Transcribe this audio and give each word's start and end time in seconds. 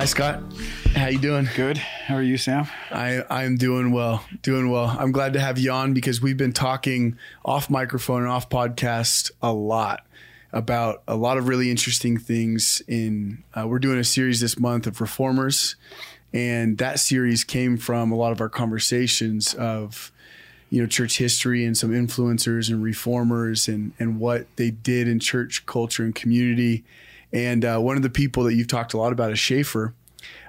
Hi, 0.00 0.06
Scott. 0.06 0.42
How 0.94 1.08
you 1.08 1.18
doing? 1.18 1.46
Good. 1.54 1.76
How 1.76 2.14
are 2.14 2.22
you, 2.22 2.38
Sam? 2.38 2.66
I 2.90 3.22
I'm 3.28 3.58
doing 3.58 3.92
well. 3.92 4.24
Doing 4.40 4.70
well. 4.70 4.96
I'm 4.98 5.12
glad 5.12 5.34
to 5.34 5.40
have 5.40 5.58
you 5.58 5.70
on 5.72 5.92
because 5.92 6.22
we've 6.22 6.38
been 6.38 6.54
talking 6.54 7.18
off 7.44 7.68
microphone 7.68 8.22
and 8.22 8.30
off 8.30 8.48
podcast 8.48 9.30
a 9.42 9.52
lot 9.52 10.06
about 10.54 11.02
a 11.06 11.16
lot 11.16 11.36
of 11.36 11.48
really 11.48 11.70
interesting 11.70 12.16
things. 12.16 12.80
In 12.88 13.44
uh, 13.52 13.68
we're 13.68 13.78
doing 13.78 13.98
a 13.98 14.04
series 14.04 14.40
this 14.40 14.58
month 14.58 14.86
of 14.86 15.02
reformers, 15.02 15.76
and 16.32 16.78
that 16.78 16.98
series 16.98 17.44
came 17.44 17.76
from 17.76 18.10
a 18.10 18.16
lot 18.16 18.32
of 18.32 18.40
our 18.40 18.48
conversations 18.48 19.52
of 19.52 20.10
you 20.70 20.80
know 20.80 20.88
church 20.88 21.18
history 21.18 21.62
and 21.62 21.76
some 21.76 21.90
influencers 21.90 22.70
and 22.70 22.82
reformers 22.82 23.68
and 23.68 23.92
and 23.98 24.18
what 24.18 24.46
they 24.56 24.70
did 24.70 25.08
in 25.08 25.20
church 25.20 25.66
culture 25.66 26.04
and 26.04 26.14
community 26.14 26.84
and 27.32 27.64
uh, 27.64 27.78
one 27.78 27.96
of 27.96 28.02
the 28.02 28.10
people 28.10 28.44
that 28.44 28.54
you've 28.54 28.68
talked 28.68 28.94
a 28.94 28.98
lot 28.98 29.12
about 29.12 29.30
is 29.32 29.38
Schaeffer. 29.38 29.94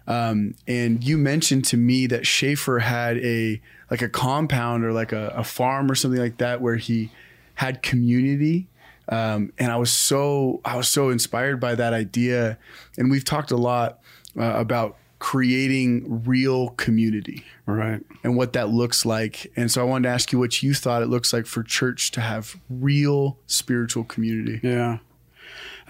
Um, 0.08 0.56
and 0.68 1.04
you 1.04 1.18
mentioned 1.18 1.66
to 1.66 1.78
me 1.78 2.08
that 2.08 2.26
Schaeffer 2.26 2.80
had 2.80 3.18
a 3.18 3.62
like 3.90 4.02
a 4.02 4.10
compound 4.10 4.84
or 4.84 4.94
like 4.94 5.12
a, 5.12 5.28
a 5.36 5.44
farm 5.44 5.92
or 5.92 5.96
something 5.96 6.20
like 6.20 6.38
that 6.38 6.62
where 6.62 6.78
he 6.78 7.12
had 7.56 7.84
community. 7.84 8.68
Um, 9.10 9.52
and 9.60 9.72
I 9.72 9.78
was 9.78 9.92
so 9.92 10.62
I 10.66 10.76
was 10.76 10.88
so 10.88 11.10
inspired 11.10 11.60
by 11.60 11.76
that 11.76 11.94
idea. 11.94 12.58
And 12.98 13.12
we've 13.12 13.26
talked 13.26 13.52
a 13.52 13.58
lot 13.58 14.00
uh, 14.40 14.54
about 14.56 14.98
creating 15.20 16.24
real 16.26 16.70
community, 16.70 17.46
right? 17.68 18.02
And 18.24 18.36
what 18.36 18.54
that 18.54 18.70
looks 18.70 19.06
like. 19.06 19.52
And 19.56 19.72
so 19.72 19.82
I 19.82 19.84
wanted 19.84 20.08
to 20.08 20.14
ask 20.14 20.32
you 20.32 20.40
what 20.40 20.64
you 20.64 20.74
thought 20.74 21.04
it 21.04 21.08
looks 21.08 21.32
like 21.32 21.46
for 21.46 21.62
church 21.62 22.10
to 22.12 22.22
have 22.22 22.56
real 22.70 23.38
spiritual 23.46 24.04
community. 24.04 24.60
Yeah. 24.64 24.98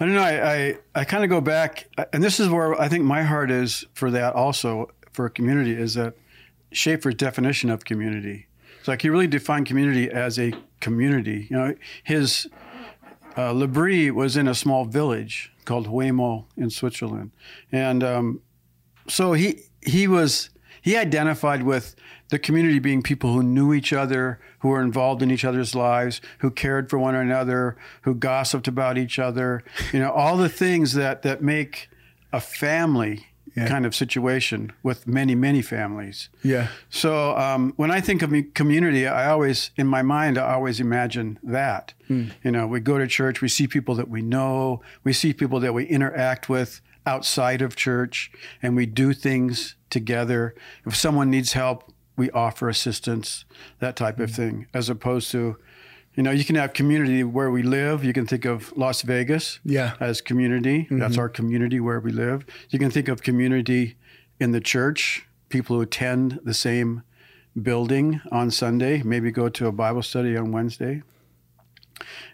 I 0.02 0.04
don't 0.04 0.14
know. 0.14 0.22
I, 0.22 0.52
I, 0.52 0.78
I 0.96 1.04
kind 1.04 1.22
of 1.22 1.30
go 1.30 1.40
back, 1.40 1.86
and 2.12 2.24
this 2.24 2.40
is 2.40 2.48
where 2.48 2.74
I 2.80 2.88
think 2.88 3.04
my 3.04 3.22
heart 3.22 3.52
is 3.52 3.86
for 3.94 4.10
that 4.10 4.34
also 4.34 4.90
for 5.12 5.28
community 5.28 5.74
is 5.74 5.94
that 5.94 6.14
Schaeffer's 6.72 7.14
definition 7.14 7.70
of 7.70 7.84
community. 7.84 8.48
It's 8.80 8.88
like 8.88 9.02
he 9.02 9.10
really 9.10 9.28
defined 9.28 9.66
community 9.66 10.10
as 10.10 10.40
a 10.40 10.54
community. 10.80 11.46
You 11.48 11.56
know, 11.56 11.74
his 12.02 12.48
uh, 13.36 13.54
was 13.54 14.36
in 14.36 14.48
a 14.48 14.56
small 14.56 14.86
village 14.86 15.52
called 15.66 15.86
Huémoz 15.86 16.46
in 16.56 16.70
Switzerland, 16.70 17.30
and 17.70 18.02
um, 18.02 18.40
so 19.06 19.34
he 19.34 19.60
he 19.82 20.08
was 20.08 20.50
he 20.82 20.96
identified 20.96 21.62
with 21.62 21.94
the 22.28 22.38
community 22.38 22.78
being 22.78 23.02
people 23.02 23.32
who 23.32 23.42
knew 23.42 23.72
each 23.72 23.92
other, 23.92 24.40
who 24.60 24.68
were 24.68 24.82
involved 24.82 25.22
in 25.22 25.30
each 25.30 25.44
other's 25.44 25.74
lives, 25.74 26.20
who 26.38 26.50
cared 26.50 26.90
for 26.90 26.98
one 26.98 27.14
another, 27.14 27.76
who 28.02 28.14
gossiped 28.14 28.68
about 28.68 28.98
each 28.98 29.18
other, 29.18 29.62
you 29.92 30.00
know, 30.00 30.10
all 30.10 30.36
the 30.36 30.48
things 30.48 30.94
that, 30.94 31.22
that 31.22 31.42
make 31.42 31.88
a 32.32 32.40
family 32.40 33.26
yeah. 33.54 33.68
kind 33.68 33.84
of 33.84 33.94
situation 33.94 34.72
with 34.82 35.06
many, 35.06 35.34
many 35.34 35.62
families. 35.62 36.30
Yeah. 36.42 36.68
So 36.90 37.36
um, 37.36 37.74
when 37.76 37.90
I 37.90 38.00
think 38.00 38.22
of 38.22 38.32
community, 38.54 39.06
I 39.06 39.30
always, 39.30 39.70
in 39.76 39.86
my 39.86 40.02
mind, 40.02 40.38
I 40.38 40.54
always 40.54 40.80
imagine 40.80 41.38
that. 41.42 41.94
Mm. 42.08 42.32
You 42.42 42.50
know, 42.50 42.66
we 42.66 42.80
go 42.80 42.98
to 42.98 43.06
church, 43.06 43.40
we 43.40 43.48
see 43.48 43.66
people 43.66 43.94
that 43.96 44.08
we 44.08 44.22
know, 44.22 44.82
we 45.04 45.12
see 45.12 45.32
people 45.32 45.60
that 45.60 45.74
we 45.74 45.84
interact 45.84 46.48
with 46.48 46.80
outside 47.04 47.62
of 47.62 47.76
church 47.76 48.30
and 48.62 48.76
we 48.76 48.86
do 48.86 49.12
things 49.12 49.74
together. 49.92 50.54
If 50.84 50.96
someone 50.96 51.30
needs 51.30 51.52
help, 51.52 51.92
we 52.16 52.30
offer 52.30 52.68
assistance, 52.68 53.44
that 53.78 53.94
type 53.96 54.18
of 54.18 54.30
thing, 54.30 54.66
as 54.74 54.88
opposed 54.88 55.30
to, 55.30 55.56
you 56.14 56.22
know, 56.22 56.30
you 56.30 56.44
can 56.44 56.56
have 56.56 56.72
community 56.72 57.22
where 57.24 57.50
we 57.50 57.62
live. 57.62 58.04
You 58.04 58.12
can 58.12 58.26
think 58.26 58.44
of 58.44 58.76
Las 58.76 59.02
Vegas 59.02 59.60
yeah. 59.64 59.94
as 60.00 60.20
community. 60.20 60.82
Mm-hmm. 60.82 60.98
That's 60.98 61.16
our 61.16 61.28
community 61.28 61.80
where 61.80 62.00
we 62.00 62.12
live. 62.12 62.44
You 62.70 62.78
can 62.78 62.90
think 62.90 63.08
of 63.08 63.22
community 63.22 63.96
in 64.40 64.50
the 64.50 64.60
church, 64.60 65.26
people 65.48 65.76
who 65.76 65.82
attend 65.82 66.40
the 66.44 66.54
same 66.54 67.02
building 67.60 68.20
on 68.30 68.50
Sunday, 68.50 69.02
maybe 69.02 69.30
go 69.30 69.48
to 69.48 69.66
a 69.66 69.72
Bible 69.72 70.02
study 70.02 70.36
on 70.36 70.52
Wednesday. 70.52 71.02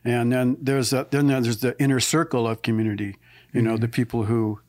And 0.05 0.33
then 0.33 0.57
there's 0.61 0.93
a, 0.93 1.07
then 1.11 1.27
there's 1.27 1.59
the 1.59 1.81
inner 1.81 2.01
circle 2.01 2.49
of 2.49 2.63
community 2.63 3.17
you 3.53 3.63
know, 3.63 3.73
mm-hmm. 3.73 3.81
the 3.81 3.89
people 3.89 4.25
who 4.25 4.61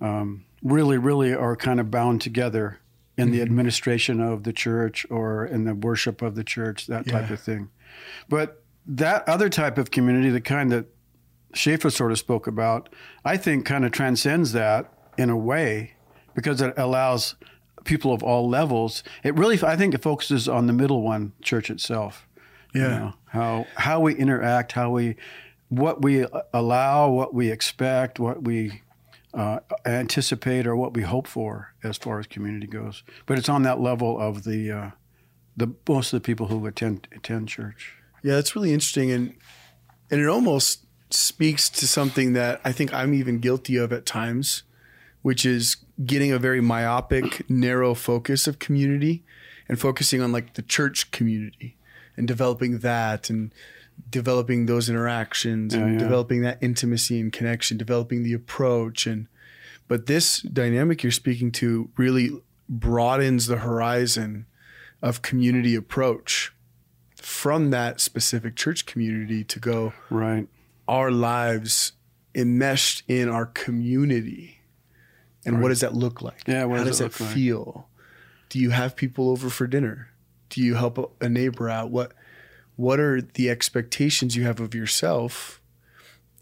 um, 0.00 0.44
really, 0.62 0.98
really 0.98 1.34
are 1.34 1.56
kind 1.56 1.80
of 1.80 1.90
bound 1.90 2.20
together 2.20 2.80
in 3.16 3.26
mm-hmm. 3.26 3.36
the 3.36 3.42
administration 3.42 4.20
of 4.20 4.44
the 4.44 4.52
church 4.52 5.06
or 5.10 5.44
in 5.44 5.64
the 5.64 5.74
worship 5.74 6.22
of 6.22 6.34
the 6.34 6.44
church, 6.44 6.86
that 6.86 7.06
yeah. 7.06 7.20
type 7.20 7.30
of 7.30 7.40
thing. 7.40 7.70
But 8.28 8.62
that 8.86 9.28
other 9.28 9.48
type 9.48 9.78
of 9.78 9.90
community, 9.90 10.30
the 10.30 10.40
kind 10.40 10.70
that 10.72 10.86
Schaeffer 11.54 11.90
sort 11.90 12.12
of 12.12 12.18
spoke 12.18 12.46
about, 12.46 12.88
I 13.24 13.36
think 13.36 13.64
kind 13.64 13.84
of 13.84 13.92
transcends 13.92 14.52
that 14.52 14.92
in 15.16 15.30
a 15.30 15.36
way 15.36 15.94
because 16.34 16.60
it 16.60 16.74
allows 16.76 17.34
people 17.84 18.12
of 18.12 18.22
all 18.22 18.48
levels. 18.48 19.02
It 19.24 19.34
really, 19.34 19.58
I 19.62 19.76
think, 19.76 19.94
it 19.94 20.02
focuses 20.02 20.48
on 20.48 20.66
the 20.66 20.72
middle 20.72 21.02
one, 21.02 21.32
church 21.42 21.70
itself. 21.70 22.28
Yeah, 22.74 22.82
you 22.82 22.88
know, 22.88 23.14
how 23.26 23.66
how 23.76 24.00
we 24.00 24.14
interact, 24.14 24.72
how 24.72 24.90
we 24.90 25.16
what 25.68 26.02
we 26.02 26.26
allow, 26.52 27.10
what 27.10 27.34
we 27.34 27.50
expect, 27.50 28.20
what 28.20 28.42
we 28.42 28.82
uh, 29.34 29.60
anticipate, 29.84 30.66
or 30.66 30.76
what 30.76 30.94
we 30.94 31.02
hope 31.02 31.26
for 31.26 31.74
as 31.82 31.98
far 31.98 32.18
as 32.18 32.26
community 32.26 32.66
goes. 32.66 33.02
But 33.26 33.38
it's 33.38 33.48
on 33.48 33.62
that 33.62 33.80
level 33.80 34.18
of 34.18 34.44
the 34.44 34.70
uh, 34.70 34.90
the 35.56 35.74
most 35.88 36.12
of 36.12 36.22
the 36.22 36.26
people 36.26 36.46
who 36.46 36.66
attend 36.66 37.08
attend 37.14 37.48
church. 37.48 37.94
Yeah, 38.22 38.34
that's 38.34 38.56
really 38.56 38.72
interesting, 38.72 39.10
and 39.10 39.34
and 40.10 40.20
it 40.20 40.28
almost 40.28 40.84
speaks 41.10 41.68
to 41.70 41.86
something 41.86 42.32
that 42.34 42.60
I 42.64 42.72
think 42.72 42.92
I'm 42.92 43.14
even 43.14 43.38
guilty 43.38 43.76
of 43.76 43.92
at 43.92 44.06
times, 44.06 44.62
which 45.22 45.44
is 45.46 45.76
getting 46.04 46.32
a 46.32 46.38
very 46.38 46.60
myopic, 46.60 47.48
narrow 47.48 47.94
focus 47.94 48.46
of 48.46 48.58
community 48.58 49.24
and 49.68 49.78
focusing 49.78 50.20
on 50.20 50.32
like 50.32 50.54
the 50.54 50.62
church 50.62 51.10
community 51.10 51.76
and 52.16 52.26
developing 52.26 52.78
that 52.78 53.30
and 53.30 53.52
developing 54.10 54.66
those 54.66 54.88
interactions 54.88 55.74
and 55.74 55.94
yeah. 55.94 55.98
developing 55.98 56.42
that 56.42 56.58
intimacy 56.60 57.20
and 57.20 57.32
connection, 57.32 57.76
developing 57.76 58.22
the 58.22 58.32
approach. 58.32 59.06
And 59.06 59.26
but 59.86 60.06
this 60.06 60.40
dynamic 60.40 61.02
you're 61.02 61.12
speaking 61.12 61.52
to 61.52 61.90
really 61.96 62.30
broadens 62.68 63.46
the 63.46 63.58
horizon 63.58 64.46
of 65.02 65.22
community 65.22 65.74
approach 65.74 66.52
from 67.16 67.70
that 67.70 68.00
specific 68.00 68.56
church 68.56 68.86
community 68.86 69.44
to 69.44 69.58
go 69.58 69.92
right. 70.10 70.48
our 70.86 71.10
lives 71.10 71.92
enmeshed 72.34 73.02
in 73.08 73.28
our 73.28 73.46
community. 73.46 74.60
And 75.44 75.56
right. 75.56 75.62
what 75.62 75.68
does 75.68 75.80
that 75.80 75.94
look 75.94 76.22
like? 76.22 76.42
Yeah 76.46 76.66
how 76.68 76.76
does, 76.84 76.98
does 76.98 76.98
that 76.98 77.12
feel 77.12 77.72
like? 77.74 77.84
do 78.48 78.58
you 78.58 78.70
have 78.70 78.96
people 78.96 79.30
over 79.30 79.50
for 79.50 79.66
dinner? 79.66 80.08
Do 80.48 80.62
you 80.62 80.74
help 80.74 81.16
a 81.20 81.28
neighbor 81.28 81.68
out? 81.68 81.90
What 81.90 82.12
what 82.78 83.00
are 83.00 83.20
the 83.20 83.50
expectations 83.50 84.36
you 84.36 84.44
have 84.44 84.60
of 84.60 84.72
yourself 84.72 85.60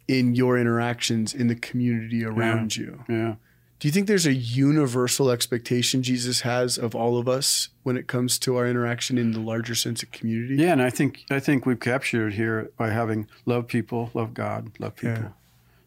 in 0.06 0.34
your 0.34 0.58
interactions 0.58 1.32
in 1.32 1.47
the 1.47 1.54
community 1.54 2.26
around 2.26 2.76
yeah. 2.76 2.84
you? 2.84 3.04
Yeah. 3.08 3.34
Do 3.78 3.88
you 3.88 3.92
think 3.92 4.06
there's 4.06 4.26
a 4.26 4.34
universal 4.34 5.30
expectation 5.30 6.02
Jesus 6.02 6.42
has 6.42 6.76
of 6.76 6.94
all 6.94 7.16
of 7.16 7.26
us 7.26 7.70
when 7.84 7.96
it 7.96 8.06
comes 8.06 8.38
to 8.41 8.56
our 8.56 8.66
interaction 8.66 9.16
in 9.16 9.32
the 9.32 9.41
larger 9.41 9.75
sense 9.75 10.02
of 10.02 10.10
community? 10.12 10.56
Yeah, 10.56 10.72
and 10.72 10.82
I 10.82 10.91
think 10.91 11.25
I 11.30 11.41
think 11.41 11.64
we've 11.64 11.80
captured 11.80 12.28
it 12.28 12.34
here 12.34 12.70
by 12.76 12.91
having 12.91 13.28
love 13.46 13.66
people, 13.66 14.10
love 14.12 14.34
God, 14.34 14.72
love 14.78 14.96
people. 14.96 15.16
Yeah. 15.16 15.28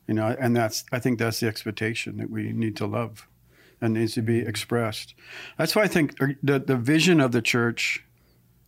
You 0.08 0.16
know, 0.16 0.36
and 0.40 0.56
that's 0.56 0.84
I 0.92 0.98
think 0.98 1.20
that's 1.20 1.40
the 1.40 1.48
expectation 1.48 2.18
that 2.18 2.32
we 2.32 2.54
need 2.54 2.76
to 2.78 2.88
love 2.88 3.28
and 3.80 3.94
needs 3.94 4.16
to 4.16 4.24
be 4.24 4.40
expressed. 4.40 5.14
That's 5.60 5.76
why 5.76 5.84
I 5.84 5.88
think 5.88 6.20
uh, 6.20 6.30
the 6.42 6.58
the 6.58 6.76
vision 6.76 7.20
of 7.20 7.34
the 7.34 7.42
church 7.44 8.04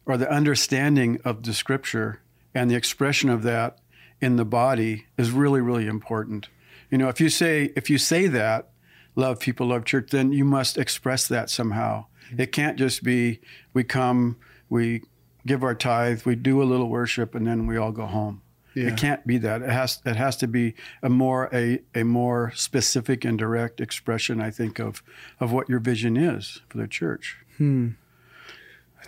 or 0.06 0.18
the 0.18 0.32
understanding 0.32 1.20
of 1.24 1.44
the 1.44 1.54
scripture 1.54 2.22
and 2.54 2.70
the 2.70 2.76
expression 2.76 3.30
of 3.30 3.44
that 3.44 3.80
in 4.20 4.36
the 4.36 4.46
body 4.46 5.06
is 5.18 5.32
really 5.32 5.62
really 5.62 5.88
important. 5.88 6.50
You 6.90 6.98
know 6.98 7.10
if 7.10 7.22
you 7.22 7.30
say 7.30 7.72
if 7.76 7.90
you 7.90 7.98
say 7.98 8.28
that 8.28 8.70
love 9.16 9.40
people 9.40 9.68
love 9.68 9.86
church 9.86 10.10
then 10.12 10.32
you 10.32 10.46
must 10.46 10.78
express 10.78 11.28
that 11.28 11.50
somehow. 11.50 12.06
It 12.38 12.52
can't 12.54 12.78
just 12.78 13.04
be 13.04 13.42
we 13.74 13.84
come 13.84 14.38
we 14.70 15.04
give 15.46 15.64
our 15.64 15.76
tithe 15.76 16.24
we 16.26 16.36
do 16.36 16.62
a 16.62 16.66
little 16.66 16.88
worship 16.90 17.36
and 17.36 17.46
then 17.46 17.68
we 17.68 17.78
all 17.78 17.92
go 17.92 18.06
home. 18.06 18.42
Yeah. 18.74 18.88
it 18.88 18.98
can't 18.98 19.28
be 19.28 19.38
that. 19.40 19.62
It 19.62 19.70
has 19.70 20.02
it 20.06 20.16
has 20.16 20.38
to 20.38 20.48
be 20.48 20.76
a 21.04 21.10
more 21.10 21.50
a, 21.52 21.82
a 21.94 22.04
more 22.04 22.54
specific 22.56 23.26
and 23.26 23.38
direct 23.38 23.82
expression 23.82 24.40
i 24.40 24.50
think 24.50 24.80
of 24.80 25.04
of 25.40 25.52
what 25.52 25.68
your 25.68 25.80
vision 25.80 26.16
is 26.16 26.62
for 26.70 26.78
the 26.78 26.88
church. 26.88 27.38
Hmm 27.58 27.90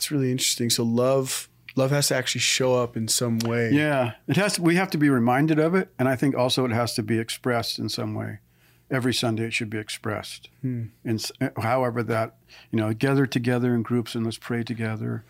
that's 0.03 0.11
really 0.11 0.31
interesting. 0.31 0.69
So 0.69 0.83
love 0.83 1.47
love 1.75 1.91
has 1.91 2.09
to 2.09 2.15
actually 2.15 2.41
show 2.41 2.75
up 2.75 2.97
in 2.97 3.07
some 3.07 3.39
way. 3.39 3.71
Yeah, 3.71 4.13
it 4.27 4.35
has. 4.35 4.53
To, 4.53 4.61
we 4.61 4.75
have 4.75 4.89
to 4.91 4.97
be 4.97 5.09
reminded 5.09 5.59
of 5.59 5.75
it, 5.75 5.89
and 5.97 6.09
I 6.09 6.17
think 6.17 6.35
also 6.35 6.65
it 6.65 6.71
has 6.71 6.93
to 6.95 7.03
be 7.03 7.19
expressed 7.19 7.79
in 7.79 7.87
some 7.87 8.13
way. 8.13 8.39
Every 8.91 9.13
Sunday, 9.13 9.45
it 9.45 9.53
should 9.53 9.69
be 9.69 9.77
expressed. 9.77 10.49
Hmm. 10.61 10.87
And 11.05 11.25
however 11.57 12.03
that 12.03 12.35
you 12.69 12.79
know, 12.79 12.93
gather 12.93 13.25
together 13.25 13.73
in 13.73 13.81
groups 13.81 14.13
and 14.13 14.25
let's 14.25 14.37
pray 14.37 14.63
together. 14.63 15.23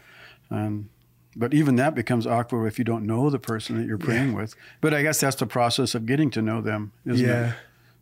Um, 0.50 0.90
but 1.36 1.54
even 1.54 1.76
that 1.78 1.96
becomes 1.96 2.28
awkward 2.28 2.68
if 2.68 2.78
you 2.78 2.84
don't 2.84 3.06
know 3.06 3.30
the 3.30 3.40
person 3.40 3.78
that 3.78 3.88
you're 3.88 3.98
praying 3.98 4.32
yeah. 4.32 4.38
with. 4.38 4.56
But 4.82 4.94
I 4.94 5.04
guess 5.04 5.20
that's 5.20 5.36
the 5.36 5.46
process 5.46 5.96
of 5.96 6.06
getting 6.06 6.30
to 6.32 6.42
know 6.42 6.62
them, 6.62 6.94
isn't 7.06 7.24
it? 7.24 7.30
yeah. 7.30 7.50
it? 7.50 7.56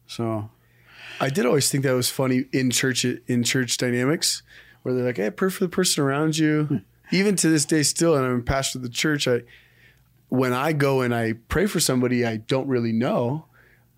So 0.08 0.50
I 1.20 1.30
did 1.30 1.46
always 1.46 1.70
think 1.70 1.84
that 1.84 1.94
was 1.94 2.10
funny 2.10 2.46
in 2.52 2.72
church 2.72 3.06
in 3.06 3.44
church 3.44 3.78
dynamics, 3.78 4.42
where 4.82 4.94
they're 4.94 5.06
like, 5.06 5.18
"Hey, 5.18 5.30
pray 5.30 5.50
for 5.50 5.64
the 5.64 5.70
person 5.70 6.04
around 6.04 6.38
you." 6.38 6.82
Even 7.12 7.36
to 7.36 7.50
this 7.50 7.66
day, 7.66 7.84
still, 7.84 8.16
and 8.16 8.26
I'm 8.26 8.40
a 8.40 8.44
pastor 8.44 8.78
of 8.80 8.84
the 8.84 8.90
church. 8.90 9.28
I 9.28 9.42
when 10.30 10.54
I 10.54 10.72
go 10.74 11.02
and 11.02 11.14
I 11.14 11.34
pray 11.50 11.66
for 11.66 11.80
somebody 11.82 12.26
I 12.26 12.38
don't 12.38 12.68
really 12.68 12.94
know, 12.94 13.46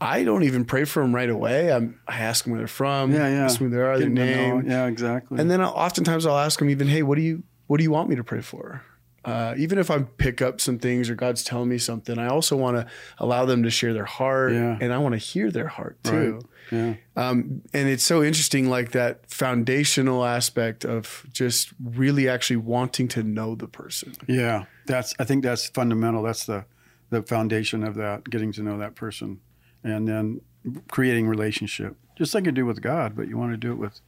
I 0.01 0.24
don't 0.24 0.44
even 0.44 0.65
pray 0.65 0.83
for 0.85 1.03
them 1.03 1.13
right 1.13 1.30
away. 1.30 1.71
I'm, 1.71 2.00
I 2.07 2.18
ask 2.21 2.44
them 2.44 2.51
where 2.53 2.59
they're 2.59 2.68
from. 2.68 3.12
Yeah, 3.13 3.27
yeah. 3.27 3.45
Ask 3.45 3.59
them 3.59 3.69
who 3.69 3.75
they 3.75 3.81
are, 3.81 4.00
their 4.00 4.09
know- 4.09 4.25
name. 4.59 4.69
Yeah, 4.69 4.88
exactly. 4.88 5.39
And 5.39 5.51
then 5.51 5.62
I'll, 5.62 5.69
oftentimes 5.74 6.25
I'll 6.25 6.39
ask 6.39 6.57
them 6.57 6.69
even, 6.71 6.88
hey, 6.88 7.03
what 7.03 7.15
do 7.15 7.21
you 7.21 7.44
what 7.68 7.77
do 7.77 7.83
you 7.83 7.91
want 7.91 8.09
me 8.09 8.15
to 8.15 8.24
pray 8.24 8.41
for? 8.41 8.81
Uh, 9.24 9.53
even 9.57 9.77
if 9.77 9.89
I 9.89 10.00
pick 10.00 10.41
up 10.41 10.59
some 10.59 10.80
things 10.80 11.09
or 11.09 11.15
God's 11.15 11.44
telling 11.44 11.69
me 11.69 11.77
something, 11.77 12.18
I 12.19 12.27
also 12.27 12.57
want 12.57 12.75
to 12.77 12.88
allow 13.19 13.45
them 13.45 13.63
to 13.63 13.69
share 13.69 13.94
their 13.94 14.03
heart, 14.03 14.51
Yeah. 14.51 14.77
and 14.81 14.91
I 14.91 14.97
want 14.97 15.13
to 15.13 15.18
hear 15.19 15.50
their 15.50 15.68
heart 15.68 16.03
too. 16.03 16.41
Yeah. 16.73 16.93
Um, 17.15 17.61
and 17.73 17.87
it's 17.87 18.03
so 18.03 18.23
interesting, 18.23 18.67
like 18.67 18.91
that 18.91 19.29
foundational 19.29 20.25
aspect 20.25 20.83
of 20.83 21.25
just 21.31 21.71
really 21.83 22.27
actually 22.27 22.57
wanting 22.57 23.07
to 23.09 23.23
know 23.23 23.55
the 23.55 23.67
person. 23.67 24.13
Yeah, 24.27 24.65
that's. 24.87 25.13
I 25.19 25.23
think 25.23 25.43
that's 25.43 25.67
fundamental. 25.67 26.23
That's 26.23 26.45
the 26.45 26.65
the 27.09 27.21
foundation 27.21 27.83
of 27.83 27.95
that. 27.95 28.29
Getting 28.29 28.51
to 28.53 28.63
know 28.63 28.77
that 28.79 28.95
person, 28.95 29.39
and 29.83 30.07
then 30.07 30.41
creating 30.89 31.27
relationship, 31.27 31.95
just 32.17 32.33
like 32.33 32.45
you 32.45 32.51
do 32.51 32.65
with 32.65 32.81
God. 32.81 33.15
But 33.15 33.27
you 33.27 33.37
want 33.37 33.51
to 33.51 33.57
do 33.57 33.71
it 33.71 33.77
with, 33.77 34.01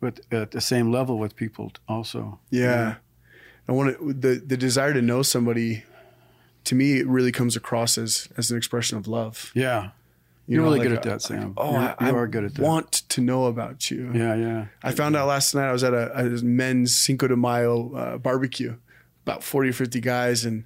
with 0.00 0.20
at 0.32 0.52
the 0.52 0.60
same 0.60 0.92
level 0.92 1.18
with 1.18 1.34
people 1.34 1.72
also. 1.88 2.38
Yeah. 2.50 2.96
I 3.66 3.72
want 3.72 3.98
to, 3.98 4.12
the, 4.12 4.34
the 4.34 4.58
desire 4.58 4.92
to 4.92 5.00
know 5.00 5.22
somebody 5.22 5.84
to 6.64 6.74
me, 6.74 6.98
it 6.98 7.06
really 7.06 7.32
comes 7.32 7.56
across 7.56 7.96
as, 7.98 8.28
as 8.36 8.50
an 8.50 8.56
expression 8.56 8.98
of 8.98 9.06
love. 9.06 9.52
Yeah, 9.54 9.90
You 10.46 10.56
you're 10.56 10.62
know, 10.62 10.68
really 10.72 10.80
like, 10.80 10.88
good 10.88 10.98
at 10.98 11.06
uh, 11.06 11.10
that, 11.10 11.22
Sam. 11.22 11.54
Oh, 11.56 11.72
You're- 11.72 11.94
I, 11.98 12.10
you 12.10 12.16
are 12.16 12.26
good 12.28 12.44
at 12.44 12.54
that. 12.54 12.62
want 12.62 12.92
to 12.92 13.20
know 13.20 13.46
about 13.46 13.90
you. 13.90 14.10
yeah, 14.14 14.34
yeah. 14.34 14.66
I 14.82 14.92
found 14.92 15.16
out 15.16 15.26
last 15.26 15.54
night 15.54 15.68
I 15.68 15.72
was 15.72 15.82
at 15.82 15.94
a, 15.94 16.12
a 16.18 16.24
men's 16.44 16.94
Cinco 16.94 17.28
de 17.28 17.36
Mayo 17.36 17.94
uh, 17.94 18.18
barbecue, 18.18 18.76
about 19.24 19.42
40 19.42 19.70
or 19.70 19.72
50 19.72 20.00
guys. 20.00 20.44
And 20.44 20.64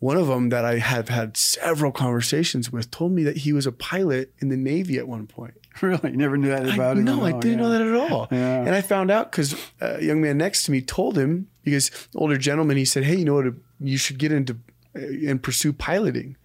one 0.00 0.16
of 0.16 0.26
them 0.26 0.48
that 0.48 0.64
I 0.64 0.78
have 0.78 1.08
had 1.08 1.36
several 1.36 1.92
conversations 1.92 2.72
with 2.72 2.90
told 2.90 3.12
me 3.12 3.22
that 3.22 3.38
he 3.38 3.52
was 3.52 3.64
a 3.64 3.70
pilot 3.72 4.32
in 4.40 4.48
the 4.48 4.56
Navy 4.56 4.98
at 4.98 5.06
one 5.06 5.26
point. 5.26 5.54
Really, 5.80 6.10
you 6.10 6.16
never 6.18 6.36
knew 6.36 6.48
that 6.50 6.68
about 6.68 6.96
I, 6.96 7.00
him. 7.00 7.04
no, 7.04 7.24
I 7.24 7.32
didn't 7.32 7.52
yeah. 7.52 7.56
know 7.56 7.70
that 7.70 7.80
at 7.80 7.94
all. 7.94 8.28
Yeah. 8.30 8.58
And 8.60 8.74
I 8.74 8.82
found 8.82 9.10
out 9.10 9.30
because 9.32 9.54
a 9.80 10.02
young 10.04 10.20
man 10.20 10.36
next 10.36 10.64
to 10.64 10.70
me 10.70 10.82
told 10.82 11.16
him 11.16 11.48
because 11.62 11.90
older 12.14 12.36
gentleman, 12.36 12.76
he 12.76 12.84
said, 12.84 13.04
"Hey, 13.04 13.16
you 13.16 13.24
know 13.24 13.36
what? 13.36 13.54
You 13.80 13.96
should 13.96 14.18
get 14.18 14.32
into 14.32 14.58
uh, 14.94 15.00
and 15.00 15.42
pursue 15.42 15.72
piloting." 15.72 16.36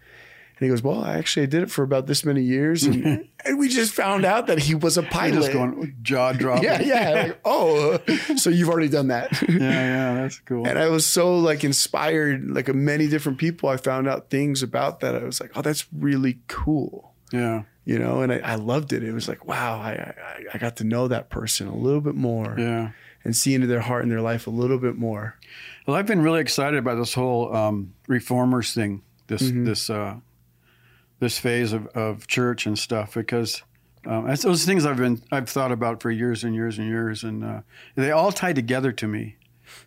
And 0.59 0.65
he 0.65 0.69
goes, 0.69 0.81
"Well, 0.81 1.03
I 1.03 1.17
actually 1.17 1.47
did 1.47 1.63
it 1.63 1.71
for 1.71 1.83
about 1.83 2.07
this 2.07 2.25
many 2.25 2.41
years, 2.41 2.83
and, 2.83 3.27
and 3.45 3.59
we 3.59 3.69
just 3.69 3.93
found 3.93 4.25
out 4.25 4.47
that 4.47 4.59
he 4.59 4.75
was 4.75 4.97
a 4.97 5.03
pilot." 5.03 5.35
just 5.35 5.51
going 5.51 5.95
jaw 6.01 6.33
dropping. 6.33 6.63
yeah, 6.63 6.81
yeah. 6.81 7.09
Like, 7.11 7.39
oh, 7.45 7.99
so 8.35 8.49
you've 8.49 8.69
already 8.69 8.89
done 8.89 9.07
that. 9.09 9.31
yeah, 9.47 9.57
yeah. 9.57 10.13
That's 10.15 10.39
cool. 10.39 10.67
And 10.67 10.79
I 10.79 10.89
was 10.89 11.05
so 11.05 11.37
like 11.37 11.63
inspired, 11.63 12.49
like 12.49 12.73
many 12.73 13.07
different 13.07 13.37
people. 13.37 13.69
I 13.69 13.77
found 13.77 14.07
out 14.07 14.29
things 14.29 14.63
about 14.63 14.99
that. 15.01 15.15
I 15.15 15.23
was 15.23 15.39
like, 15.39 15.51
oh, 15.55 15.61
that's 15.61 15.85
really 15.93 16.39
cool 16.47 17.13
yeah, 17.31 17.63
you 17.83 17.99
know 17.99 18.21
and 18.21 18.31
I, 18.31 18.39
I 18.39 18.55
loved 18.55 18.93
it 18.93 19.03
it 19.03 19.13
was 19.13 19.27
like 19.27 19.45
wow 19.45 19.79
I, 19.79 19.91
I 19.91 20.43
i 20.53 20.57
got 20.57 20.77
to 20.77 20.83
know 20.83 21.07
that 21.07 21.29
person 21.29 21.67
a 21.67 21.75
little 21.75 22.01
bit 22.01 22.15
more 22.15 22.55
yeah. 22.57 22.91
and 23.23 23.35
see 23.35 23.53
into 23.53 23.67
their 23.67 23.81
heart 23.81 24.03
and 24.03 24.11
their 24.11 24.21
life 24.21 24.47
a 24.47 24.49
little 24.49 24.77
bit 24.77 24.95
more 24.95 25.37
Well, 25.85 25.95
I've 25.95 26.05
been 26.07 26.21
really 26.21 26.41
excited 26.41 26.77
about 26.77 26.95
this 26.95 27.13
whole 27.13 27.53
um, 27.55 27.93
reformers 28.07 28.73
thing, 28.73 29.03
this 29.27 29.41
Mm-hmm. 29.43 29.65
this 29.65 29.89
uh, 29.89 30.15
this 31.19 31.39
phase 31.39 31.73
of, 31.73 31.87
of 31.87 32.27
church 32.27 32.65
and 32.65 32.77
stuff, 32.77 33.13
because 33.13 33.63
um, 34.05 34.25
those 34.41 34.65
things 34.65 34.85
I've 34.85 34.97
been 34.97 35.21
I've 35.31 35.49
thought 35.49 35.71
about 35.71 36.01
for 36.01 36.11
years 36.11 36.43
and 36.43 36.55
years 36.55 36.77
and 36.77 36.87
years, 36.87 37.23
and 37.23 37.43
uh, 37.43 37.61
they 37.95 38.11
all 38.11 38.31
tie 38.31 38.53
together 38.53 38.91
to 38.93 39.07
me. 39.07 39.35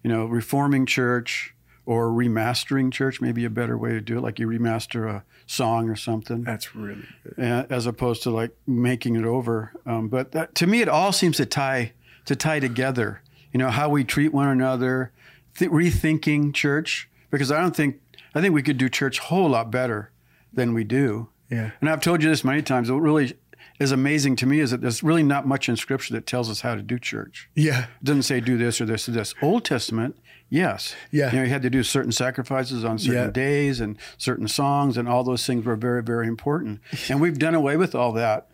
You 0.03 0.11
know, 0.11 0.27
reforming 0.27 0.85
church 0.85 1.55
or 1.87 2.09
remastering 2.09 2.93
church, 2.93 3.21
maybe 3.21 3.45
a 3.45 3.51
better 3.51 3.79
way 3.79 3.91
to 3.91 4.01
do 4.01 4.19
it, 4.19 4.21
like 4.21 4.39
you 4.39 4.47
remaster 4.47 5.09
a 5.09 5.25
song 5.47 5.89
or 5.89 5.97
something 5.97 6.45
that's 6.45 6.77
really 6.77 7.03
good 7.25 7.67
as 7.71 7.87
opposed 7.87 8.23
to 8.23 8.31
like 8.31 8.55
making 8.67 9.17
it 9.17 9.25
over. 9.25 9.73
Um, 9.87 10.09
but 10.09 10.33
that, 10.33 10.55
to 10.57 10.67
me, 10.67 10.83
it 10.83 10.89
all 10.89 11.13
seems 11.13 11.39
to 11.39 11.47
tie 11.47 11.93
to 12.27 12.37
tie 12.37 12.61
together. 12.61 13.23
You 13.53 13.59
know 13.59 13.71
how 13.71 13.89
we 13.89 14.05
treat 14.05 14.35
one 14.35 14.49
another, 14.49 15.13
th- 15.57 15.71
rethinking 15.71 16.55
church 16.55 17.09
because 17.31 17.51
I 17.51 17.61
don't 17.61 17.75
think 17.75 18.01
I 18.35 18.41
think 18.41 18.55
we 18.55 18.63
could 18.63 18.77
do 18.77 18.89
church 18.89 19.19
a 19.19 19.23
whole 19.23 19.49
lot 19.49 19.71
better 19.71 20.10
than 20.53 20.75
we 20.75 20.85
do. 20.85 21.29
yeah 21.51 21.71
And 21.81 21.89
I've 21.91 22.01
told 22.01 22.23
you 22.23 22.29
this 22.29 22.45
many 22.45 22.63
times. 22.63 22.91
What 22.91 23.01
really 23.01 23.35
is 23.79 23.93
amazing 23.93 24.37
to 24.37 24.47
me 24.47 24.61
is 24.61 24.71
that 24.73 24.81
there's 24.83 25.03
really 25.03 25.23
not 25.23 25.47
much 25.47 25.69
in 25.69 25.77
Scripture 25.77 26.13
that 26.15 26.27
tells 26.27 26.51
us 26.51 26.61
how 26.61 26.75
to 26.75 26.83
do 26.83 26.99
church. 26.99 27.49
yeah 27.55 27.85
It 28.01 28.05
doesn't 28.05 28.23
say 28.25 28.41
do 28.41 28.59
this 28.59 28.81
or 28.81 28.85
this 28.87 29.09
or 29.09 29.13
this. 29.13 29.35
Old 29.41 29.65
Testament, 29.65 30.17
yes. 30.51 30.95
Yeah. 31.11 31.31
You 31.33 31.39
know, 31.39 31.45
you 31.45 31.51
had 31.51 31.63
to 31.63 31.71
do 31.71 31.83
certain 31.83 32.13
sacrifices 32.13 32.85
on 32.85 32.99
certain 32.99 33.25
Yeah. 33.27 33.31
days 33.31 33.81
and 33.81 33.97
certain 34.19 34.49
songs, 34.49 34.97
and 34.99 35.09
all 35.09 35.25
those 35.25 35.47
things 35.47 35.65
were 35.65 35.77
very, 35.77 36.03
very 36.03 36.27
important. 36.29 36.81
And 37.09 37.21
we've 37.21 37.39
done 37.39 37.55
away 37.55 37.77
with 37.79 37.95
all 37.95 38.13
that 38.13 38.49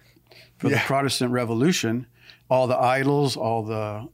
for 0.58 0.68
the 0.68 0.76
Protestant 0.86 1.32
Revolution. 1.32 2.06
All 2.48 2.68
the 2.68 2.78
idols, 2.78 3.36
all 3.36 3.64
the 3.64 4.08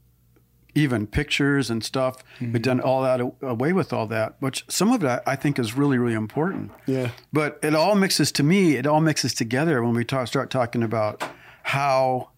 even 0.75 1.05
pictures 1.07 1.69
and 1.69 1.83
stuff. 1.83 2.23
Mm-hmm. 2.39 2.53
We've 2.53 2.61
done 2.61 2.79
all 2.79 3.03
that 3.03 3.21
away 3.41 3.73
with 3.73 3.93
all 3.93 4.07
that, 4.07 4.35
which 4.39 4.65
some 4.69 4.91
of 4.91 5.01
that 5.01 5.23
I 5.27 5.35
think 5.35 5.59
is 5.59 5.75
really, 5.75 5.97
really 5.97 6.15
important. 6.15 6.71
yeah 6.85 7.11
But 7.31 7.59
it 7.61 7.75
all 7.75 7.95
mixes 7.95 8.31
to 8.33 8.43
me. 8.43 8.75
It 8.75 8.87
all 8.87 9.01
mixes 9.01 9.33
together 9.33 9.83
when 9.83 9.93
we 9.93 10.03
talk, 10.03 10.27
start 10.27 10.49
talking 10.49 10.83
about 10.83 11.23
how 11.63 12.29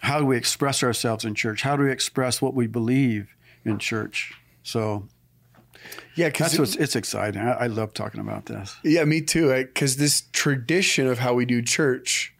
how 0.00 0.18
do 0.20 0.26
we 0.26 0.36
express 0.36 0.82
ourselves 0.82 1.24
in 1.24 1.34
church? 1.34 1.62
How 1.62 1.76
do 1.76 1.82
we 1.84 1.90
express 1.90 2.40
what 2.40 2.54
we 2.54 2.66
believe 2.66 3.34
in 3.64 3.78
church? 3.78 4.34
So 4.62 5.08
yeah 6.16 6.28
because 6.28 6.52
that's 6.52 6.58
what's 6.58 6.76
it's 6.76 6.96
exciting. 6.96 7.42
I, 7.42 7.52
I 7.52 7.66
love 7.68 7.94
talking 7.94 8.20
about 8.20 8.46
this. 8.46 8.76
yeah 8.82 9.04
me 9.04 9.20
too 9.20 9.52
because 9.54 9.96
this 9.96 10.24
tradition 10.32 11.06
of 11.06 11.20
how 11.20 11.34
we 11.34 11.44
do 11.44 11.62
church 11.62 12.34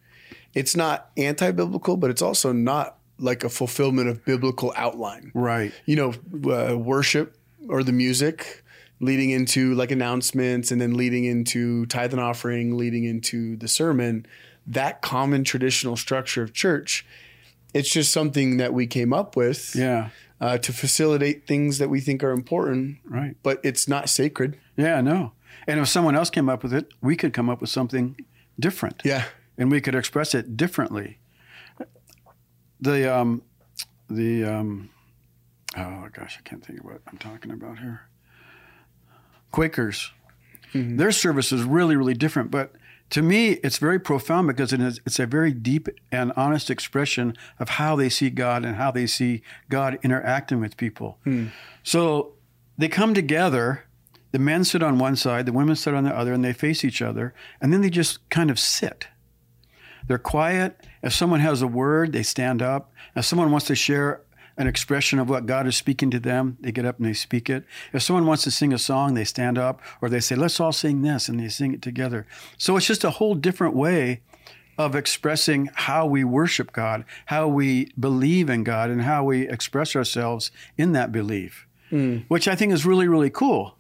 it's 0.55 0.75
not 0.75 1.11
anti-biblical 1.17 1.97
but 1.97 2.11
it's 2.11 2.23
also 2.23 2.53
not 2.53 2.96
like 3.19 3.45
a 3.45 3.49
fulfillment 3.49 4.09
of 4.09 4.25
biblical 4.25 4.73
outline 4.77 5.31
Right. 5.35 5.73
you 5.87 5.97
know, 5.97 6.15
uh, 6.53 6.77
worship 6.77 7.37
or 7.69 7.83
the 7.83 7.93
music 7.93 8.63
leading 9.01 9.31
into 9.31 9.75
like 9.75 9.91
announcements 9.91 10.71
and 10.71 10.81
then 10.81 10.95
leading 10.95 11.25
into 11.25 11.87
tithe 11.87 12.13
and 12.13 12.21
offering, 12.21 12.77
leading 12.77 13.05
into 13.05 13.57
the 13.57 13.69
sermon, 13.69 14.27
that 14.67 15.03
common 15.03 15.45
traditional 15.45 15.97
structure 15.97 16.43
of 16.43 16.53
church, 16.53 17.05
it's 17.75 17.91
just 17.93 18.13
something 18.13 18.57
that 18.57 18.73
we 18.73 18.87
came 18.87 19.13
up 19.13 19.37
with 19.37 19.75
Yeah. 19.77 20.09
uh, 20.41 20.59
to 20.59 20.73
facilitate 20.73 21.47
things 21.47 21.79
that 21.79 21.89
we 21.91 22.01
think 22.01 22.23
are 22.25 22.31
important, 22.33 22.99
Right. 23.05 23.37
but 23.43 23.61
it's 23.63 23.87
not 23.89 24.09
sacred. 24.09 24.57
Yeah. 24.77 25.01
No. 25.01 25.33
And 25.67 25.81
if 25.81 25.89
someone 25.89 26.15
else 26.17 26.31
came 26.31 26.49
up 26.49 26.63
with 26.63 26.73
it, 26.73 26.89
we 27.03 27.17
could 27.17 27.33
come 27.33 27.49
up 27.51 27.61
with 27.61 27.71
something 27.71 28.17
different. 28.59 29.03
Yeah. 29.05 29.25
and 29.59 29.71
we 29.71 29.81
could 29.81 29.95
express 29.95 30.35
it 30.35 30.55
differently. 30.57 31.17
The 32.81 33.15
um, 33.15 33.43
the 34.09 34.45
um, 34.45 34.91
oh 35.77 36.09
gosh, 36.13 36.39
I 36.39 36.49
can't 36.49 36.65
think 36.65 36.81
of 36.81 36.85
what 36.85 37.01
I'm 37.11 37.19
talking 37.19 37.51
about 37.51 37.79
here. 37.79 38.03
Quakers, 39.51 40.13
their 40.75 41.11
service 41.13 41.53
is 41.53 41.63
really 41.63 41.97
really 41.97 42.15
different, 42.15 42.51
but 42.51 42.73
to 43.09 43.23
me 43.23 43.53
it's 43.63 43.79
very 43.79 43.99
profound 43.99 44.47
because 44.49 44.73
it 44.73 44.81
is 44.81 45.01
it's 45.07 45.19
a 45.19 45.27
very 45.27 45.53
deep 45.53 45.89
and 46.13 46.33
honest 46.37 46.71
expression 46.71 47.35
of 47.59 47.71
how 47.71 47.97
they 47.97 48.09
see 48.11 48.29
God 48.29 48.65
and 48.65 48.77
how 48.77 48.91
they 48.91 49.07
see 49.07 49.43
God 49.71 49.99
interacting 50.03 50.61
with 50.61 50.77
people. 50.77 51.19
So 51.83 52.35
they 52.77 52.89
come 52.89 53.15
together. 53.15 53.85
The 54.33 54.39
men 54.41 54.65
sit 54.65 54.83
on 54.83 54.99
one 54.99 55.17
side, 55.17 55.47
the 55.47 55.53
women 55.53 55.77
sit 55.77 55.95
on 55.95 56.05
the 56.05 56.15
other, 56.15 56.35
and 56.35 56.45
they 56.45 56.53
face 56.53 56.85
each 56.85 57.01
other, 57.01 57.33
and 57.61 57.73
then 57.73 57.81
they 57.81 57.89
just 57.89 58.29
kind 58.29 58.51
of 58.51 58.59
sit. 58.59 59.07
They're 60.09 60.19
quiet. 60.19 60.87
If 61.07 61.15
someone 61.15 61.39
has 61.39 61.63
a 61.63 61.69
word, 61.69 62.13
they 62.13 62.25
stand 62.25 62.61
up. 62.61 62.93
If 63.15 63.25
someone 63.25 63.53
wants 63.53 63.69
to 63.69 63.77
share 63.77 64.23
an 64.57 64.67
expression 64.67 65.21
of 65.21 65.29
what 65.29 65.47
God 65.47 65.65
is 65.69 65.77
speaking 65.77 66.11
to 66.11 66.19
them, 66.19 66.57
they 66.61 66.73
get 66.73 66.85
up 66.85 66.99
and 66.99 67.07
they 67.07 67.13
speak 67.13 67.49
it. 67.49 67.65
If 67.93 68.03
someone 68.03 68.27
wants 68.27 68.43
to 68.43 68.51
sing 68.51 68.73
a 68.73 68.79
song, 68.79 69.15
they 69.15 69.23
stand 69.23 69.57
up 69.57 69.81
or 70.03 70.09
they 70.09 70.19
say, 70.19 70.35
let's 70.35 70.59
all 70.59 70.73
sing 70.73 71.03
this, 71.03 71.29
and 71.29 71.39
they 71.39 71.49
sing 71.49 71.73
it 71.73 71.81
together. 71.81 72.27
So 72.59 72.77
it's 72.77 72.89
just 72.89 73.05
a 73.05 73.11
whole 73.11 73.37
different 73.37 73.77
way 73.77 74.23
of 74.79 74.97
expressing 74.97 75.71
how 75.75 76.07
we 76.07 76.25
worship 76.25 76.73
God, 76.73 77.05
how 77.27 77.47
we 77.47 77.93
believe 78.01 78.51
in 78.51 78.65
God, 78.65 78.91
and 78.91 79.03
how 79.03 79.23
we 79.23 79.49
express 79.49 79.95
ourselves 79.95 80.51
in 80.77 80.91
that 80.93 81.13
belief, 81.13 81.69
which 82.27 82.49
I 82.49 82.57
think 82.57 82.73
is 82.73 82.85
really, 82.85 83.07
really 83.07 83.31
cool. 83.31 83.77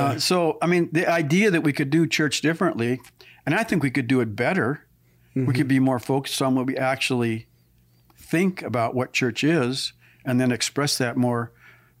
Uh, 0.00 0.18
so, 0.18 0.56
I 0.62 0.66
mean, 0.66 0.88
the 0.92 1.06
idea 1.06 1.50
that 1.50 1.60
we 1.62 1.74
could 1.74 1.90
do 1.90 2.06
church 2.06 2.40
differently, 2.40 3.02
and 3.44 3.54
I 3.54 3.64
think 3.64 3.82
we 3.82 3.90
could 3.90 4.06
do 4.06 4.20
it 4.20 4.34
better. 4.34 4.86
We 5.34 5.54
could 5.54 5.68
be 5.68 5.78
more 5.78 5.98
focused 5.98 6.42
on 6.42 6.54
what 6.56 6.66
we 6.66 6.76
actually 6.76 7.46
think 8.16 8.62
about 8.62 8.94
what 8.94 9.12
church 9.12 9.44
is, 9.44 9.92
and 10.24 10.40
then 10.40 10.50
express 10.52 10.98
that 10.98 11.16
more, 11.16 11.52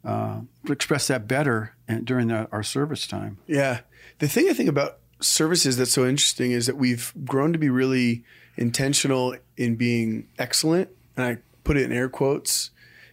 uh, 0.04 0.40
express 0.68 1.06
that 1.08 1.26
better 1.28 1.74
in- 1.88 2.04
during 2.04 2.28
the, 2.28 2.48
our 2.50 2.62
service 2.62 3.06
time. 3.06 3.38
Yeah. 3.46 3.80
The 4.18 4.28
thing 4.28 4.48
I 4.50 4.52
think 4.52 4.68
about 4.68 4.98
services 5.20 5.76
that's 5.76 5.92
so 5.92 6.06
interesting 6.06 6.50
is 6.52 6.66
that 6.66 6.76
we've 6.76 7.12
grown 7.24 7.52
to 7.52 7.58
be 7.58 7.70
really 7.70 8.24
intentional 8.56 9.36
in 9.56 9.76
being 9.76 10.26
excellent, 10.38 10.90
and 11.16 11.24
I 11.24 11.38
put 11.64 11.76
it 11.76 11.84
in 11.84 11.92
air 11.92 12.08
quotes, 12.08 12.70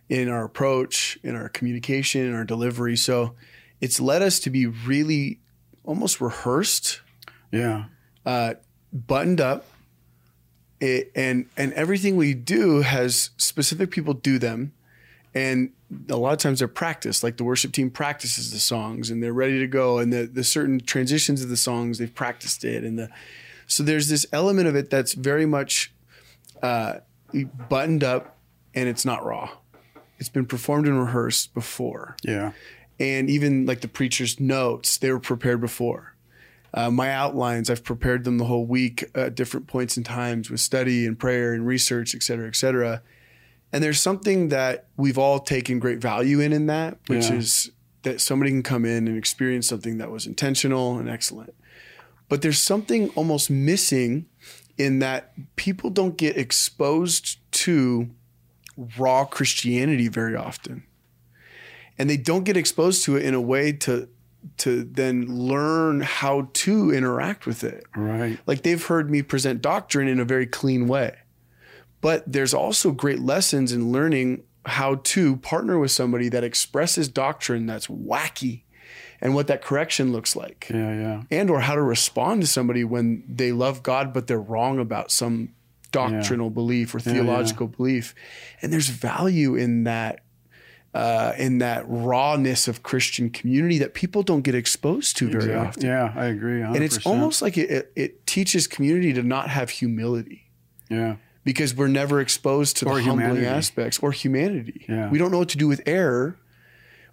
in 0.10 0.30
our 0.30 0.44
approach, 0.46 1.20
in 1.24 1.36
our 1.36 1.50
communication, 1.50 2.22
in 2.26 2.34
our 2.34 2.44
delivery. 2.46 2.96
So 2.98 3.36
it's 3.82 4.00
led 4.00 4.22
us 4.22 4.40
to 4.42 4.50
be 4.50 4.66
really 4.66 5.40
almost 5.84 6.20
rehearsed, 6.22 7.02
Yeah. 7.52 7.86
uh, 8.26 8.56
buttoned 8.92 9.40
up, 9.42 9.66
it, 10.80 11.12
and 11.16 11.46
and 11.58 11.74
everything 11.74 12.16
we 12.16 12.34
do 12.34 12.82
has 12.82 13.32
specific 13.38 13.92
people 13.92 14.14
do 14.14 14.38
them, 14.40 14.74
and 15.34 15.72
a 16.10 16.18
lot 16.18 16.34
of 16.34 16.40
times 16.40 16.60
they're 16.60 16.68
practiced. 16.68 17.24
Like 17.24 17.38
the 17.38 17.44
worship 17.44 17.72
team 17.72 17.90
practices 17.90 18.52
the 18.52 18.60
songs, 18.60 19.10
and 19.10 19.22
they're 19.24 19.34
ready 19.34 19.60
to 19.60 19.68
go, 19.68 19.98
and 19.98 20.12
the 20.14 20.26
the 20.28 20.44
certain 20.44 20.80
transitions 20.80 21.42
of 21.44 21.50
the 21.50 21.58
songs 21.58 21.98
they've 21.98 22.14
practiced 22.14 22.64
it, 22.64 22.84
and 22.84 22.98
the 23.00 23.10
so 23.68 23.84
there's 23.84 24.08
this 24.08 24.26
element 24.32 24.68
of 24.68 24.76
it 24.76 24.90
that's 24.90 25.14
very 25.14 25.46
much 25.46 25.92
uh, 26.64 27.00
buttoned 27.70 28.04
up, 28.04 28.38
and 28.74 28.88
it's 28.88 29.04
not 29.06 29.26
raw. 29.26 29.50
It's 30.20 30.30
been 30.30 30.46
performed 30.46 30.88
and 30.88 31.00
rehearsed 31.00 31.54
before 31.54 32.16
Yeah. 32.24 32.54
and 33.00 33.30
even 33.30 33.66
like 33.68 33.82
the 33.82 33.88
preacher's 33.88 34.40
notes, 34.40 34.98
they 34.98 35.12
were 35.12 35.20
prepared 35.20 35.62
before. 35.62 36.14
Uh, 36.78 36.92
my 36.92 37.12
outlines, 37.12 37.70
I've 37.72 37.84
prepared 37.84 38.24
them 38.24 38.38
the 38.38 38.46
whole 38.46 38.66
week 38.66 39.04
at 39.16 39.34
different 39.34 39.66
points 39.66 39.98
in 39.98 40.04
times 40.04 40.52
with 40.52 40.60
study 40.60 41.08
and 41.08 41.18
prayer 41.18 41.54
and 41.54 41.66
research, 41.66 42.14
et 42.14 42.22
cetera, 42.22 42.48
et 42.48 42.56
cetera. 42.56 43.02
And 43.74 43.84
there's 43.84 44.00
something 44.00 44.50
that 44.50 44.86
we've 44.96 45.18
all 45.18 45.40
taken 45.40 45.80
great 45.80 45.98
value 46.00 46.40
in 46.40 46.54
in 46.54 46.68
that, 46.68 47.00
which 47.08 47.30
Yeah. 47.30 47.38
is 47.38 47.72
that 48.04 48.22
somebody 48.22 48.52
can 48.52 48.62
come 48.64 48.86
in 48.86 49.08
and 49.08 49.18
experience 49.18 49.68
something 49.68 49.98
that 49.98 50.12
was 50.12 50.28
intentional 50.28 51.00
and 51.00 51.10
excellent. 51.10 51.54
But 52.30 52.42
there's 52.44 52.60
something 52.60 53.10
almost 53.10 53.50
missing 53.50 54.28
in 54.78 55.00
that 55.00 55.34
people 55.56 55.90
don't 55.90 56.16
get 56.16 56.38
exposed 56.38 57.40
to 57.52 58.12
raw 59.00 59.26
Christianity 59.26 60.08
very 60.08 60.36
often 60.36 60.84
and 61.98 62.08
they 62.10 62.18
don't 62.18 62.44
get 62.44 62.56
exposed 62.56 63.04
to 63.06 63.16
it 63.18 63.26
in 63.26 63.34
a 63.34 63.42
way 63.42 63.72
to 63.72 64.08
to 64.58 64.84
then 64.84 65.28
learn 65.28 66.02
how 66.02 66.50
to 66.54 66.92
interact 66.92 67.46
with 67.46 67.64
it. 67.64 67.84
Right. 67.96 68.40
Like 68.46 68.64
they've 68.64 68.84
heard 68.84 69.10
me 69.10 69.22
present 69.22 69.62
doctrine 69.62 70.08
in 70.08 70.20
a 70.20 70.26
very 70.26 70.46
clean 70.48 70.88
way. 70.88 71.16
But 72.02 72.24
there's 72.32 72.54
also 72.54 72.92
great 72.92 73.20
lessons 73.20 73.72
in 73.74 73.92
learning 73.92 74.44
how 74.66 74.96
to 74.96 75.38
partner 75.38 75.80
with 75.80 75.92
somebody 75.92 76.30
that 76.30 76.44
expresses 76.44 77.08
doctrine 77.08 77.66
that's 77.66 77.88
wacky 77.88 78.64
and 79.22 79.34
what 79.34 79.48
that 79.48 79.62
correction 79.64 80.12
looks 80.12 80.36
like 80.36 80.68
Yeah. 80.70 80.94
Yeah. 80.94 81.24
and 81.32 81.50
or 81.50 81.62
how 81.62 81.76
to 81.76 81.82
respond 81.82 82.42
to 82.42 82.48
somebody 82.48 82.84
when 82.84 83.24
they 83.28 83.52
love 83.52 83.82
God 83.82 84.14
but 84.14 84.28
they're 84.28 84.40
wrong 84.40 84.78
about 84.78 85.10
some 85.10 85.54
doctrinal 85.92 86.50
belief 86.50 86.94
or 86.94 87.00
yeah. 87.00 87.14
theological 87.14 87.68
belief. 87.68 88.14
And 88.62 88.72
there's 88.72 88.90
value 88.90 89.56
in 89.56 89.86
that 89.86 90.20
uh, 90.98 91.34
in 91.38 91.60
that 91.60 91.84
rawness 91.88 92.68
of 92.68 92.82
Christian 92.82 93.30
community 93.30 93.78
that 93.78 93.94
people 93.94 94.24
don't 94.24 94.42
get 94.42 94.56
exposed 94.56 95.16
to 95.18 95.30
very 95.30 95.44
Exact- 95.46 95.68
often. 95.68 95.86
Yeah. 95.86 96.12
I 96.16 96.26
agree. 96.26 96.62
100%. 96.62 96.76
And 96.76 96.84
it's 96.84 97.06
almost 97.06 97.42
like 97.42 97.56
it, 97.58 97.70
it, 97.70 97.92
it 97.96 98.26
teaches 98.26 98.66
community 98.68 99.14
to 99.14 99.22
not 99.22 99.50
have 99.50 99.70
humility 99.70 100.50
Yeah. 100.90 101.18
because 101.44 101.76
we're 101.76 101.88
never 102.02 102.20
exposed 102.20 102.78
to 102.78 102.86
the 102.86 102.92
Or 102.92 103.00
humbling 103.00 103.20
humanity. 103.38 103.46
aspects 103.46 104.00
or 104.00 104.12
humanity. 104.12 104.86
Yeah. 104.90 105.10
We 105.12 105.18
don't 105.20 105.32
know 105.32 105.38
what 105.40 105.50
to 105.50 105.58
do 105.58 105.68
with 105.68 105.82
error 105.86 106.38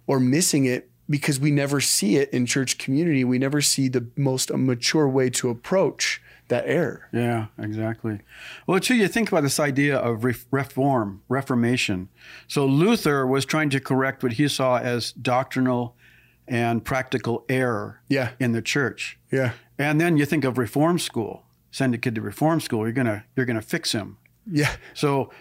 or 0.07 0.19
missing 0.19 0.65
it 0.65 0.89
because 1.07 1.39
we 1.39 1.51
never 1.51 1.79
see 1.79 2.15
it 2.17 2.29
in 2.31 2.45
church 2.47 2.79
community. 2.79 3.23
We 3.23 3.37
never 3.37 3.61
see 3.61 3.87
the 3.87 4.07
most 4.17 4.51
mature 4.51 5.07
way 5.07 5.29
to 5.31 5.49
approach 5.49 6.21
that 6.47 6.63
error. 6.67 7.07
Yeah, 7.11 7.47
exactly. 7.57 8.19
Well, 8.67 8.79
too, 8.79 8.95
you 8.95 9.07
think 9.07 9.29
about 9.29 9.41
this 9.41 9.59
idea 9.59 9.97
of 9.97 10.23
ref- 10.23 10.45
reform, 10.51 11.23
reformation. 11.27 12.09
So 12.47 12.65
Luther 12.65 13.25
was 13.25 13.45
trying 13.45 13.69
to 13.71 13.79
correct 13.79 14.23
what 14.23 14.33
he 14.33 14.47
saw 14.47 14.77
as 14.77 15.11
doctrinal 15.11 15.95
and 16.47 16.85
practical 16.85 17.45
error 17.49 18.01
Yeah. 18.07 18.31
in 18.39 18.51
the 18.51 18.61
church. 18.61 19.17
Yeah. 19.31 19.53
And 19.77 19.99
then 19.99 20.17
you 20.17 20.25
think 20.25 20.43
of 20.43 20.57
reform 20.57 20.99
school. 20.99 21.43
Send 21.71 21.93
a 21.93 21.97
kid 21.97 22.15
to 22.15 22.21
reform 22.21 22.61
school. 22.61 22.83
You're 22.83 22.93
gonna 22.93 23.25
you're 23.35 23.45
gonna 23.45 23.61
fix 23.61 23.91
him. 23.91 24.17
Yeah. 24.49 24.75
So, 24.93 25.31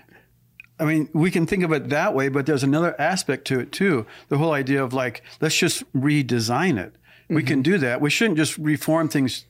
I 0.80 0.84
mean, 0.84 1.08
we 1.12 1.30
can 1.30 1.46
think 1.46 1.62
of 1.62 1.73
it 1.73 1.90
that 1.90 2.14
way, 2.14 2.28
but 2.28 2.46
there's 2.46 2.64
another 2.64 3.00
aspect 3.00 3.46
to 3.49 3.61
it 3.61 3.70
too. 3.70 4.06
The 4.28 4.38
whole 4.38 4.52
idea 4.52 4.82
of 4.82 4.92
like, 4.92 5.23
let's 5.40 5.56
just 5.56 5.84
redesign 5.92 6.78
it. 6.78 6.96
We 7.28 7.42
can 7.42 7.56
mm-hmm. 7.56 7.73
do 7.73 7.78
that. 7.78 8.00
We 8.00 8.11
shouldn't 8.11 8.38
just 8.38 8.58
reform 8.58 9.08
things. 9.08 9.44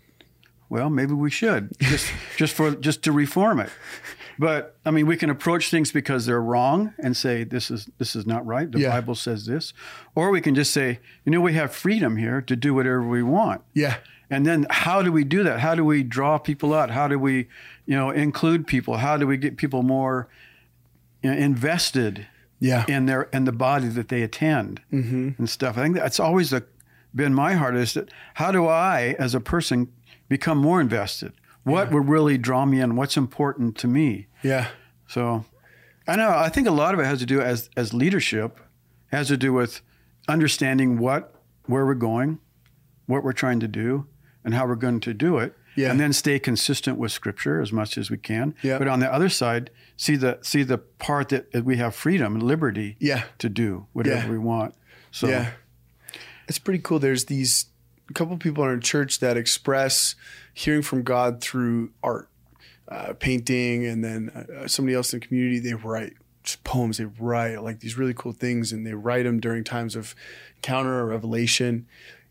Well, 0.68 0.90
maybe 0.90 1.12
we 1.12 1.30
should 1.30 1.70
just 1.80 2.10
just 2.36 2.54
for 2.54 2.72
just 2.74 3.02
to 3.04 3.12
reform 3.12 3.60
it. 3.60 3.70
But 4.38 4.76
I 4.84 4.90
mean, 4.90 5.06
we 5.06 5.16
can 5.16 5.30
approach 5.30 5.70
things 5.70 5.92
because 5.92 6.26
they're 6.26 6.42
wrong 6.42 6.92
and 6.98 7.16
say 7.16 7.44
this 7.44 7.70
is 7.70 7.88
this 7.98 8.16
is 8.16 8.26
not 8.26 8.44
right. 8.44 8.70
The 8.70 8.80
Yeah. 8.80 8.90
Bible 8.90 9.14
says 9.14 9.46
this, 9.46 9.72
or 10.14 10.30
we 10.30 10.40
can 10.40 10.54
just 10.54 10.72
say, 10.72 10.98
you 11.24 11.30
know, 11.32 11.40
we 11.40 11.52
have 11.54 11.72
freedom 11.72 12.16
here 12.16 12.40
to 12.42 12.56
do 12.56 12.74
whatever 12.74 13.02
we 13.06 13.22
want. 13.22 13.62
Yeah. 13.74 13.98
And 14.30 14.44
then 14.46 14.66
how 14.70 15.02
do 15.02 15.12
we 15.12 15.22
do 15.22 15.44
that? 15.44 15.60
How 15.60 15.74
do 15.76 15.84
we 15.84 16.02
draw 16.02 16.38
people 16.38 16.74
out? 16.74 16.90
How 16.90 17.06
do 17.06 17.18
we, 17.18 17.46
you 17.86 17.94
know, 17.96 18.10
include 18.10 18.66
people? 18.66 18.96
How 18.96 19.16
do 19.16 19.26
we 19.26 19.36
get 19.36 19.56
people 19.56 19.82
more 19.84 20.28
you 21.22 21.30
know, 21.30 21.36
invested 21.36 22.26
Yeah. 22.58 22.84
in 22.88 23.06
their 23.06 23.24
in 23.34 23.44
the 23.44 23.52
body 23.52 23.86
that 23.88 24.08
they 24.08 24.22
attend 24.22 24.80
mm-hmm. 24.92 25.30
and 25.38 25.48
stuff? 25.48 25.78
I 25.78 25.82
think 25.82 25.94
that's 25.94 26.18
always 26.18 26.52
a, 26.52 26.64
been 27.14 27.34
my 27.34 27.52
heart 27.54 27.76
is 27.76 27.94
that 27.94 28.08
how 28.34 28.50
do 28.50 28.66
I, 28.66 29.14
as 29.20 29.34
a 29.36 29.40
person, 29.40 29.92
become 30.28 30.58
more 30.58 30.80
invested? 30.80 31.32
What 31.64 31.90
would 31.92 32.08
really 32.08 32.36
draw 32.36 32.66
me 32.66 32.80
in? 32.80 32.94
What's 32.96 33.16
important 33.16 33.76
to 33.78 33.88
me? 33.88 34.26
Yeah. 34.42 34.68
So, 35.08 35.44
I 36.06 36.16
know. 36.16 36.28
I 36.30 36.50
think 36.50 36.68
a 36.68 36.70
lot 36.70 36.92
of 36.94 37.00
it 37.00 37.06
has 37.06 37.20
to 37.20 37.26
do 37.26 37.40
as 37.40 37.70
as 37.76 37.94
leadership 37.94 38.60
has 39.08 39.28
to 39.28 39.36
do 39.38 39.52
with 39.52 39.80
understanding 40.28 40.98
what 40.98 41.34
where 41.66 41.86
we're 41.86 41.94
going, 41.94 42.38
what 43.06 43.24
we're 43.24 43.32
trying 43.32 43.60
to 43.60 43.68
do, 43.68 44.06
and 44.44 44.52
how 44.54 44.66
we're 44.66 44.74
going 44.74 45.00
to 45.00 45.14
do 45.14 45.38
it. 45.38 45.54
Yeah. 45.76 45.90
And 45.90 45.98
then 45.98 46.12
stay 46.12 46.38
consistent 46.38 46.98
with 46.98 47.10
Scripture 47.10 47.60
as 47.60 47.72
much 47.72 47.98
as 47.98 48.08
we 48.10 48.16
can. 48.18 48.54
Yeah. 48.62 48.78
But 48.78 48.86
on 48.86 49.00
the 49.00 49.12
other 49.12 49.28
side, 49.28 49.70
see 49.96 50.14
the 50.16 50.38
see 50.42 50.62
the 50.62 50.78
part 50.78 51.30
that, 51.30 51.50
that 51.52 51.64
we 51.64 51.78
have 51.78 51.94
freedom 51.96 52.34
and 52.34 52.42
liberty 52.42 52.96
Yeah. 53.00 53.24
to 53.38 53.48
do 53.48 53.86
whatever 53.92 54.26
Yeah. 54.26 54.30
we 54.30 54.38
want. 54.38 54.74
So 55.10 55.28
Yeah. 55.28 55.50
It's 56.46 56.58
pretty 56.58 56.78
cool. 56.80 56.98
There's 56.98 57.24
these 57.24 57.66
a 58.08 58.12
couple 58.12 58.34
of 58.34 58.40
people 58.40 58.64
in 58.64 58.70
our 58.70 58.78
church 58.78 59.20
that 59.20 59.36
express 59.36 60.14
hearing 60.52 60.82
from 60.82 61.02
God 61.02 61.40
through 61.40 61.90
art, 62.02 62.28
uh, 62.88 63.14
painting, 63.14 63.86
and 63.86 64.04
then 64.04 64.28
uh, 64.28 64.68
somebody 64.68 64.94
else 64.94 65.12
in 65.12 65.20
the 65.20 65.26
community, 65.26 65.58
they 65.58 65.74
write 65.74 66.14
just 66.42 66.62
poems. 66.62 66.98
They 66.98 67.06
write 67.06 67.62
like 67.62 67.80
these 67.80 67.98
really 67.98 68.14
cool 68.14 68.32
things 68.32 68.70
and 68.70 68.86
they 68.86 68.94
write 68.94 69.24
them 69.24 69.40
during 69.40 69.64
times 69.64 69.96
of 69.96 70.14
encounter 70.56 71.00
or 71.00 71.06
revelation. 71.06 71.86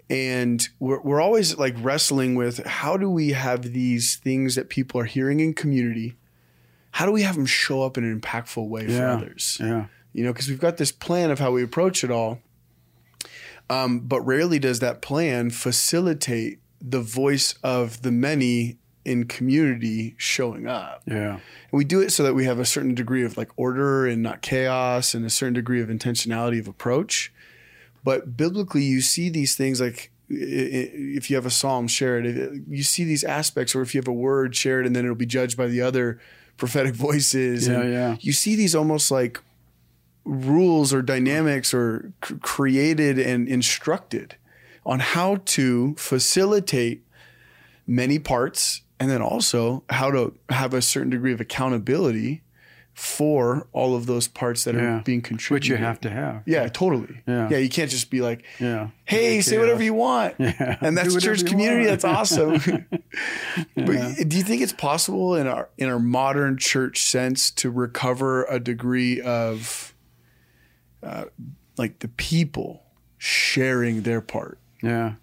And 0.10 0.68
we're, 0.80 1.02
we're 1.02 1.22
always 1.22 1.58
like 1.58 1.76
wrestling 1.80 2.36
with 2.36 2.66
how 2.66 2.98
do 2.98 3.10
we 3.10 3.30
have 3.30 3.74
these 3.74 4.18
things 4.18 4.56
that 4.56 4.70
people 4.70 5.02
are 5.02 5.06
hearing 5.06 5.40
in 5.40 5.54
community? 5.54 6.16
How 6.92 7.06
do 7.08 7.12
we 7.12 7.24
have 7.24 7.36
them 7.36 7.48
show 7.48 7.82
up 7.82 7.98
in 7.98 8.04
an 8.04 8.22
impactful 8.22 8.68
way 8.68 8.88
for 8.88 9.08
others? 9.08 9.58
yeah. 9.60 9.86
you 10.14 10.24
know, 10.24 10.32
because 10.32 10.48
we've 10.48 10.60
got 10.60 10.78
this 10.78 10.92
plan 10.92 11.32
of 11.32 11.40
how 11.40 11.52
we 11.52 11.64
approach 11.64 12.04
it 12.04 12.12
all. 12.12 12.40
Um, 13.70 14.02
but 14.02 14.22
rarely 14.22 14.60
does 14.60 14.80
that 14.80 15.02
plan 15.02 15.50
facilitate 15.50 16.60
the 16.82 17.02
voice 17.02 17.56
of 17.64 18.02
the 18.02 18.12
many 18.12 18.78
in 19.06 19.26
community 19.26 20.16
showing 20.18 20.68
up. 20.68 21.02
Yeah. 21.06 21.34
And 21.34 21.42
we 21.72 21.84
do 21.84 22.02
it 22.02 22.12
so 22.12 22.24
that 22.24 22.34
we 22.34 22.46
have 22.46 22.60
a 22.60 22.66
certain 22.66 22.96
degree 22.96 23.24
of 23.24 23.38
like 23.38 23.50
order 23.58 24.06
and 24.06 24.24
not 24.24 24.42
chaos 24.42 25.14
and 25.14 25.26
a 25.26 25.30
certain 25.30 25.54
degree 25.54 25.82
of 25.82 25.90
intentionality 25.90 26.60
of 26.60 26.68
approach. 26.68 27.34
But 28.04 28.38
biblically, 28.38 28.84
you 28.84 29.02
see 29.02 29.30
these 29.30 29.56
things 29.56 29.80
like 29.80 30.12
if 30.30 31.30
you 31.30 31.36
have 31.36 31.46
a 31.46 31.52
psalm, 31.52 31.88
share 31.88 32.18
it. 32.20 32.64
You 32.68 32.84
see 32.84 33.04
these 33.04 33.24
aspects, 33.24 33.76
or 33.76 33.82
if 33.82 33.94
you 33.94 34.00
have 34.00 34.08
a 34.08 34.14
word, 34.14 34.56
share 34.56 34.80
it, 34.80 34.88
and 34.88 34.96
then 34.96 35.06
it'll 35.06 35.16
be 35.16 35.26
judged 35.26 35.58
by 35.58 35.68
the 35.68 35.82
other 35.82 36.20
prophetic 36.58 36.96
voices. 36.96 37.68
Yeah, 37.68 37.82
and 37.82 37.94
yeah. 37.94 38.18
You 38.20 38.34
see 38.34 38.56
these 38.56 38.76
almost 38.76 39.12
like 39.12 39.42
rules 40.26 40.94
or 40.94 41.02
dynamics 41.02 41.74
or 41.74 42.12
c- 42.26 42.36
created 42.42 43.20
and 43.20 43.48
instructed 43.48 44.36
on 44.86 45.00
how 45.00 45.38
to 45.46 45.96
facilitate 45.98 47.04
many 47.88 48.20
parts 48.20 48.82
and 49.00 49.10
then 49.10 49.22
also 49.22 49.84
how 49.90 50.10
to 50.12 50.34
have 50.50 50.74
a 50.74 50.82
certain 50.82 51.10
degree 51.10 51.34
of 51.34 51.42
accountability 51.42 52.42
for 52.94 53.68
all 53.74 53.96
of 53.96 54.06
those 54.06 54.28
parts 54.28 54.66
that 54.66 54.76
Yeah. 54.76 55.00
are 55.00 55.02
being 55.02 55.22
contributed. 55.22 55.52
Which 55.52 55.68
you 55.80 55.84
have 55.84 56.00
to 56.02 56.12
have. 56.12 56.44
Yeah, 56.46 56.68
totally. 56.68 57.22
Yeah. 57.28 57.50
Yeah, 57.50 57.58
you 57.58 57.68
can't 57.70 57.90
just 57.90 58.12
be 58.12 58.22
like, 58.22 58.44
Yeah. 58.60 58.90
hey, 59.06 59.42
say 59.42 59.58
whatever 59.58 59.82
you 59.84 59.96
want. 59.96 60.36
Yeah. 60.40 60.78
And 60.80 60.96
that's 60.96 61.16
church 61.22 61.44
community. 61.44 61.88
want. 61.88 62.02
That's 62.02 62.06
awesome. 62.06 62.86
but 63.76 64.16
do 64.28 64.38
you 64.38 64.44
think 64.44 64.62
it's 64.62 64.74
possible 64.74 65.36
in 65.36 65.48
our 65.48 65.70
in 65.78 65.90
our 65.90 66.00
modern 66.00 66.58
church 66.58 67.02
sense 67.02 67.50
to 67.52 67.70
recover 67.72 68.44
a 68.46 68.60
degree 68.60 69.20
of 69.22 69.93
uh, 71.04 71.26
like 71.78 72.00
the 72.00 72.08
people 72.08 72.84
sharing 73.18 74.02
their 74.04 74.22
part? 74.22 74.58
Yeah. 74.82 75.14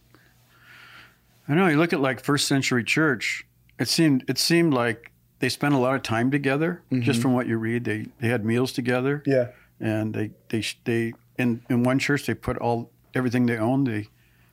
I 1.49 1.55
know. 1.55 1.67
You 1.67 1.77
look 1.79 1.93
at 1.93 2.01
like 2.01 2.21
first 2.23 2.47
century 2.47 2.85
church. 2.85 3.45
It 3.79 3.89
seemed 3.89 4.25
it 4.29 4.39
seemed 4.39 4.73
like 4.75 5.11
they 5.41 5.49
spent 5.49 5.75
a 5.75 5.79
lot 5.79 5.95
of 5.95 6.03
time 6.03 6.31
together. 6.31 6.83
Just 7.01 7.21
from 7.23 7.33
what 7.33 7.47
you 7.47 7.57
read, 7.59 7.85
they 7.85 8.07
they 8.21 8.29
had 8.29 8.45
meals 8.45 8.73
together, 8.73 9.23
Yeah. 9.27 9.49
and 9.81 10.15
they 10.15 10.31
they 10.51 10.63
they 10.85 11.15
in 11.39 11.63
in 11.69 11.83
one 11.83 11.99
church 11.99 12.27
they 12.27 12.35
put 12.35 12.57
all 12.59 12.91
everything 13.15 13.47
they 13.47 13.57
owned. 13.57 13.87
They 13.87 14.09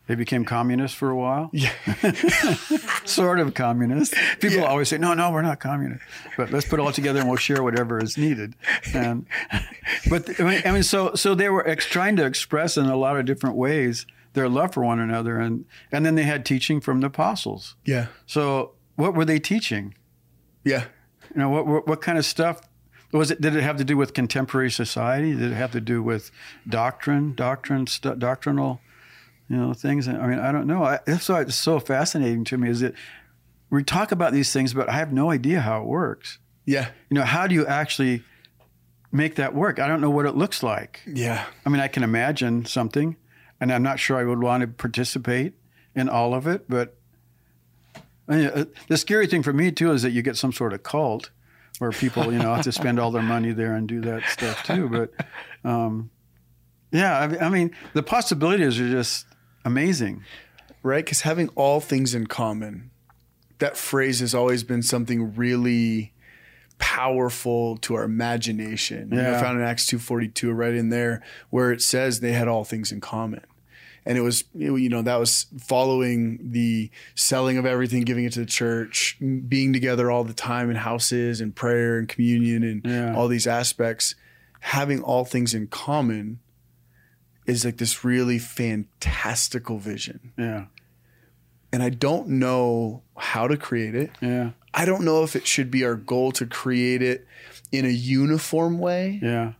they 0.07 0.15
became 0.15 0.43
communists 0.45 0.97
for 0.97 1.09
a 1.09 1.15
while. 1.15 1.49
Yeah. 1.53 1.71
sort 3.05 3.39
of 3.39 3.53
communist. 3.53 4.13
People 4.39 4.57
Yeah. 4.59 4.63
always 4.65 4.89
say, 4.89 4.97
"No, 4.97 5.13
no, 5.13 5.31
we're 5.31 5.41
not 5.41 5.59
communist." 5.59 6.03
But 6.35 6.51
let's 6.51 6.67
put 6.67 6.79
it 6.79 6.83
all 6.83 6.91
together 6.91 7.19
and 7.19 7.27
we'll 7.29 7.37
share 7.37 7.63
whatever 7.63 7.99
is 8.01 8.17
needed. 8.17 8.55
And 8.93 9.25
but 10.09 10.39
I 10.39 10.43
mean, 10.43 10.61
I 10.65 10.71
mean, 10.71 10.83
so 10.83 11.13
so 11.15 11.35
they 11.35 11.49
were 11.49 11.67
ex- 11.67 11.85
trying 11.85 12.15
to 12.17 12.25
express 12.25 12.77
in 12.77 12.85
a 12.85 12.95
lot 12.95 13.17
of 13.17 13.25
different 13.25 13.55
ways 13.55 14.05
their 14.33 14.49
love 14.49 14.73
for 14.73 14.83
one 14.83 14.99
another, 14.99 15.39
and 15.39 15.65
and 15.91 16.05
then 16.05 16.15
they 16.15 16.23
had 16.23 16.45
teaching 16.45 16.79
from 16.81 17.01
the 17.01 17.07
apostles. 17.07 17.75
Yeah. 17.85 18.07
So 18.25 18.73
what 18.95 19.13
were 19.13 19.25
they 19.25 19.39
teaching? 19.39 19.95
Yeah. 20.63 20.85
You 21.33 21.39
know, 21.41 21.49
what 21.49 21.67
what, 21.67 21.87
what 21.87 22.01
kind 22.01 22.17
of 22.17 22.25
stuff 22.25 22.61
was 23.11 23.31
it? 23.31 23.41
Did 23.41 23.55
it 23.55 23.63
have 23.63 23.77
to 23.77 23.83
do 23.83 23.97
with 23.97 24.13
contemporary 24.13 24.71
society? 24.71 25.33
Did 25.33 25.51
it 25.51 25.55
have 25.55 25.71
to 25.71 25.81
do 25.81 26.03
with 26.03 26.29
doctrine, 26.67 27.33
doctrine, 27.35 27.87
stu- 27.87 28.15
doctrinal, 28.15 28.79
you 29.49 29.55
know, 29.57 29.73
things? 29.73 30.07
I 30.07 30.13
mean, 30.27 30.39
I 30.39 30.51
don't 30.51 30.67
know. 30.67 30.83
I, 30.83 30.99
that's 31.05 31.29
why 31.29 31.41
it's 31.41 31.55
so 31.55 31.79
fascinating 31.79 32.43
to 32.45 32.57
me 32.57 32.69
is 32.69 32.79
that 32.81 32.93
we 33.69 33.83
talk 33.83 34.11
about 34.11 34.33
these 34.33 34.51
things, 34.53 34.73
but 34.73 34.89
I 34.89 34.93
have 34.93 35.11
no 35.13 35.29
idea 35.31 35.61
how 35.61 35.81
it 35.81 35.85
works. 35.87 36.39
Yeah. 36.65 36.89
You 37.09 37.15
know, 37.15 37.23
how 37.23 37.47
do 37.47 37.55
you 37.55 37.65
actually 37.65 38.23
make 39.11 39.35
that 39.35 39.53
work? 39.53 39.79
I 39.79 39.87
don't 39.87 40.01
know 40.01 40.09
what 40.09 40.25
it 40.25 40.35
looks 40.35 40.63
like. 40.63 41.01
Yeah. 41.07 41.45
I 41.65 41.69
mean, 41.69 41.79
I 41.79 41.87
can 41.87 42.03
imagine 42.03 42.65
something, 42.65 43.15
and 43.61 43.71
I'm 43.71 43.83
not 43.83 43.99
sure 43.99 44.17
I 44.17 44.23
would 44.23 44.41
want 44.41 44.61
to 44.61 44.67
participate 44.67 45.53
in 45.95 46.09
all 46.09 46.33
of 46.33 46.47
it. 46.47 46.69
But 46.69 46.97
I 48.27 48.35
mean, 48.35 48.45
uh, 48.47 48.65
the 48.89 48.97
scary 48.97 49.27
thing 49.27 49.43
for 49.43 49.53
me 49.53 49.71
too 49.71 49.91
is 49.91 50.01
that 50.01 50.11
you 50.11 50.21
get 50.21 50.35
some 50.35 50.51
sort 50.51 50.73
of 50.73 50.83
cult 50.83 51.29
where 51.79 51.91
people, 51.91 52.33
you 52.33 52.39
know, 52.39 52.53
have 52.55 52.63
to 52.63 52.71
spend 52.71 52.99
all 52.99 53.11
their 53.11 53.21
money 53.21 53.51
there 53.53 53.75
and 53.75 53.87
do 53.87 54.01
that 54.01 54.23
stuff 54.29 54.63
too. 54.63 54.89
But 54.89 55.13
um, 55.69 56.09
yeah, 56.91 57.19
I 57.19 57.27
mean- 57.27 57.41
I 57.41 57.49
mean, 57.49 57.71
the 57.93 58.01
possibilities 58.03 58.79
are 58.79 58.89
just 58.89 59.26
amazing. 59.67 60.23
right? 60.83 61.03
Because 61.05 61.21
having 61.21 61.49
all 61.49 61.79
things 61.79 62.15
in 62.15 62.27
common, 62.27 62.89
that 63.59 63.75
phrase 63.77 64.19
has 64.21 64.33
always 64.33 64.63
been 64.63 64.81
something 64.83 65.35
really 65.35 66.13
powerful 66.79 67.77
to 67.77 67.95
our 67.95 68.03
imagination. 68.03 69.09
You 69.11 69.17
know, 69.17 69.35
I 69.35 69.41
found 69.41 69.57
in 69.59 69.63
Acts 69.65 69.87
two 69.87 69.99
forty 69.99 70.27
two 70.27 70.51
right 70.51 70.73
in 70.73 70.89
there 70.89 71.23
where 71.49 71.71
it 71.71 71.81
says 71.81 72.19
they 72.19 72.33
had 72.33 72.47
all 72.47 72.63
things 72.63 72.91
in 72.91 73.01
common. 73.01 73.41
And 74.05 74.17
it 74.17 74.21
was, 74.21 74.45
you 74.53 74.87
know, 74.87 75.01
that 75.01 75.17
was 75.19 75.47
following 75.59 76.39
the 76.53 76.89
selling 77.15 77.57
of 77.57 77.65
everything, 77.65 78.03
giving 78.03 78.23
it 78.23 78.31
to 78.33 78.39
the 78.39 78.45
church, 78.45 79.17
being 79.19 79.73
together 79.73 80.09
all 80.09 80.23
the 80.23 80.33
time 80.33 80.69
in 80.69 80.77
houses 80.77 81.41
and 81.41 81.53
prayer 81.53 81.97
and 81.97 82.07
communion 82.07 82.63
and 82.63 82.85
Yeah. 82.85 83.13
all 83.15 83.27
these 83.27 83.47
aspects. 83.47 84.15
Having 84.61 85.01
all 85.01 85.25
things 85.25 85.53
in 85.53 85.67
common 85.67 86.39
is 87.47 87.65
like 87.65 87.77
this 87.77 88.03
really 88.03 88.37
fantastical 88.39 89.77
vision 89.79 90.31
Yeah, 90.37 90.65
and 91.71 91.81
I 91.83 91.89
don't 91.89 92.27
know 92.29 93.03
how 93.17 93.47
to 93.47 93.57
create 93.57 93.95
it. 93.95 94.11
yeah, 94.21 94.51
I 94.73 94.85
don't 94.85 95.03
know 95.03 95.23
if 95.23 95.35
it 95.35 95.47
should 95.47 95.71
be 95.71 95.83
our 95.85 95.95
goal 95.95 96.31
to 96.33 96.45
create 96.45 97.01
it 97.01 97.25
in 97.71 97.85
a 97.85 97.89
uniform 97.89 98.79
way. 98.79 99.19
yeah. 99.21 99.53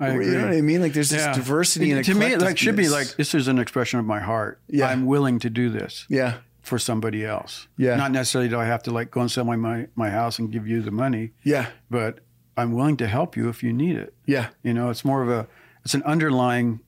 I 0.00 0.08
agree. 0.08 0.26
you 0.26 0.32
know 0.38 0.48
what 0.48 0.56
I 0.56 0.60
mean? 0.62 0.80
Like 0.80 0.94
there's 0.94 1.10
this 1.10 1.20
Yeah. 1.22 1.32
diversity 1.34 1.92
and 1.92 2.04
to 2.04 2.14
me, 2.14 2.32
it 2.32 2.40
like 2.40 2.58
should 2.58 2.74
be 2.74 2.88
like 2.88 3.14
this 3.16 3.34
is 3.36 3.46
an 3.46 3.60
expression 3.60 4.00
of 4.00 4.04
my 4.06 4.18
heart. 4.18 4.60
Yeah. 4.68 4.88
I'm 4.88 5.06
willing 5.06 5.38
to 5.40 5.50
do 5.50 5.70
this. 5.70 6.06
yeah, 6.08 6.38
for 6.60 6.76
somebody 6.78 7.24
else. 7.24 7.68
Yeah. 7.76 7.94
Not 7.96 8.10
necessarily 8.10 8.48
do 8.50 8.58
I 8.58 8.64
have 8.64 8.82
to 8.84 8.90
like 8.90 9.12
go 9.12 9.20
and 9.20 9.30
sell 9.30 9.44
my, 9.44 9.54
my 9.54 9.86
my 9.94 10.10
house 10.10 10.40
and 10.40 10.50
give 10.50 10.66
you 10.66 10.82
the 10.82 10.90
money, 10.90 11.32
yeah, 11.44 11.66
but 11.88 12.18
I'm 12.56 12.72
willing 12.72 12.96
to 12.96 13.06
help 13.06 13.36
you 13.36 13.48
if 13.48 13.62
you 13.62 13.72
need 13.72 13.94
it. 13.96 14.12
yeah, 14.26 14.48
You 14.64 14.74
know, 14.74 14.90
it's 14.90 15.04
more 15.04 15.22
of 15.22 15.28
a 15.28 15.46
it's 15.84 15.94
an 15.94 16.02
underlying 16.02 16.80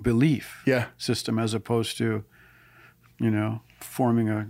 belief 0.00 0.62
yeah, 0.66 0.86
system 0.96 1.38
as 1.38 1.54
opposed 1.54 1.96
to, 1.98 2.24
you 3.18 3.30
know, 3.30 3.60
forming 3.80 4.28
a 4.28 4.48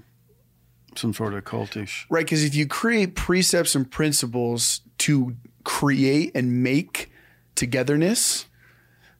some 0.96 1.12
sort 1.14 1.32
of 1.34 1.44
cultish. 1.44 2.04
right. 2.10 2.24
Because 2.24 2.42
if 2.44 2.54
you 2.56 2.66
create 2.66 3.14
precepts 3.14 3.74
and 3.76 3.88
principles 3.88 4.80
to 4.98 5.36
create 5.64 6.32
and 6.34 6.62
make 6.62 7.10
togetherness, 7.54 8.46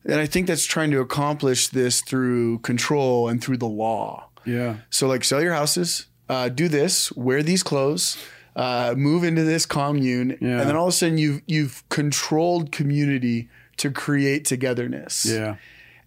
then 0.05 0.19
I 0.19 0.27
think 0.27 0.47
that's 0.49 0.65
trying 0.65 0.91
to 0.93 1.01
accomplish 1.01 1.69
this 1.69 2.01
through 2.01 2.61
control 2.61 3.29
and 3.29 3.43
through 3.43 3.59
the 3.59 3.69
law. 3.69 4.29
Yeah. 4.45 4.77
So 4.91 5.07
like 5.07 5.23
sell 5.25 5.43
your 5.43 5.53
houses, 5.55 6.07
uh, 6.29 6.49
do 6.49 6.69
this, 6.69 7.13
wear 7.13 7.43
these 7.43 7.63
clothes, 7.63 8.17
uh, 8.57 8.95
move 8.97 9.23
into 9.23 9.45
this 9.45 9.65
commune, 9.67 10.37
Yeah. 10.41 10.61
and 10.61 10.69
then 10.69 10.75
all 10.77 10.87
of 10.89 10.95
a 10.95 10.97
sudden 10.97 11.19
you've 11.19 11.43
you've 11.47 11.89
controlled 11.91 12.73
community 12.73 13.49
to 13.77 13.91
create 13.91 14.45
togetherness. 14.47 15.25
Yeah. 15.27 15.57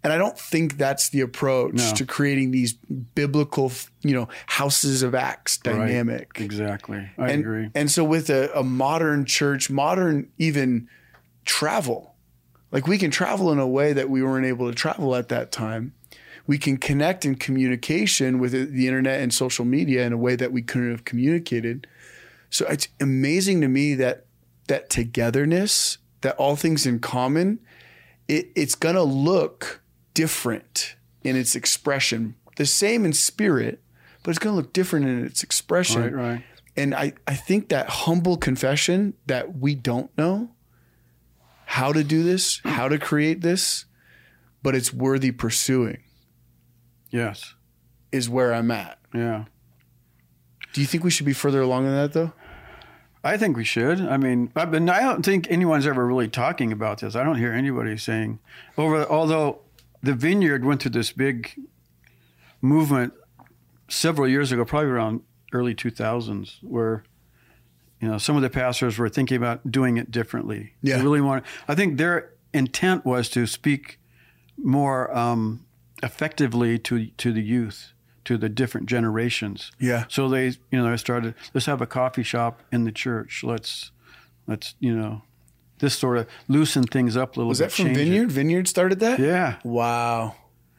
And 0.03 0.11
I 0.11 0.17
don't 0.17 0.37
think 0.37 0.77
that's 0.77 1.09
the 1.09 1.21
approach 1.21 1.75
No. 1.75 1.93
to 1.93 2.05
creating 2.05 2.49
these 2.51 2.73
biblical, 2.73 3.71
you 4.01 4.15
know, 4.15 4.27
houses 4.47 5.03
of 5.03 5.13
acts 5.13 5.57
dynamic. 5.57 6.31
Right. 6.35 6.43
Exactly. 6.45 7.07
I 7.19 7.29
And, 7.29 7.41
agree. 7.41 7.69
and 7.75 7.89
so 7.91 8.03
with 8.03 8.29
a, 8.31 8.51
a 8.57 8.63
modern 8.63 9.25
church, 9.25 9.69
modern 9.69 10.29
even 10.39 10.87
travel, 11.45 12.15
like 12.71 12.87
we 12.87 12.97
can 12.97 13.11
travel 13.11 13.51
in 13.51 13.59
a 13.59 13.67
way 13.67 13.93
that 13.93 14.09
we 14.09 14.23
weren't 14.23 14.45
able 14.45 14.67
to 14.69 14.75
travel 14.75 15.15
at 15.15 15.29
that 15.29 15.51
time. 15.51 15.93
We 16.47 16.57
can 16.57 16.77
connect 16.77 17.23
in 17.23 17.35
communication 17.35 18.39
with 18.39 18.51
the 18.53 18.87
internet 18.87 19.21
and 19.21 19.31
social 19.33 19.65
media 19.65 20.05
in 20.05 20.13
a 20.13 20.17
way 20.17 20.35
that 20.35 20.51
we 20.51 20.61
couldn't 20.63 20.89
have 20.91 21.05
communicated. 21.05 21.85
So 22.49 22.65
it's 22.67 22.87
amazing 22.99 23.61
to 23.61 23.67
me 23.67 23.93
that 23.95 24.25
that 24.67 24.89
togetherness, 24.89 25.97
that 26.21 26.35
all 26.37 26.55
things 26.55 26.85
in 26.85 26.99
common, 26.99 27.59
it, 28.27 28.49
it's 28.55 28.73
gonna 28.75 29.03
look 29.03 29.80
different 30.13 30.95
in 31.23 31.35
its 31.35 31.55
expression. 31.55 32.35
The 32.57 32.65
same 32.65 33.05
in 33.05 33.13
spirit, 33.13 33.81
but 34.23 34.31
it's 34.31 34.39
gonna 34.39 34.55
look 34.55 34.73
different 34.73 35.05
in 35.07 35.25
its 35.25 35.43
expression 35.43 36.01
right. 36.03 36.13
Right. 36.13 36.43
and 36.77 36.93
I, 36.93 37.13
I 37.27 37.35
think 37.35 37.69
that 37.69 37.89
humble 37.89 38.37
confession 38.37 39.13
that 39.27 39.57
we 39.57 39.75
don't 39.75 40.15
know 40.17 40.51
how 41.65 41.93
to 41.93 42.03
do 42.03 42.23
this, 42.23 42.59
how 42.65 42.87
to 42.89 42.97
create 42.99 43.41
this, 43.41 43.85
but 44.61 44.75
it's 44.75 44.93
worthy 44.93 45.31
pursuing 45.31 46.03
Yes. 47.09 47.55
is 48.11 48.29
where 48.29 48.53
I'm 48.53 48.71
at. 48.71 48.99
Yeah. 49.13 49.45
Do 50.73 50.81
you 50.81 50.87
think 50.87 51.03
we 51.03 51.11
should 51.11 51.25
be 51.25 51.33
further 51.33 51.61
along 51.61 51.85
than 51.85 51.95
that 51.95 52.13
though? 52.13 52.33
I 53.23 53.37
think 53.37 53.55
we 53.55 53.63
should. 53.63 54.01
I 54.01 54.17
mean, 54.17 54.51
I, 54.55 54.63
I 54.63 54.65
don't 55.01 55.23
think 55.23 55.47
anyone's 55.51 55.85
ever 55.85 56.05
really 56.05 56.27
talking 56.27 56.71
about 56.71 56.99
this. 57.01 57.15
I 57.15 57.23
don't 57.23 57.35
hear 57.37 57.53
anybody 57.53 57.95
saying 57.97 58.39
over. 58.77 59.05
Although 59.05 59.59
the 60.01 60.13
vineyard 60.13 60.65
went 60.65 60.81
through 60.81 60.91
this 60.91 61.11
big 61.11 61.59
movement 62.61 63.13
several 63.87 64.27
years 64.27 64.51
ago, 64.51 64.65
probably 64.65 64.89
around 64.89 65.21
early 65.53 65.75
2000s, 65.75 66.57
where 66.63 67.03
you 67.99 68.07
know 68.07 68.17
some 68.17 68.35
of 68.35 68.41
the 68.41 68.49
pastors 68.49 68.97
were 68.97 69.09
thinking 69.09 69.37
about 69.37 69.71
doing 69.71 69.97
it 69.97 70.11
differently. 70.11 70.73
Yeah. 70.81 70.97
They 70.97 71.03
really 71.03 71.21
want. 71.21 71.45
I 71.67 71.75
think 71.75 71.97
their 71.97 72.33
intent 72.53 73.05
was 73.05 73.29
to 73.29 73.45
speak 73.45 73.99
more 74.57 75.15
um, 75.15 75.65
effectively 76.03 76.79
to 76.79 77.07
to 77.07 77.31
the 77.31 77.41
youth, 77.41 77.93
to 78.25 78.37
the 78.37 78.49
different 78.49 78.87
generations. 78.87 79.71
Yeah. 79.79 80.05
So 80.07 80.29
they, 80.29 80.47
you 80.47 80.57
know, 80.71 80.89
they 80.89 80.97
started. 80.97 81.35
Let's 81.53 81.65
have 81.65 81.81
a 81.81 81.87
coffee 81.87 82.23
shop 82.23 82.61
in 82.71 82.83
the 82.83 82.91
church. 82.91 83.43
Let's, 83.43 83.91
let's, 84.47 84.75
you 84.79 84.95
know, 84.95 85.23
this 85.81 85.93
sort 85.93 86.17
of 86.17 86.27
loosen 86.47 86.83
things 86.83 87.17
up 87.17 87.35
a 87.35 87.39
little 87.39 87.49
Was 87.49 87.59
bit. 87.59 87.65
that 87.65 87.71
from 87.75 87.85
change 87.87 87.97
it. 87.97 88.03
Vineyard? 88.05 88.31
Vineyard 88.31 88.67
started 88.69 88.99
that? 89.01 89.19
Yeah, 89.19 89.57
Wow. 89.65 90.35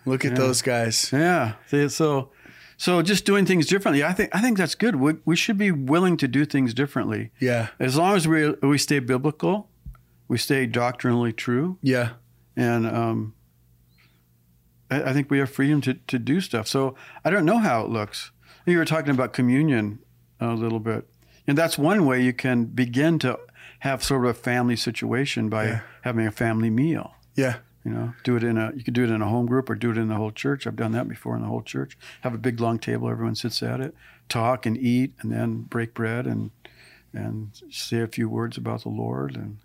Look 0.07 0.25
at 0.25 0.35
those 0.35 0.63
guys. 0.63 1.11
yeah. 1.13 1.53
See, 1.69 1.89
So, 1.89 2.31
so 2.77 3.03
just 3.03 3.25
doing 3.25 3.47
things 3.47 3.67
differently. 3.67 4.03
I 4.03 4.13
think 4.13 4.31
I 4.35 4.41
think 4.41 4.59
that's 4.59 4.75
good. 4.75 4.97
We 4.97 5.15
we 5.25 5.37
should 5.37 5.59
be 5.59 5.71
willing 5.71 6.17
to 6.17 6.27
do 6.27 6.45
things 6.45 6.75
differently 6.75 7.31
Yeah. 7.39 7.69
as 7.79 7.97
long 7.97 8.17
as 8.17 8.27
we 8.27 8.55
we 8.63 8.79
stay 8.79 8.99
biblical, 8.99 9.69
we 10.29 10.39
stay 10.39 10.67
doctrinally 10.67 11.33
true, 11.33 11.79
Yeah. 11.83 12.15
and 12.57 12.87
um, 12.87 13.35
I, 14.91 15.11
I 15.11 15.13
think 15.13 15.31
we 15.31 15.39
have 15.39 15.51
freedom 15.51 15.81
to, 15.83 15.95
to 15.95 16.19
do 16.19 16.41
stuff. 16.41 16.67
So 16.67 16.95
I 17.25 17.31
don't 17.31 17.45
know 17.45 17.59
how 17.59 17.83
it 17.85 17.91
looks. 17.91 18.33
You 18.67 18.79
were 18.79 18.85
talking 18.85 19.11
about 19.11 19.33
communion 19.33 19.99
a 20.41 20.55
little 20.55 20.81
bit, 20.81 21.09
and 21.47 21.57
that's 21.59 21.79
one 21.79 22.07
way 22.07 22.23
you 22.23 22.33
can 22.33 22.65
begin 22.67 23.19
to 23.21 23.39
have 23.83 24.03
sort 24.05 24.25
of 24.25 24.31
a 24.31 24.35
family 24.35 24.77
situation 24.77 25.49
by 25.49 25.65
Yeah. 25.67 25.81
having 26.03 26.25
a 26.27 26.31
family 26.31 26.71
meal. 26.71 27.17
Yeah. 27.35 27.57
You 27.85 27.91
know, 27.91 28.15
do 28.23 28.37
it 28.37 28.45
in 28.45 28.57
a 28.57 28.73
you 28.77 28.85
could 28.85 28.95
do 28.95 29.03
it 29.03 29.11
in 29.11 29.21
a 29.21 29.29
home 29.29 29.47
group 29.47 29.69
or 29.69 29.75
do 29.75 29.91
it 29.91 29.99
in 29.99 30.07
the 30.07 30.15
whole 30.15 30.31
church. 30.31 30.69
I've 30.69 30.77
done 30.77 30.93
that 30.93 31.09
before 31.09 31.35
in 31.35 31.43
the 31.43 31.49
whole 31.49 31.63
church. 31.63 31.99
Have 32.21 32.33
a 32.33 32.39
big 32.39 32.61
long 32.61 32.79
table, 32.79 33.09
everyone 33.11 33.35
sits 33.35 33.61
at 33.61 33.81
it, 33.81 33.93
talk 34.29 34.67
and 34.67 34.79
eat, 34.79 35.15
and 35.21 35.33
then 35.33 35.63
break 35.63 35.95
bread 35.95 36.27
and 36.29 36.53
and 37.13 37.51
say 37.71 38.01
a 38.01 38.07
few 38.07 38.29
words 38.29 38.57
about 38.57 38.83
the 38.85 38.89
Lord 38.89 39.35
and 39.35 39.59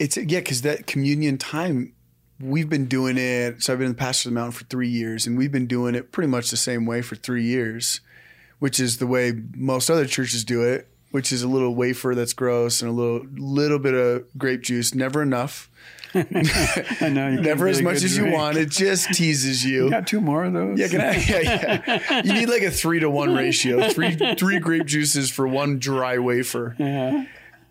It's 0.00 0.16
yeah, 0.16 0.40
because 0.40 0.62
that 0.62 0.88
communion 0.88 1.38
time, 1.38 1.92
we've 2.40 2.68
been 2.68 2.86
doing 2.86 3.16
it. 3.16 3.62
So 3.62 3.72
I've 3.72 3.78
been 3.78 3.86
in 3.86 3.92
the 3.92 3.98
pastor 3.98 4.28
of 4.28 4.34
the 4.34 4.40
mountain 4.40 4.58
for 4.58 4.64
three 4.64 4.88
years, 4.88 5.24
and 5.28 5.38
we've 5.38 5.52
been 5.52 5.68
doing 5.68 5.94
it 5.94 6.10
pretty 6.10 6.28
much 6.28 6.50
the 6.50 6.56
same 6.56 6.84
way 6.86 7.02
for 7.02 7.14
three 7.14 7.44
years, 7.44 8.00
which 8.58 8.80
is 8.80 8.96
the 8.98 9.06
way 9.06 9.32
most 9.54 9.88
other 9.88 10.06
churches 10.06 10.44
do 10.44 10.62
it. 10.64 10.88
Which 11.14 11.30
is 11.30 11.44
a 11.44 11.48
little 11.48 11.76
wafer 11.76 12.12
that's 12.12 12.32
gross 12.32 12.82
and 12.82 12.90
a 12.90 12.92
little 12.92 13.24
little 13.36 13.78
bit 13.78 13.94
of 13.94 14.26
grape 14.36 14.62
juice. 14.62 14.96
Never 14.96 15.22
enough. 15.22 15.70
I 16.12 17.08
know. 17.08 17.28
you 17.28 17.40
Never 17.40 17.68
as 17.68 17.80
much 17.80 18.02
as 18.02 18.16
you 18.16 18.32
want. 18.32 18.56
It 18.56 18.68
just 18.68 19.14
teases 19.14 19.64
you. 19.64 19.84
You 19.84 19.90
got 19.90 20.08
two 20.08 20.20
more 20.20 20.42
of 20.42 20.54
those? 20.54 20.76
Yeah, 20.76 20.88
can 20.88 21.00
I? 21.00 21.14
Yeah, 21.14 21.82
yeah. 21.86 22.22
You 22.24 22.32
need 22.32 22.48
like 22.48 22.62
a 22.62 22.70
three 22.72 22.98
to 22.98 23.08
one 23.08 23.32
ratio. 23.32 23.88
Three 23.90 24.16
three 24.34 24.58
grape 24.58 24.86
juices 24.86 25.30
for 25.30 25.46
one 25.46 25.78
dry 25.78 26.18
wafer. 26.18 26.74
Yeah. 26.80 27.26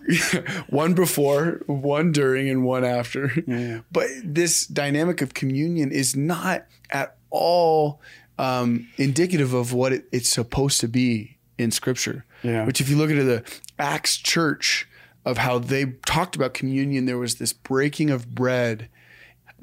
one 0.69 0.93
before, 0.93 1.63
one 1.65 2.13
during, 2.13 2.47
and 2.47 2.63
one 2.63 2.85
after. 2.85 3.29
Yeah. 3.45 3.81
But 3.91 4.07
this 4.23 4.65
dynamic 4.65 5.21
of 5.21 5.33
communion 5.33 5.91
is 5.91 6.15
not 6.15 6.63
at 6.89 7.17
all 7.29 7.99
um, 8.39 8.87
indicative 8.95 9.53
of 9.53 9.73
what 9.73 9.91
it, 9.91 10.05
it's 10.13 10.29
supposed 10.29 10.79
to 10.79 10.87
be 10.87 11.39
in 11.57 11.71
Scripture. 11.71 12.23
Yeah. 12.43 12.65
Which, 12.65 12.81
if 12.81 12.89
you 12.89 12.97
look 12.97 13.09
at 13.09 13.15
the 13.25 13.43
Acts 13.79 14.17
church 14.17 14.87
of 15.25 15.37
how 15.39 15.57
they 15.59 15.85
talked 16.05 16.35
about 16.35 16.53
communion, 16.53 17.05
there 17.05 17.17
was 17.17 17.35
this 17.35 17.53
breaking 17.53 18.09
of 18.11 18.35
bread, 18.35 18.89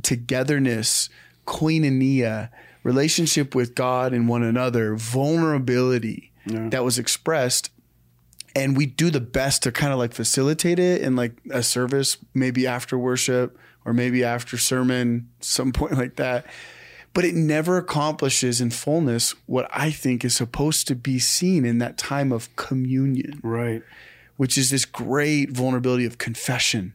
togetherness, 0.03 1.09
koinonia, 1.47 2.49
relationship 2.83 3.55
with 3.55 3.75
God 3.75 4.13
and 4.13 4.29
one 4.29 4.43
another, 4.43 4.95
vulnerability 4.97 6.33
Yeah. 6.47 6.69
that 6.71 6.85
was 6.85 6.99
expressed 6.99 7.71
and 8.57 8.77
we 8.77 8.85
do 8.87 9.11
the 9.11 9.21
best 9.21 9.63
to 9.63 9.71
kind 9.71 9.93
of 9.93 9.99
like 10.01 10.13
facilitate 10.13 10.79
it 10.81 11.03
in 11.03 11.15
like 11.15 11.33
a 11.53 11.63
service 11.63 12.17
maybe 12.35 12.67
after 12.67 12.99
worship 12.99 13.57
or 13.85 13.93
maybe 13.93 14.25
after 14.25 14.57
sermon 14.59 15.29
some 15.41 15.71
point 15.79 15.93
like 15.93 16.17
that 16.17 16.47
but 17.13 17.25
it 17.25 17.35
never 17.35 17.77
accomplishes 17.79 18.61
in 18.61 18.71
fullness 18.71 19.35
what 19.47 19.69
i 19.73 19.91
think 19.91 20.25
is 20.25 20.35
supposed 20.35 20.87
to 20.89 20.95
be 20.95 21.19
seen 21.19 21.65
in 21.65 21.79
that 21.79 21.97
time 21.99 22.33
of 22.33 22.55
communion 22.57 23.41
Right. 23.43 23.83
which 24.37 24.57
is 24.57 24.71
this 24.71 24.85
great 24.85 25.51
vulnerability 25.51 26.05
of 26.07 26.19
confession 26.19 26.95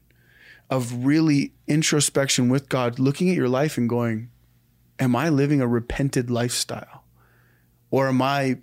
of 0.69 1.05
really 1.05 1.53
introspection 1.67 2.49
with 2.49 2.69
god 2.69 2.97
looking 2.99 3.29
at 3.29 3.35
your 3.35 3.49
life 3.49 3.77
and 3.77 3.87
going 3.89 4.29
am 4.99 5.15
i 5.15 5.29
living 5.29 5.61
a 5.61 5.67
repented 5.67 6.29
lifestyle 6.31 7.03
or 7.91 8.07
am 8.07 8.21
i 8.21 8.57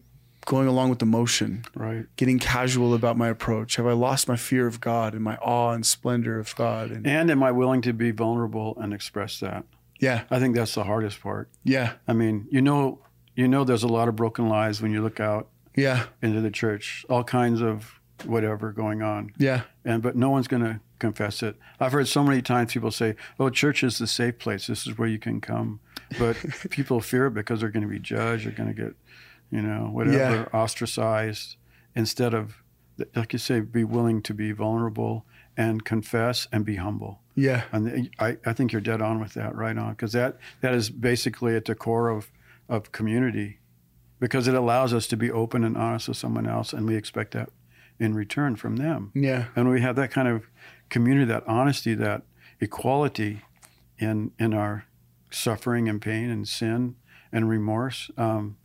going 0.44 0.66
along 0.66 0.90
with 0.90 0.98
the 0.98 1.06
motion 1.06 1.64
Right. 1.74 2.06
getting 2.16 2.40
casual 2.40 2.94
about 2.94 3.16
my 3.16 3.28
approach? 3.28 3.76
Have 3.76 3.86
I 3.86 3.92
lost 3.92 4.26
my 4.26 4.34
fear 4.34 4.66
of 4.66 4.80
God 4.80 5.14
and 5.14 5.22
my 5.22 5.36
awe 5.36 5.70
and 5.70 5.86
splendor 5.86 6.40
of 6.40 6.52
God? 6.56 6.90
And 6.90 7.06
And 7.06 7.30
am 7.30 7.44
I 7.44 7.52
willing 7.52 7.80
to 7.82 7.92
be 7.92 8.10
vulnerable 8.10 8.76
and 8.80 8.92
express 8.92 9.38
that? 9.38 9.64
Yeah, 10.02 10.24
I 10.32 10.40
think 10.40 10.56
that's 10.56 10.74
the 10.74 10.82
hardest 10.82 11.20
part. 11.20 11.48
yeah, 11.62 11.94
I 12.08 12.12
mean, 12.12 12.48
you 12.50 12.60
know, 12.60 12.98
you 13.36 13.46
know, 13.46 13.62
there's 13.62 13.84
a 13.84 13.88
lot 13.88 14.08
of 14.08 14.16
broken 14.16 14.48
lives 14.48 14.82
when 14.82 14.90
you 14.92 15.00
look 15.00 15.20
out 15.20 15.48
yeah, 15.76 16.06
into 16.20 16.40
the 16.40 16.50
church, 16.50 17.06
all 17.08 17.22
kinds 17.22 17.62
of 17.62 18.00
whatever 18.24 18.72
going 18.72 19.00
on, 19.00 19.32
yeah, 19.38 19.62
and 19.84 20.02
but 20.02 20.16
no 20.16 20.28
one's 20.28 20.48
going 20.48 20.64
to 20.64 20.80
confess 20.98 21.42
it. 21.42 21.56
I've 21.78 21.92
heard 21.92 22.08
so 22.08 22.24
many 22.24 22.42
times 22.42 22.72
people 22.72 22.90
say, 22.90 23.14
"Oh, 23.38 23.48
church 23.48 23.84
is 23.84 23.98
the 23.98 24.08
safe 24.08 24.38
place. 24.38 24.66
This 24.66 24.88
is 24.88 24.98
where 24.98 25.08
you 25.08 25.20
can 25.20 25.40
come," 25.40 25.78
but 26.18 26.36
people 26.70 27.00
fear 27.00 27.28
it 27.28 27.34
because 27.34 27.60
they're 27.60 27.70
going 27.70 27.84
to 27.84 27.88
be 27.88 28.00
judged. 28.00 28.44
They're 28.44 28.52
going 28.52 28.74
to 28.74 28.82
get, 28.82 28.94
you 29.52 29.62
know, 29.62 29.84
whatever, 29.84 30.48
ostracized. 30.52 31.56
Instead 31.94 32.34
of, 32.34 32.56
like 33.14 33.32
you 33.32 33.38
say, 33.38 33.60
be 33.60 33.84
willing 33.84 34.20
to 34.22 34.34
be 34.34 34.50
vulnerable 34.50 35.26
and 35.56 35.84
confess 35.84 36.48
and 36.52 36.64
be 36.64 36.76
humble. 36.76 37.20
yeah, 37.34 37.64
And 37.72 38.10
I, 38.18 38.36
I 38.44 38.52
think 38.52 38.72
you're 38.72 38.80
dead 38.80 39.02
on 39.02 39.20
with 39.20 39.34
that, 39.34 39.54
right 39.54 39.76
on, 39.76 39.90
because 39.90 40.12
that, 40.12 40.38
that 40.60 40.74
is 40.74 40.90
basically 40.90 41.54
at 41.56 41.64
the 41.64 41.74
core 41.74 42.08
of, 42.08 42.30
of 42.68 42.92
community, 42.92 43.58
because 44.18 44.48
it 44.48 44.54
allows 44.54 44.94
us 44.94 45.06
to 45.08 45.16
be 45.16 45.30
open 45.30 45.64
and 45.64 45.76
honest 45.76 46.08
with 46.08 46.16
someone 46.16 46.46
else, 46.46 46.72
and 46.72 46.86
we 46.86 46.96
expect 46.96 47.32
that 47.32 47.50
in 47.98 48.14
return 48.14 48.56
from 48.56 48.76
them. 48.76 49.12
yeah, 49.14 49.46
And 49.54 49.68
we 49.68 49.80
have 49.82 49.96
that 49.96 50.10
kind 50.10 50.28
of 50.28 50.46
community, 50.88 51.26
that 51.26 51.44
honesty, 51.46 51.94
that 51.94 52.22
equality 52.60 53.42
in 53.98 54.32
in 54.38 54.54
our 54.54 54.84
suffering 55.30 55.88
and 55.88 56.00
pain 56.00 56.30
and 56.30 56.46
sin 56.46 56.96
and 57.32 57.48
remorse. 57.48 58.10
Um, 58.16 58.56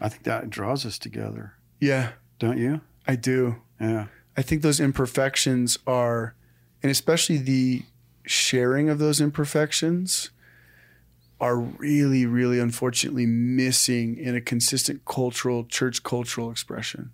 I 0.00 0.08
think 0.08 0.24
that 0.24 0.50
draws 0.50 0.84
us 0.84 0.98
together, 0.98 1.54
yeah. 1.80 2.12
don't 2.38 2.58
you? 2.58 2.80
I 3.06 3.16
do. 3.16 3.56
Yeah, 3.80 4.06
I 4.36 4.42
think 4.42 4.62
those 4.62 4.80
imperfections 4.80 5.78
are, 5.86 6.34
and 6.82 6.90
especially 6.90 7.38
the 7.38 7.82
sharing 8.24 8.88
of 8.88 8.98
those 8.98 9.20
imperfections, 9.20 10.30
are 11.40 11.56
really, 11.58 12.26
really 12.26 12.58
unfortunately 12.58 13.26
missing 13.26 14.16
in 14.16 14.34
a 14.34 14.40
consistent 14.40 15.04
cultural, 15.04 15.64
church 15.64 16.02
cultural 16.02 16.50
expression. 16.50 17.10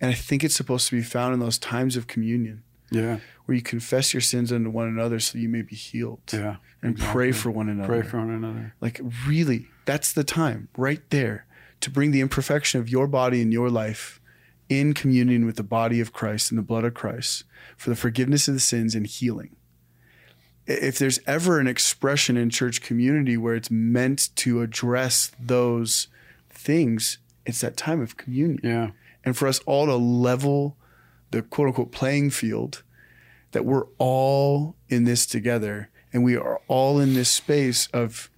And 0.00 0.10
I 0.10 0.14
think 0.14 0.42
it's 0.42 0.54
supposed 0.54 0.88
to 0.88 0.96
be 0.96 1.02
found 1.02 1.34
in 1.34 1.40
those 1.40 1.58
times 1.58 1.96
of 1.96 2.06
communion 2.06 2.62
yeah, 2.90 3.18
where 3.44 3.54
you 3.56 3.62
confess 3.62 4.12
your 4.12 4.20
sins 4.20 4.52
unto 4.52 4.70
one 4.70 4.86
another 4.86 5.18
so 5.18 5.38
you 5.38 5.48
may 5.48 5.62
be 5.62 5.76
healed. 5.76 6.20
yeah. 6.32 6.56
and 6.82 6.98
pray 6.98 7.32
for 7.32 7.50
one 7.50 7.68
another. 7.68 7.88
Pray 7.88 8.02
for 8.02 8.18
one 8.18 8.30
another. 8.30 8.74
like 8.80 9.00
really, 9.26 9.66
that's 9.84 10.12
the 10.12 10.24
time 10.24 10.68
right 10.76 11.02
there 11.10 11.46
to 11.80 11.90
bring 11.90 12.10
the 12.10 12.20
imperfection 12.20 12.80
of 12.80 12.88
your 12.88 13.06
body 13.06 13.42
and 13.42 13.52
your 13.52 13.70
life 13.70 14.20
in 14.68 14.94
communion 14.94 15.44
with 15.44 15.56
the 15.56 15.62
body 15.62 16.00
of 16.00 16.12
Christ 16.12 16.50
and 16.50 16.58
the 16.58 16.62
blood 16.62 16.84
of 16.84 16.94
Christ 16.94 17.44
for 17.76 17.90
the 17.90 17.96
forgiveness 17.96 18.48
of 18.48 18.54
the 18.54 18.60
sins 18.60 18.94
and 18.94 19.06
healing. 19.06 19.56
If 20.66 20.98
there's 20.98 21.20
ever 21.26 21.58
an 21.58 21.66
expression 21.66 22.36
in 22.36 22.50
church 22.50 22.82
community 22.82 23.36
where 23.36 23.54
it's 23.54 23.70
meant 23.70 24.34
to 24.36 24.62
address 24.62 25.32
those 25.40 26.06
things, 26.50 27.18
it's 27.44 27.60
that 27.60 27.76
time 27.76 28.00
of 28.00 28.16
communion 28.16 28.60
Yeah, 28.62 28.90
and 29.24 29.36
for 29.36 29.48
us 29.48 29.60
all 29.66 29.86
to 29.86 29.96
level 29.96 30.76
the 31.32 31.42
quote 31.42 31.68
unquote 31.68 31.92
playing 31.92 32.30
field 32.30 32.82
that 33.50 33.64
we're 33.64 33.86
all 33.98 34.76
in 34.88 35.04
this 35.04 35.26
together 35.26 35.90
and 36.12 36.22
we 36.22 36.36
are 36.36 36.60
all 36.68 37.00
in 37.00 37.14
this 37.14 37.30
space 37.30 37.88
of 37.88 38.30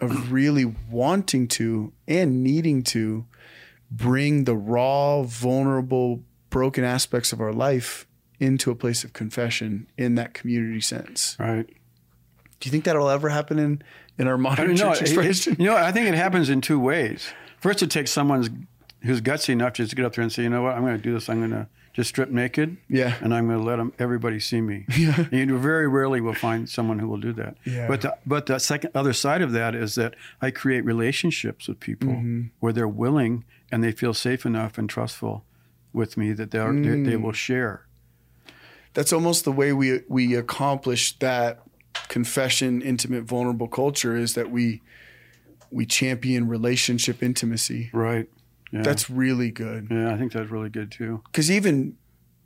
of 0.00 0.32
really 0.32 0.64
wanting 0.90 1.46
to 1.46 1.92
and 2.08 2.42
needing 2.42 2.82
to 2.82 3.26
bring 3.90 4.44
the 4.44 4.54
raw 4.56 5.22
vulnerable 5.22 6.22
broken 6.50 6.84
aspects 6.84 7.32
of 7.32 7.40
our 7.40 7.52
life 7.52 8.06
into 8.38 8.70
a 8.70 8.74
place 8.74 9.04
of 9.04 9.12
confession 9.12 9.86
in 9.98 10.14
that 10.14 10.32
community 10.34 10.80
sense 10.80 11.36
right. 11.38 11.66
do 11.66 12.66
you 12.66 12.70
think 12.70 12.84
that'll 12.84 13.08
ever 13.10 13.28
happen 13.28 13.58
in 13.58 13.82
in 14.18 14.26
our 14.26 14.38
modern 14.38 14.68
don't 14.68 14.76
know. 14.78 14.92
church 14.94 15.02
it- 15.02 15.08
expression 15.16 15.56
you 15.58 15.66
know, 15.66 15.76
I 15.76 15.92
think 15.92 16.06
it 16.08 16.14
happens 16.14 16.50
in 16.50 16.60
two 16.60 16.78
ways. 16.78 17.32
First, 17.58 17.82
it 17.82 17.90
takes 17.90 18.10
someone 18.10 18.66
who's 19.02 19.20
gutsy 19.22 19.50
enough 19.50 19.72
just 19.74 19.90
to 19.90 19.96
get 19.96 20.04
up 20.04 20.14
there 20.14 20.22
and 20.22 20.30
say, 20.32 20.42
you 20.42 20.50
know 20.50 20.62
what, 20.62 20.74
I'm 20.74 20.82
going 20.82 20.96
to 20.96 21.02
do 21.02 21.14
this. 21.14 21.28
I'm 21.30 21.38
going 21.38 21.50
to 21.52 21.68
just 21.94 22.10
strip 22.10 22.28
naked. 22.30 22.76
Yeah. 22.88 23.14
And 23.22 23.34
I'm 23.34 23.46
going 23.48 23.58
to 23.60 23.64
let 23.64 23.78
'em- 23.80 23.92
everybody 23.98 24.38
see 24.40 24.60
me. 24.60 24.84
Yeah. 24.96 25.24
And 25.32 25.32
you 25.50 25.58
very 25.58 25.88
rarely 25.88 26.20
will 26.20 26.34
find 26.34 26.68
someone 26.68 26.98
who 26.98 27.08
will 27.08 27.16
do 27.20 27.32
that. 27.34 27.56
Yeah. 27.64 27.88
But 27.88 28.02
the, 28.02 28.16
but 28.26 28.44
the 28.46 28.58
second 28.58 28.90
other 28.94 29.14
side 29.14 29.40
of 29.40 29.52
that 29.52 29.74
is 29.74 29.94
that 29.94 30.14
I 30.42 30.50
create 30.50 30.84
relationships 30.84 31.66
with 31.66 31.80
people 31.80 32.08
Mm-hmm. 32.08 32.42
where 32.60 32.72
they're 32.74 32.86
willing 32.88 33.44
and 33.72 33.82
they 33.84 33.92
feel 33.92 34.14
safe 34.14 34.44
enough 34.46 34.78
and 34.78 34.88
trustful 34.90 35.44
with 35.92 36.16
me 36.16 36.32
that 36.32 36.50
they, 36.50 36.58
Mm. 36.58 37.04
they 37.06 37.16
will 37.16 37.32
share. 37.32 37.86
that's 38.94 39.12
almost 39.12 39.44
the 39.44 39.52
way 39.52 39.72
we 39.72 40.00
we 40.08 40.34
accomplish 40.34 41.16
that 41.20 41.60
confession 42.08 42.82
intimate 42.82 43.22
vulnerable 43.24 43.68
culture 43.68 44.16
is 44.16 44.34
that 44.34 44.50
we 44.50 44.82
we 45.70 45.86
champion 45.86 46.48
relationship 46.48 47.22
intimacy 47.22 47.90
Right. 47.92 48.28
Yeah. 48.72 48.82
that's 48.82 49.08
really 49.10 49.50
good 49.50 49.88
yeah. 49.90 50.12
I 50.12 50.16
think 50.18 50.32
that's 50.32 50.50
really 50.50 50.70
good 50.70 50.90
too. 50.90 51.22
because 51.26 51.50
even 51.50 51.96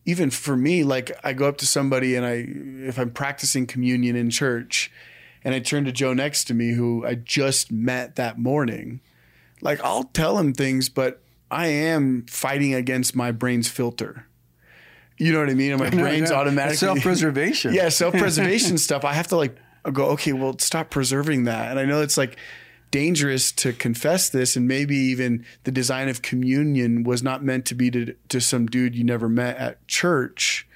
even 0.04 0.28
for 0.30 0.54
me 0.56 0.84
like 0.84 1.10
i 1.24 1.32
go 1.32 1.46
up 1.48 1.56
to 1.58 1.66
somebody 1.66 2.14
and 2.14 2.26
i 2.26 2.44
if 2.86 2.98
i'm 2.98 3.10
practicing 3.10 3.66
communion 3.66 4.14
in 4.16 4.28
church 4.30 4.90
and 5.44 5.54
i 5.54 5.60
turn 5.60 5.84
to 5.86 5.92
joe 5.92 6.12
next 6.12 6.44
to 6.44 6.54
me 6.54 6.72
who 6.72 7.06
i 7.06 7.14
just 7.14 7.72
met 7.72 8.16
that 8.16 8.38
morning 8.38 9.00
like 9.64 9.80
i'll 9.82 10.04
tell 10.04 10.38
him 10.38 10.52
things 10.52 10.88
but 10.88 11.20
i 11.50 11.66
am 11.66 12.24
fighting 12.26 12.72
against 12.72 13.16
my 13.16 13.32
brain's 13.32 13.68
filter 13.68 14.26
you 15.18 15.32
know 15.32 15.40
what 15.40 15.50
i 15.50 15.54
mean 15.54 15.72
and 15.72 15.80
my 15.80 15.90
brain's 16.02 16.30
automatically 16.30 16.76
self 16.76 17.00
preservation. 17.00 17.74
yeah, 17.74 17.88
self 17.88 18.14
preservation 18.14 18.78
stuff. 18.86 19.04
I 19.04 19.12
have 19.14 19.28
to 19.28 19.36
like 19.36 19.56
go, 19.92 20.06
okay, 20.10 20.32
well, 20.32 20.58
stop 20.58 20.90
preserving 20.90 21.44
that. 21.44 21.70
And 21.70 21.78
I 21.78 21.84
know 21.84 22.00
it's 22.00 22.16
like 22.16 22.36
dangerous 22.90 23.52
to 23.52 23.72
confess 23.72 24.28
this, 24.28 24.56
and 24.56 24.66
maybe 24.66 24.96
even 24.96 25.44
the 25.64 25.70
design 25.70 26.08
of 26.08 26.22
communion 26.22 27.02
was 27.02 27.22
not 27.22 27.42
meant 27.42 27.66
to 27.66 27.74
be 27.74 27.90
to, 27.90 28.14
to 28.28 28.40
some 28.40 28.66
dude 28.66 28.94
you 28.94 29.04
never 29.04 29.28
met 29.28 29.56
at 29.56 29.86
church. 29.88 30.66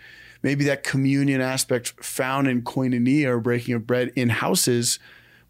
Maybe 0.42 0.64
that 0.64 0.84
communion 0.84 1.40
aspect 1.40 2.04
found 2.04 2.46
in 2.46 2.62
koinonia 2.62 3.26
or 3.26 3.40
breaking 3.40 3.74
of 3.74 3.86
bread 3.86 4.12
in 4.14 4.28
houses 4.28 4.98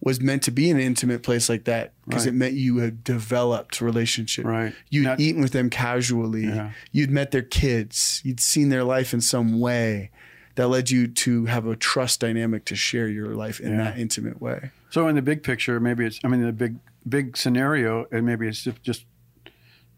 was 0.00 0.20
meant 0.20 0.42
to 0.44 0.50
be 0.52 0.70
an 0.70 0.78
intimate 0.78 1.22
place 1.22 1.48
like 1.48 1.64
that 1.64 1.92
because 2.06 2.24
Right. 2.24 2.32
it 2.34 2.36
meant 2.36 2.54
you 2.54 2.78
had 2.78 3.02
developed 3.02 3.80
relationship. 3.80 4.44
Right. 4.44 4.72
You'd 4.90 5.04
Not- 5.04 5.20
eaten 5.20 5.42
with 5.42 5.52
them 5.52 5.70
casually. 5.70 6.44
Yeah. 6.46 6.70
You'd 6.92 7.10
met 7.10 7.32
their 7.32 7.42
kids. 7.42 8.20
You'd 8.24 8.40
seen 8.40 8.68
their 8.68 8.84
life 8.84 9.12
in 9.12 9.20
some 9.20 9.58
way 9.58 10.10
that 10.54 10.68
led 10.68 10.90
you 10.90 11.06
to 11.08 11.46
have 11.46 11.66
a 11.66 11.74
trust 11.76 12.20
dynamic 12.20 12.64
to 12.66 12.76
share 12.76 13.08
your 13.08 13.34
life 13.34 13.60
in 13.60 13.72
Yeah. 13.72 13.84
that 13.84 13.98
intimate 13.98 14.40
way. 14.40 14.70
So 14.90 15.08
in 15.08 15.16
the 15.16 15.22
big 15.22 15.42
picture, 15.42 15.80
maybe 15.80 16.04
it's 16.06 16.20
I 16.24 16.28
mean 16.28 16.42
the 16.42 16.52
big 16.52 16.76
big 17.08 17.36
scenario, 17.36 18.06
and 18.12 18.26
maybe 18.26 18.46
it's 18.46 18.66
just, 18.82 19.04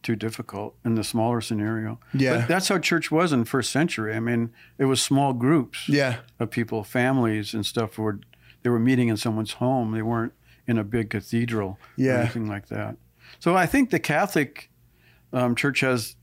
too 0.03 0.17
difficult 0.17 0.75
in 0.83 0.95
the 0.95 1.05
smaller 1.05 1.43
scenario. 1.43 2.01
Yeah. 2.15 2.39
But 2.39 2.49
that's 2.49 2.69
how 2.69 2.79
church 2.79 3.11
was 3.11 3.35
in 3.35 3.45
first 3.45 3.71
century. 3.71 4.15
I 4.15 4.21
mean, 4.21 4.49
it 4.79 4.87
was 4.87 5.03
small 5.03 5.35
groups 5.35 5.89
Yeah. 5.91 6.19
of 6.39 6.51
people, 6.51 6.85
families 6.85 7.53
and 7.53 7.67
stuff 7.67 7.99
were 7.99 8.19
they 8.63 8.71
were 8.71 8.79
meeting 8.79 9.09
in 9.09 9.17
someone's 9.17 9.53
home. 9.55 9.93
They 9.93 10.03
weren't 10.03 10.33
in 10.67 10.79
a 10.79 10.85
big 10.85 11.11
cathedral 11.11 11.79
Yeah. 11.97 12.13
or 12.13 12.19
anything 12.21 12.49
like 12.49 12.69
that. 12.69 12.97
So 13.39 13.57
I 13.57 13.67
think 13.67 13.91
the 13.91 13.99
Catholic 14.01 14.71
um, 15.33 15.55
Church 15.55 15.81
has 15.81 16.17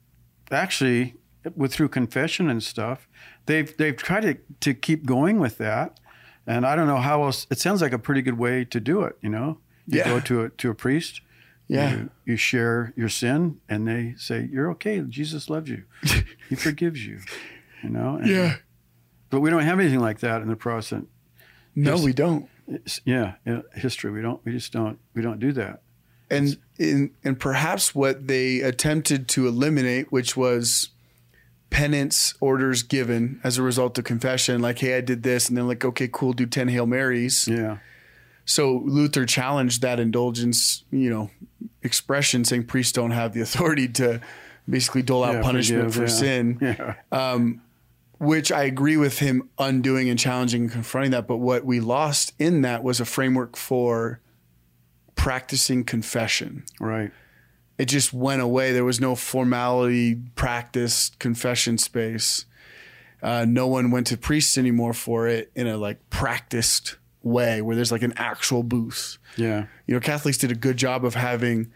actually, 0.51 1.15
with 1.55 1.73
through 1.73 1.89
confession 1.89 2.49
and 2.49 2.61
stuff, 2.61 3.07
they've 3.45 3.75
they've 3.77 3.95
tried 3.95 4.21
to 4.21 4.37
to 4.61 4.73
keep 4.73 5.05
going 5.05 5.39
with 5.39 5.57
that. 5.57 5.99
And 6.45 6.65
I 6.65 6.75
don't 6.75 6.87
know 6.87 6.97
how 6.97 7.23
else. 7.23 7.45
It 7.49 7.59
sounds 7.59 7.81
like 7.81 7.91
a 7.93 7.99
pretty 7.99 8.21
good 8.21 8.37
way 8.37 8.63
to 8.65 8.79
do 8.79 9.01
it. 9.03 9.17
You 9.21 9.29
know, 9.29 9.59
you 9.87 9.99
Yeah. 9.99 10.05
go 10.09 10.19
to 10.21 10.41
a 10.43 10.49
to 10.49 10.69
a 10.69 10.75
priest. 10.75 11.21
Yeah. 11.69 11.91
You, 11.95 12.09
you 12.25 12.37
share 12.37 12.93
your 12.95 13.09
sin, 13.09 13.59
and 13.67 13.85
they 13.85 14.13
say 14.17 14.47
you're 14.49 14.71
okay. 14.71 15.01
Jesus 15.01 15.49
loves 15.49 15.69
you. 15.69 15.83
he 16.49 16.55
forgives 16.55 17.05
you. 17.05 17.19
You 17.83 17.89
know. 17.89 18.15
And- 18.15 18.27
Yeah. 18.27 18.55
But 19.29 19.41
we 19.41 19.49
don't 19.49 19.63
have 19.63 19.77
anything 19.77 19.99
like 19.99 20.19
that 20.19 20.41
in 20.41 20.47
the 20.47 20.55
Protestant 20.55 21.09
No, 21.77 21.97
we 22.03 22.11
don't. 22.13 22.49
yeah, 23.05 23.35
history. 23.75 24.11
We 24.11 24.21
don't. 24.21 24.43
We 24.45 24.51
just 24.51 24.73
don't. 24.73 24.97
We 25.13 25.21
don't 25.21 25.39
do 25.39 25.51
that. 25.53 25.81
and 26.29 26.57
in, 26.77 27.11
and 27.23 27.39
perhaps 27.39 27.93
what 27.95 28.27
they 28.27 28.59
attempted 28.61 29.27
to 29.29 29.47
eliminate, 29.47 30.11
which 30.11 30.35
was 30.35 30.89
penance 31.69 32.33
orders 32.39 32.83
given 32.83 33.39
as 33.43 33.57
a 33.57 33.61
result 33.63 33.97
of 33.97 34.03
confession, 34.05 34.61
like, 34.61 34.79
hey, 34.79 34.97
I 34.97 35.01
did 35.01 35.23
this, 35.23 35.49
and 35.49 35.57
then 35.57 35.67
like, 35.67 35.83
okay, 35.85 36.09
cool, 36.11 36.33
do 36.33 36.45
ten 36.45 36.67
Hail 36.67 36.85
Marys. 36.85 37.47
Yeah. 37.47 37.77
So 38.45 38.81
Luther 38.85 39.25
challenged 39.25 39.81
that 39.81 39.99
indulgence, 39.99 40.83
you 40.91 41.09
know, 41.09 41.29
expression, 41.83 42.45
saying 42.45 42.65
priests 42.65 42.93
don't 42.93 43.11
have 43.11 43.33
the 43.33 43.41
authority 43.41 43.87
to 43.89 44.21
basically 44.69 45.01
dole 45.01 45.23
out 45.23 45.35
Yeah, 45.35 45.41
punishment 45.41 45.93
forgive, 45.93 45.95
for 45.95 46.01
yeah. 46.03 46.07
sin. 46.07 46.57
Yeah. 46.61 46.95
Um, 47.11 47.61
which 48.19 48.51
I 48.51 48.63
agree 48.63 48.97
with 48.97 49.19
him 49.19 49.49
undoing 49.57 50.09
and 50.09 50.17
challenging 50.17 50.63
and 50.63 50.71
confronting 50.71 51.11
that. 51.11 51.27
But 51.27 51.37
what 51.37 51.65
we 51.65 51.79
lost 51.79 52.33
in 52.39 52.61
that 52.61 52.83
was 52.83 52.99
a 52.99 53.05
framework 53.05 53.55
for 53.55 54.19
practicing 55.15 55.83
confession. 55.83 56.63
Right. 56.79 57.11
It 57.77 57.85
just 57.85 58.13
went 58.13 58.41
away. 58.41 58.71
There 58.71 58.85
was 58.85 58.99
no 58.99 59.15
formality, 59.15 60.15
practice, 60.35 61.11
confession 61.19 61.77
space. 61.77 62.45
Uh, 63.21 63.45
no 63.47 63.67
one 63.67 63.91
went 63.91 64.07
to 64.07 64.17
priests 64.17 64.57
anymore 64.57 64.93
for 64.93 65.27
it 65.27 65.51
in 65.55 65.67
a 65.67 65.77
like 65.77 66.09
practiced 66.09 66.97
way 67.23 67.61
where 67.61 67.75
there's 67.75 67.91
like 67.91 68.03
an 68.03 68.13
actual 68.15 68.63
booth. 68.63 69.17
Yeah. 69.35 69.65
You 69.85 69.95
know, 69.95 69.99
Catholics 69.99 70.37
did 70.37 70.51
a 70.51 70.55
good 70.55 70.77
job 70.77 71.05
of 71.05 71.15
having 71.15 71.71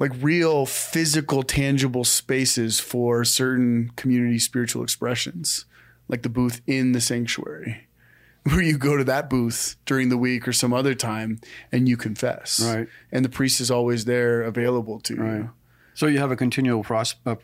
like 0.00 0.10
real 0.20 0.66
physical, 0.66 1.42
tangible 1.44 2.02
spaces 2.04 2.80
for 2.80 3.24
certain 3.24 3.92
community 3.96 4.38
spiritual 4.40 4.82
expressions, 4.82 5.66
like 6.08 6.22
the 6.22 6.28
booth 6.28 6.60
in 6.66 6.90
the 6.92 7.00
sanctuary, 7.00 7.86
where 8.44 8.62
you 8.62 8.76
go 8.78 8.96
to 8.96 9.04
that 9.04 9.28
booth 9.30 9.76
during 9.86 10.08
the 10.08 10.16
week 10.16 10.48
or 10.48 10.52
some 10.52 10.72
other 10.72 10.94
time 10.94 11.38
and 11.70 11.88
you 11.88 11.96
confess. 11.96 12.58
Right. 12.60 12.88
And 13.12 13.24
the 13.24 13.28
priest 13.28 13.60
is 13.60 13.70
always 13.70 14.06
there 14.06 14.42
available 14.42 14.98
to 15.00 15.14
you. 15.14 15.22
Right. 15.22 15.48
So 15.94 16.06
you 16.06 16.18
have 16.18 16.30
a 16.32 16.36
continual 16.36 16.82
proce- 16.82 17.16
uh, 17.26 17.36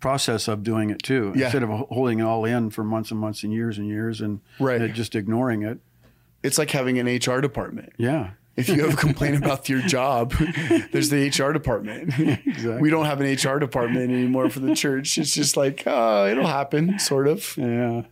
process 0.00 0.48
of 0.48 0.62
doing 0.62 0.88
it 0.88 1.02
too, 1.02 1.34
Yeah. 1.36 1.44
instead 1.44 1.62
of 1.62 1.68
holding 1.68 2.20
it 2.20 2.22
all 2.22 2.46
in 2.46 2.70
for 2.70 2.82
months 2.82 3.10
and 3.10 3.20
months 3.20 3.44
and 3.44 3.52
years 3.52 3.76
and 3.76 3.86
years 3.86 4.22
and 4.22 4.40
Right. 4.58 4.80
uh, 4.80 4.88
just 4.88 5.14
ignoring 5.14 5.62
it. 5.62 5.78
It's 6.42 6.56
like 6.56 6.70
having 6.70 6.98
an 6.98 7.06
HR 7.06 7.42
department. 7.42 7.92
Yeah. 7.98 8.30
If 8.56 8.68
you 8.68 8.82
have 8.84 8.94
a 8.94 8.96
complaint 8.96 9.36
about 9.36 9.68
your 9.68 9.80
job, 9.80 10.32
there's 10.92 11.08
the 11.08 11.28
HR 11.28 11.52
department. 11.52 12.12
Exactly. 12.18 12.78
We 12.78 12.90
don't 12.90 13.06
have 13.06 13.20
an 13.20 13.32
HR 13.32 13.58
department 13.58 14.10
anymore 14.10 14.50
for 14.50 14.60
the 14.60 14.74
church. 14.74 15.16
It's 15.16 15.32
just 15.32 15.56
like, 15.56 15.84
oh, 15.86 16.26
it'll 16.26 16.46
happen, 16.46 16.98
sort 16.98 17.26
of. 17.26 17.56
Yeah. 17.56 18.02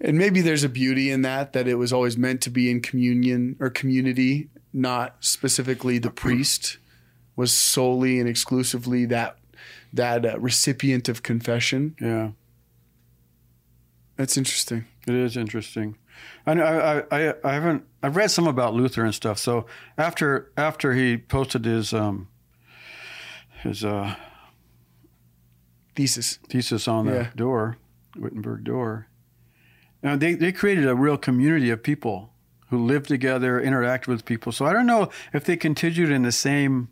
And 0.00 0.18
maybe 0.18 0.42
there's 0.42 0.64
a 0.64 0.68
beauty 0.68 1.10
in 1.10 1.22
that, 1.22 1.54
that 1.54 1.66
it 1.66 1.76
was 1.76 1.92
always 1.92 2.18
meant 2.18 2.42
to 2.42 2.50
be 2.50 2.70
in 2.70 2.82
communion 2.82 3.56
or 3.58 3.70
community, 3.70 4.50
not 4.72 5.16
specifically 5.20 5.98
the 5.98 6.10
priest 6.10 6.76
was 7.36 7.52
solely 7.52 8.18
and 8.18 8.28
exclusively 8.28 9.04
that 9.06 9.36
that 9.92 10.26
uh, 10.26 10.38
recipient 10.38 11.08
of 11.08 11.22
confession. 11.22 11.94
Yeah. 12.00 12.30
That's 14.16 14.36
interesting. 14.36 14.86
It 15.06 15.14
is 15.14 15.36
interesting. 15.36 15.96
I, 16.46 16.52
I, 16.52 16.98
I, 17.10 17.34
I 17.44 17.52
haven't. 17.54 17.84
I've 18.02 18.16
read 18.16 18.30
some 18.30 18.46
about 18.46 18.74
Luther 18.74 19.04
and 19.04 19.14
stuff. 19.14 19.38
So 19.38 19.66
after 19.98 20.50
after 20.56 20.92
he 20.94 21.16
posted 21.16 21.64
his 21.64 21.92
um 21.92 22.28
his 23.62 23.84
uh, 23.84 24.14
Thesis. 25.94 26.38
thesis 26.48 26.86
on 26.88 27.06
the 27.06 27.12
Yeah. 27.14 27.30
door, 27.34 27.78
Wittenberg 28.16 28.64
door, 28.64 29.08
now 30.02 30.14
they 30.16 30.34
they 30.34 30.52
created 30.52 30.86
a 30.86 30.94
real 30.94 31.16
community 31.16 31.70
of 31.70 31.82
people 31.82 32.32
who 32.68 32.84
lived 32.84 33.06
together, 33.08 33.60
interacted 33.60 34.08
with 34.08 34.24
people. 34.24 34.52
So 34.52 34.66
I 34.66 34.72
don't 34.72 34.86
know 34.86 35.08
if 35.32 35.44
they 35.44 35.56
continued 35.56 36.10
in 36.10 36.22
the 36.22 36.32
same 36.32 36.88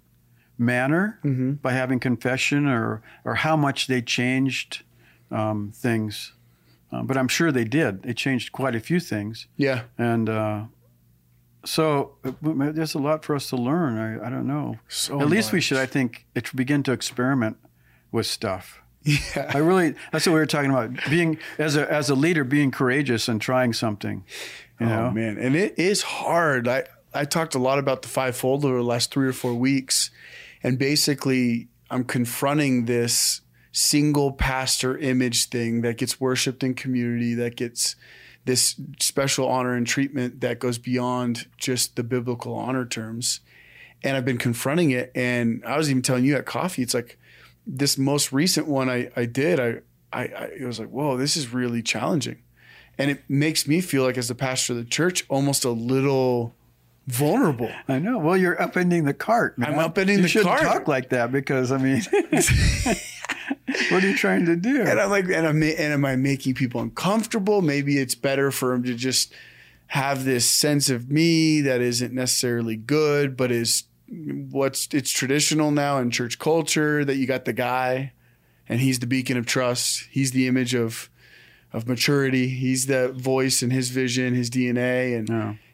manner 0.57 1.19
by 1.63 1.73
having 1.73 2.01
confession 2.01 2.67
or 2.67 3.03
or 3.25 3.35
how 3.37 3.57
much 3.57 3.87
they 3.89 4.01
changed 4.01 4.83
um, 5.31 5.71
things. 5.75 6.33
Uh, 6.95 7.03
but 7.03 7.17
I'm 7.17 7.29
sure 7.29 7.51
they 7.51 7.65
did. 7.65 8.03
They 8.03 8.15
changed 8.15 8.53
quite 8.53 8.75
a 8.77 8.81
few 8.81 9.01
things. 9.01 9.49
Yeah. 9.57 9.83
And 9.99 10.29
uh, 10.29 10.65
so 11.65 12.17
uh, 12.25 12.33
there's 12.43 12.95
a 12.95 12.99
lot 12.99 13.25
for 13.25 13.35
us 13.35 13.49
to 13.49 13.57
learn. 13.57 13.99
I, 13.99 14.27
I 14.27 14.31
don't 14.31 14.47
know. 14.47 14.79
So 14.89 15.21
At 15.21 15.29
least 15.29 15.53
we 15.53 15.61
should, 15.61 15.79
I 15.79 15.87
think, 15.87 16.27
it, 16.35 16.55
begin 16.55 16.83
to 16.85 16.93
experiment 16.93 17.57
with 18.13 18.27
stuff. 18.27 18.81
Yeah. 19.03 19.51
I 19.53 19.59
really, 19.59 19.95
that's 20.13 20.27
what 20.27 20.35
we 20.35 20.39
were 20.39 20.47
talking 20.47 20.71
about. 20.71 20.91
Being, 21.11 21.39
as 21.59 21.77
a, 21.77 21.91
as 21.93 22.09
a 22.09 22.15
leader, 22.15 22.45
being 22.45 22.71
courageous 22.71 23.29
and 23.29 23.41
trying 23.41 23.73
something. 23.73 24.25
You 24.81 24.87
know? 24.87 25.07
Oh 25.07 25.11
man, 25.11 25.39
and 25.39 25.55
it 25.55 25.79
is 25.79 26.03
hard. 26.03 26.67
I 26.67 26.85
I 27.15 27.25
talked 27.25 27.55
a 27.55 27.61
lot 27.61 27.79
about 27.79 28.03
the 28.03 28.09
fivefold 28.09 28.65
over 28.65 28.79
the 28.79 28.83
last 28.83 29.13
three 29.13 29.29
or 29.29 29.33
four 29.33 29.55
weeks, 29.55 30.11
and 30.65 30.79
basically 30.79 31.69
I'm 31.91 32.03
confronting 32.03 32.87
this 32.87 33.41
single 33.75 34.31
pastor 34.33 34.97
image 34.97 35.47
thing 35.47 35.83
that 35.83 35.99
gets 35.99 36.21
worshipped 36.21 36.63
in 36.63 36.75
community, 36.75 37.35
that 37.35 37.57
gets 37.57 37.97
this 38.45 38.77
special 39.01 39.49
honor 39.49 39.75
and 39.75 39.87
treatment 39.87 40.41
that 40.41 40.61
goes 40.61 40.79
beyond 40.79 41.49
just 41.59 41.97
the 41.97 42.05
biblical 42.05 42.55
honor 42.55 42.87
terms. 42.87 43.41
And 44.03 44.17
I've 44.17 44.25
been 44.25 44.39
confronting 44.39 44.91
it, 44.93 45.11
and 45.15 45.63
I 45.67 45.77
was 45.77 45.91
even 45.91 46.03
telling 46.03 46.25
you 46.25 46.37
at 46.37 46.47
coffee, 46.47 46.83
it's 46.83 46.95
like 46.95 47.19
this 47.67 47.99
most 47.99 48.33
recent 48.33 48.69
one 48.69 48.89
I, 48.89 49.11
I 49.17 49.25
did, 49.25 49.59
I, 49.59 49.81
I, 50.13 50.23
I 50.27 50.51
it 50.61 50.65
was 50.67 50.79
like, 50.79 50.91
whoa, 50.91 51.17
this 51.17 51.37
is 51.37 51.53
really 51.53 51.83
challenging. 51.83 52.39
And 52.97 53.11
it 53.11 53.25
makes 53.29 53.67
me 53.67 53.81
feel 53.81 54.05
like 54.05 54.17
as 54.17 54.29
the 54.29 54.37
pastor 54.37 54.75
of 54.75 54.79
the 54.79 54.85
church, 54.85 55.25
almost 55.29 55.65
a 55.65 55.71
little 55.71 56.55
vulnerable. 57.09 57.71
I 57.89 57.99
know. 57.99 58.19
Well, 58.19 58.37
you're 58.37 58.57
upending 58.57 59.05
the 59.05 59.15
cart. 59.15 59.59
Man. 59.59 59.73
I'm 59.73 59.91
upending 59.91 60.17
you 60.17 60.23
the 60.23 60.29
shouldn't 60.29 60.57
cart. 60.57 60.63
talk 60.63 60.87
like 60.87 61.09
that 61.09 61.33
because 61.33 61.73
I 61.73 61.79
mean, 61.79 62.03
what 63.91 64.05
are 64.05 64.09
you 64.09 64.17
trying 64.17 64.47
to 64.47 64.57
do? 64.57 64.83
And 64.83 65.01
I'm 65.01 65.11
like, 65.11 65.25
and 65.25 65.47
I'm, 65.47 65.63
and 65.63 65.93
am 65.93 66.05
I 66.05 66.17
making 66.17 66.55
people 66.55 66.81
uncomfortable? 66.81 67.63
Maybe 67.63 67.99
it's 67.99 68.15
better 68.15 68.51
for 68.51 68.73
them 68.73 68.83
to 68.85 68.95
just 68.95 69.33
have 69.89 70.25
this 70.25 70.49
sense 70.51 70.91
of 70.91 71.11
me 71.11 71.61
that 71.61 71.81
isn't 71.81 72.13
necessarily 72.13 72.77
good, 72.77 73.37
but 73.37 73.51
is 73.51 73.85
what's 74.09 74.89
it's 74.93 75.11
traditional 75.11 75.71
now 75.71 75.99
in 75.99 76.11
church 76.11 76.39
culture 76.39 77.05
that 77.05 77.17
you 77.17 77.27
got 77.27 77.45
the 77.45 77.53
guy 77.53 78.13
and 78.69 78.81
he's 78.81 78.99
the 78.99 79.07
beacon 79.07 79.37
of 79.37 79.47
trust. 79.47 80.07
He's 80.11 80.33
the 80.33 80.47
image 80.47 80.75
of 80.75 81.11
of 81.73 81.89
maturity. 81.89 82.49
He's 82.49 82.87
the 82.87 83.13
voice 83.13 83.61
and 83.63 83.73
his 83.73 83.91
vision, 83.91 84.35
his 84.35 84.51
DNA. 84.51 85.19
And 85.19 85.29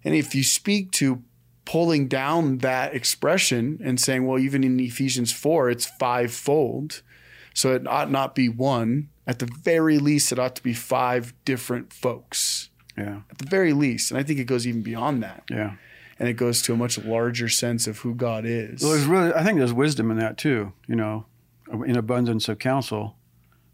and 0.05 0.15
if 0.15 0.35
you 0.35 0.43
speak 0.43 0.91
to 0.93 1.23
pulling 1.65 2.09
down 2.09 2.59
that 2.59 2.95
expression 2.95 3.79
and 3.85 4.01
saying, 4.01 4.27
well, 4.27 4.39
even 4.39 4.65
in 4.65 4.81
Ephesians 4.81 5.33
4, 5.33 5.71
it's 5.71 5.87
fivefold. 5.87 7.03
So 7.55 7.75
it 7.75 7.87
ought 7.87 8.11
not 8.11 8.35
be 8.35 8.49
one. 8.49 9.09
At 9.27 9.39
the 9.39 9.47
very 9.63 9.99
least, 9.99 10.33
it 10.33 10.39
ought 10.39 10.57
to 10.57 10.63
be 10.63 10.75
five 10.75 11.33
different 11.45 11.93
folks. 11.93 12.71
yeah, 12.97 13.21
At 13.31 13.39
the 13.39 13.47
very 13.49 13.73
least. 13.73 14.11
And 14.11 14.19
I 14.19 14.23
think 14.23 14.39
it 14.41 14.45
goes 14.45 14.67
even 14.67 14.83
beyond 14.83 15.23
that. 15.23 15.45
yeah. 15.51 15.75
And 16.19 16.29
it 16.29 16.35
goes 16.35 16.61
to 16.63 16.75
a 16.75 16.77
much 16.77 16.99
larger 16.99 17.49
sense 17.49 17.87
of 17.87 17.99
who 18.01 18.15
God 18.15 18.45
is. 18.45 18.83
Well, 18.83 18.93
there's 18.93 19.07
really, 19.07 19.33
I 19.33 19.43
think 19.43 19.57
there's 19.59 19.73
wisdom 19.73 20.11
in 20.11 20.19
that 20.19 20.37
too. 20.37 20.73
You 20.87 20.97
know, 20.97 21.25
in 21.87 21.97
abundance 21.97 22.47
of 22.49 22.59
counsel, 22.59 23.17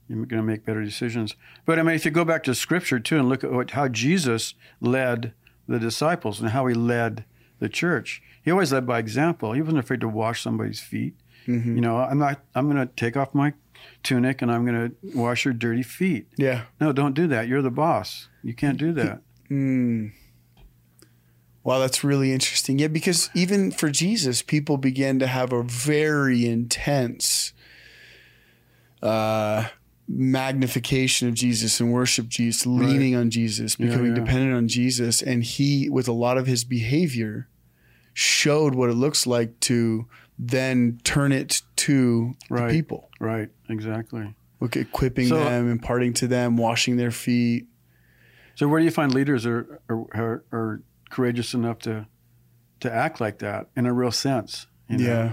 you're 0.08 0.24
going 0.26 0.42
to 0.42 0.46
make 0.46 0.64
better 0.64 0.84
decisions. 0.84 1.34
But 1.64 1.80
I 1.80 1.82
mean, 1.82 1.96
if 1.96 2.04
you 2.04 2.12
go 2.12 2.24
back 2.24 2.44
to 2.44 2.54
Scripture 2.54 3.00
too 3.00 3.18
and 3.18 3.28
look 3.28 3.42
at 3.42 3.50
what, 3.50 3.72
how 3.72 3.88
Jesus 3.88 4.54
led 4.80 5.32
the 5.66 5.80
disciples 5.80 6.40
and 6.40 6.50
how 6.50 6.66
he 6.68 6.74
led 6.74 7.24
the 7.58 7.68
church, 7.68 8.22
he 8.44 8.52
always 8.52 8.72
led 8.72 8.86
by 8.86 9.00
example. 9.00 9.52
He 9.52 9.60
wasn't 9.60 9.80
afraid 9.80 10.00
to 10.02 10.08
wash 10.08 10.40
somebody's 10.40 10.78
feet. 10.78 11.14
Mm-hmm. 11.48 11.74
You 11.74 11.80
know, 11.80 11.96
I'm 11.96 12.18
not. 12.18 12.40
I'm 12.54 12.70
going 12.70 12.86
to 12.86 12.92
take 12.94 13.16
off 13.16 13.34
my 13.34 13.54
tunic 14.02 14.42
and 14.42 14.50
I'm 14.50 14.64
going 14.66 14.90
to 14.90 15.16
wash 15.18 15.44
your 15.44 15.54
dirty 15.54 15.82
feet. 15.82 16.26
yeah. 16.36 16.62
No, 16.80 16.92
don't 16.92 17.14
do 17.14 17.26
that. 17.28 17.48
You're 17.48 17.62
the 17.62 17.70
boss. 17.70 18.28
You 18.42 18.54
can't 18.54 18.78
do 18.78 18.92
that. 18.92 19.20
Mm. 19.50 20.12
Wow, 21.64 21.80
that's 21.80 22.04
really 22.04 22.32
interesting. 22.32 22.78
Yeah, 22.78 22.86
because 22.88 23.28
even 23.34 23.72
for 23.72 23.90
Jesus, 23.90 24.40
people 24.42 24.76
began 24.76 25.18
to 25.18 25.26
have 25.26 25.52
a 25.52 25.62
very 25.64 26.46
intense 26.46 27.52
uh, 29.02 29.66
magnification 30.08 31.28
of 31.28 31.34
Jesus 31.34 31.80
and 31.80 31.92
worship 31.92 32.28
Jesus, 32.28 32.66
leaning 32.66 33.16
on 33.16 33.30
Jesus, 33.30 33.76
Yeah, 33.78 33.86
becoming 33.86 34.14
yeah. 34.16 34.22
dependent 34.22 34.54
on 34.54 34.68
Jesus. 34.68 35.20
And 35.22 35.42
he, 35.42 35.88
with 35.90 36.06
a 36.08 36.12
lot 36.12 36.38
of 36.38 36.46
his 36.46 36.64
behavior, 36.64 37.48
showed 38.14 38.74
what 38.74 38.88
it 38.88 38.94
looks 38.94 39.26
like 39.26 39.58
to 39.60 40.06
then 40.38 41.00
turn 41.04 41.32
it 41.32 41.62
to 41.76 42.34
Right. 42.50 42.68
the 42.68 42.74
people. 42.74 43.08
Right. 43.20 43.48
Exactly. 43.68 44.34
Look, 44.60 44.76
equipping 44.76 45.28
So- 45.28 45.42
them, 45.44 45.70
imparting 45.70 46.12
to 46.14 46.26
them, 46.28 46.56
washing 46.56 46.96
their 46.96 47.10
feet. 47.10 47.66
So 48.54 48.68
where 48.68 48.80
do 48.80 48.84
you 48.84 48.90
find 48.90 49.12
leaders 49.14 49.44
are 49.46 49.80
are, 49.88 50.06
are, 50.14 50.44
are 50.52 50.82
courageous 51.10 51.54
enough 51.54 51.78
to 51.80 52.06
to 52.80 52.92
act 52.92 53.20
like 53.20 53.38
that 53.38 53.68
in 53.76 53.86
a 53.86 53.92
real 53.92 54.12
sense? 54.12 54.66
you 54.88 54.98
know? 54.98 55.04
Yeah. 55.04 55.32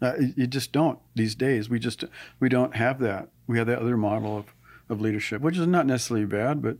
Uh, 0.00 0.14
you- 0.20 0.34
you 0.36 0.46
just 0.46 0.70
don't 0.72 0.98
these 1.14 1.34
days. 1.34 1.68
We 1.68 1.78
just 1.78 2.04
we 2.40 2.48
don't 2.48 2.76
have 2.76 2.98
that. 3.00 3.30
We 3.46 3.58
have 3.58 3.66
that 3.66 3.78
other 3.80 3.96
model 3.96 4.36
of, 4.38 4.46
of 4.88 5.00
leadership, 5.00 5.40
which 5.42 5.56
is 5.56 5.66
not 5.66 5.86
necessarily 5.86 6.26
bad, 6.26 6.60
but 6.62 6.78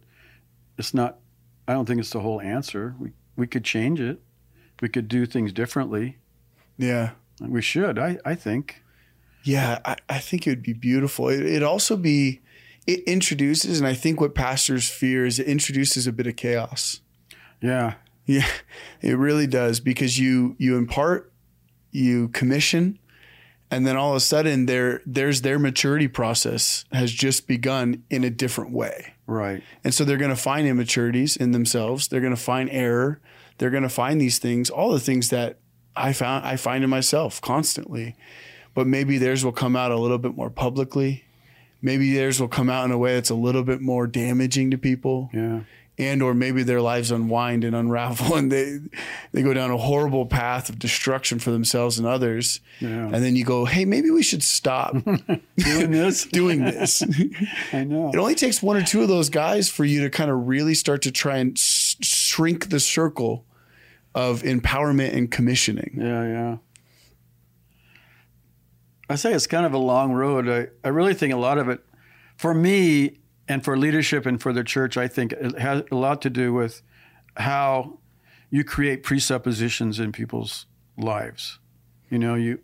it's 0.76 0.92
not. 0.94 1.18
I 1.66 1.72
don't 1.72 1.86
think 1.86 1.98
it's 2.00 2.10
the 2.10 2.20
whole 2.20 2.40
answer. 2.40 2.94
We 3.00 3.10
we 3.36 3.46
could 3.46 3.64
change 3.64 4.00
it. 4.00 4.20
We 4.80 4.88
could 4.88 5.08
do 5.08 5.26
things 5.26 5.52
differently. 5.52 6.18
Yeah. 6.76 7.10
We 7.40 7.62
should. 7.62 7.98
I 7.98 8.18
I 8.24 8.34
think. 8.34 8.82
Yeah, 9.44 9.78
I, 9.84 9.96
I 10.08 10.18
think 10.18 10.46
it 10.46 10.50
would 10.50 10.62
be 10.62 10.72
beautiful. 10.72 11.28
It, 11.28 11.40
it'd 11.40 11.62
also 11.62 11.96
be, 11.96 12.42
it 12.86 13.00
introduces, 13.04 13.78
and 13.78 13.86
I 13.86 13.94
think 13.94 14.20
what 14.20 14.34
pastors 14.34 14.88
fear 14.90 15.24
is 15.24 15.38
it 15.38 15.46
introduces 15.46 16.06
a 16.06 16.12
bit 16.12 16.26
of 16.26 16.36
chaos. 16.36 17.00
Yeah. 17.62 17.94
Yeah, 18.28 18.46
it 19.00 19.16
really 19.16 19.46
does 19.46 19.80
because 19.80 20.18
you 20.18 20.54
you 20.58 20.76
impart, 20.76 21.32
you 21.90 22.28
commission, 22.28 22.98
and 23.70 23.86
then 23.86 23.96
all 23.96 24.10
of 24.10 24.16
a 24.16 24.20
sudden 24.20 24.66
there 24.66 25.00
there's 25.06 25.40
their 25.40 25.58
maturity 25.58 26.08
process 26.08 26.84
has 26.92 27.10
just 27.10 27.46
begun 27.46 28.04
in 28.10 28.24
a 28.24 28.30
different 28.30 28.70
way. 28.70 29.14
Right. 29.26 29.62
And 29.82 29.94
so 29.94 30.04
they're 30.04 30.18
going 30.18 30.28
to 30.28 30.36
find 30.36 30.68
immaturities 30.68 31.38
in 31.38 31.52
themselves. 31.52 32.08
They're 32.08 32.20
going 32.20 32.34
to 32.34 32.40
find 32.40 32.68
error. 32.70 33.18
They're 33.56 33.70
going 33.70 33.82
to 33.82 33.88
find 33.88 34.20
these 34.20 34.38
things, 34.38 34.68
all 34.68 34.90
the 34.92 35.00
things 35.00 35.30
that 35.30 35.58
I 35.96 36.12
found 36.12 36.44
I 36.46 36.56
find 36.56 36.84
in 36.84 36.90
myself 36.90 37.40
constantly. 37.40 38.14
But 38.74 38.86
maybe 38.86 39.18
theirs 39.18 39.44
will 39.44 39.52
come 39.52 39.74
out 39.74 39.90
a 39.90 39.96
little 39.96 40.18
bit 40.18 40.36
more 40.36 40.50
publicly. 40.50 41.24
Maybe 41.82 42.12
theirs 42.14 42.40
will 42.40 42.48
come 42.48 42.70
out 42.70 42.84
in 42.84 42.90
a 42.92 42.98
way 42.98 43.14
that's 43.14 43.30
a 43.30 43.34
little 43.34 43.64
bit 43.64 43.80
more 43.80 44.06
damaging 44.06 44.70
to 44.70 44.78
people. 44.78 45.30
Yeah. 45.32 45.60
And 46.00 46.22
or 46.22 46.32
maybe 46.32 46.62
their 46.62 46.80
lives 46.80 47.10
unwind 47.10 47.64
and 47.64 47.74
unravel 47.74 48.34
and 48.36 48.52
they 48.52 48.78
they 49.32 49.42
go 49.42 49.52
down 49.52 49.72
a 49.72 49.76
horrible 49.76 50.26
path 50.26 50.68
of 50.68 50.78
destruction 50.78 51.40
for 51.40 51.50
themselves 51.50 51.98
and 51.98 52.06
others. 52.06 52.60
Yeah. 52.78 52.88
And 53.06 53.16
then 53.16 53.34
you 53.34 53.44
go, 53.44 53.64
"Hey, 53.64 53.84
maybe 53.84 54.10
we 54.10 54.22
should 54.22 54.44
stop 54.44 54.92
Doing 55.56 55.90
this. 55.90 56.24
doing 56.32 56.62
this." 56.64 57.02
I 57.72 57.82
know. 57.82 58.10
It 58.14 58.16
only 58.16 58.36
takes 58.36 58.62
one 58.62 58.76
or 58.76 58.82
two 58.84 59.02
of 59.02 59.08
those 59.08 59.28
guys 59.28 59.68
for 59.68 59.84
you 59.84 60.02
to 60.02 60.10
kind 60.10 60.30
of 60.30 60.46
really 60.46 60.74
start 60.74 61.02
to 61.02 61.10
try 61.10 61.38
and 61.38 61.56
s- 61.58 61.96
shrink 62.00 62.68
the 62.70 62.78
circle 62.78 63.44
of 64.14 64.42
empowerment 64.42 65.14
and 65.14 65.30
commissioning. 65.30 65.98
Yeah, 66.00 66.24
yeah. 66.24 66.56
I 69.10 69.14
say 69.14 69.32
it's 69.32 69.46
kind 69.46 69.64
of 69.64 69.72
a 69.72 69.78
long 69.78 70.12
road. 70.12 70.48
I, 70.48 70.68
I 70.86 70.90
really 70.90 71.14
think 71.14 71.32
a 71.32 71.38
lot 71.38 71.58
of 71.58 71.68
it, 71.68 71.80
for 72.36 72.52
me 72.52 73.18
and 73.48 73.64
for 73.64 73.76
leadership 73.76 74.26
and 74.26 74.40
for 74.40 74.52
the 74.52 74.62
church, 74.62 74.96
I 74.96 75.08
think 75.08 75.32
it 75.32 75.58
has 75.58 75.82
a 75.90 75.94
lot 75.94 76.20
to 76.22 76.30
do 76.30 76.52
with 76.52 76.82
how 77.36 77.98
you 78.50 78.64
create 78.64 79.02
presuppositions 79.02 79.98
in 79.98 80.12
people's 80.12 80.66
lives. 80.96 81.58
You 82.10 82.18
know, 82.18 82.34
you 82.34 82.60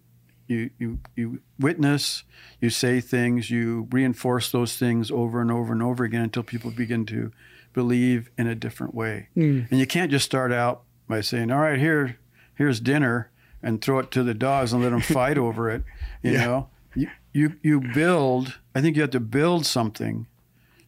you 0.46 0.70
you 0.78 0.98
you 1.16 1.40
witness, 1.59 2.24
you 2.61 2.70
say 2.70 3.00
things, 3.00 3.50
you 3.50 3.88
reinforce 3.90 4.50
those 4.50 4.76
things 4.76 5.11
over 5.11 5.40
and 5.40 5.50
over 5.50 5.72
and 5.72 5.83
over 5.83 6.04
again 6.04 6.22
until 6.22 6.42
people 6.42 6.70
begin 6.70 7.07
to 7.07 7.33
believe 7.72 8.30
in 8.37 8.46
a 8.46 8.54
different 8.54 8.94
way. 8.94 9.28
Hmm. 9.35 9.62
And 9.70 9.80
you 9.80 9.87
can't 9.87 10.11
just 10.11 10.24
start 10.24 10.52
out 10.52 10.84
by 11.08 11.20
saying, 11.20 11.50
"All 11.50 11.60
right, 11.60 11.78
here 11.78 12.16
here's 12.54 12.80
dinner," 12.80 13.30
and 13.62 13.80
throw 13.82 13.98
it 13.98 14.10
to 14.12 14.22
the 14.22 14.34
dogs 14.34 14.72
and 14.72 14.82
let 14.82 14.90
them 14.90 15.00
fight 15.00 15.38
over 15.38 15.70
it. 15.70 15.82
You 16.22 16.32
Yeah. 16.32 16.44
know, 16.44 16.68
you, 16.94 17.08
you 17.32 17.52
you 17.62 17.80
build. 17.94 18.58
I 18.74 18.80
think 18.80 18.96
you 18.96 19.02
have 19.02 19.10
to 19.12 19.20
build 19.20 19.66
something, 19.66 20.26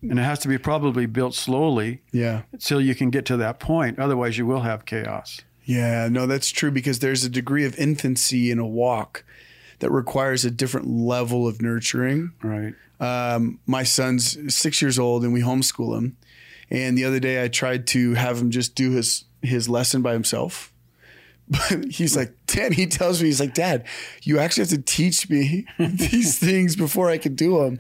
and 0.02 0.18
it 0.18 0.22
has 0.22 0.38
to 0.40 0.48
be 0.48 0.58
probably 0.58 1.06
built 1.06 1.34
slowly 1.34 2.02
Yeah. 2.12 2.42
until 2.52 2.80
you 2.80 2.94
can 2.94 3.10
get 3.10 3.24
to 3.26 3.36
that 3.38 3.58
point. 3.60 3.98
Otherwise, 3.98 4.38
you 4.38 4.46
will 4.46 4.62
have 4.62 4.84
chaos. 4.84 5.40
Yeah, 5.64 6.08
no, 6.10 6.26
that's 6.26 6.50
true 6.50 6.70
because 6.70 7.00
there's 7.00 7.24
a 7.24 7.28
degree 7.28 7.64
of 7.64 7.76
infancy 7.76 8.50
in 8.52 8.58
a 8.60 8.66
walk 8.66 9.24
that 9.80 9.90
requires 9.90 10.44
a 10.44 10.50
different 10.50 10.86
level 10.88 11.46
of 11.48 11.60
nurturing. 11.60 12.30
Right. 12.42 12.74
Um, 13.00 13.58
my 13.66 13.82
son's 13.82 14.54
six 14.54 14.80
years 14.80 14.98
old 14.98 15.22
and 15.24 15.32
we 15.32 15.42
homeschool 15.42 15.98
him. 15.98 16.16
And 16.70 16.96
the 16.96 17.04
other 17.04 17.18
day 17.20 17.42
I 17.44 17.48
tried 17.48 17.86
to 17.88 18.14
have 18.14 18.38
him 18.40 18.50
just 18.50 18.74
do 18.76 18.92
his 18.92 19.24
his 19.46 19.68
lesson 19.68 20.02
by 20.02 20.12
himself. 20.12 20.72
But 21.48 21.92
he's 21.92 22.16
like, 22.16 22.34
Dad, 22.46 22.72
he 22.72 22.86
tells 22.86 23.22
me, 23.22 23.28
he's 23.28 23.38
like, 23.38 23.54
Dad, 23.54 23.86
you 24.22 24.40
actually 24.40 24.62
have 24.62 24.70
to 24.70 24.82
teach 24.82 25.30
me 25.30 25.64
these 25.78 26.40
things 26.40 26.74
before 26.74 27.08
I 27.08 27.18
can 27.18 27.36
do 27.36 27.58
them. 27.58 27.78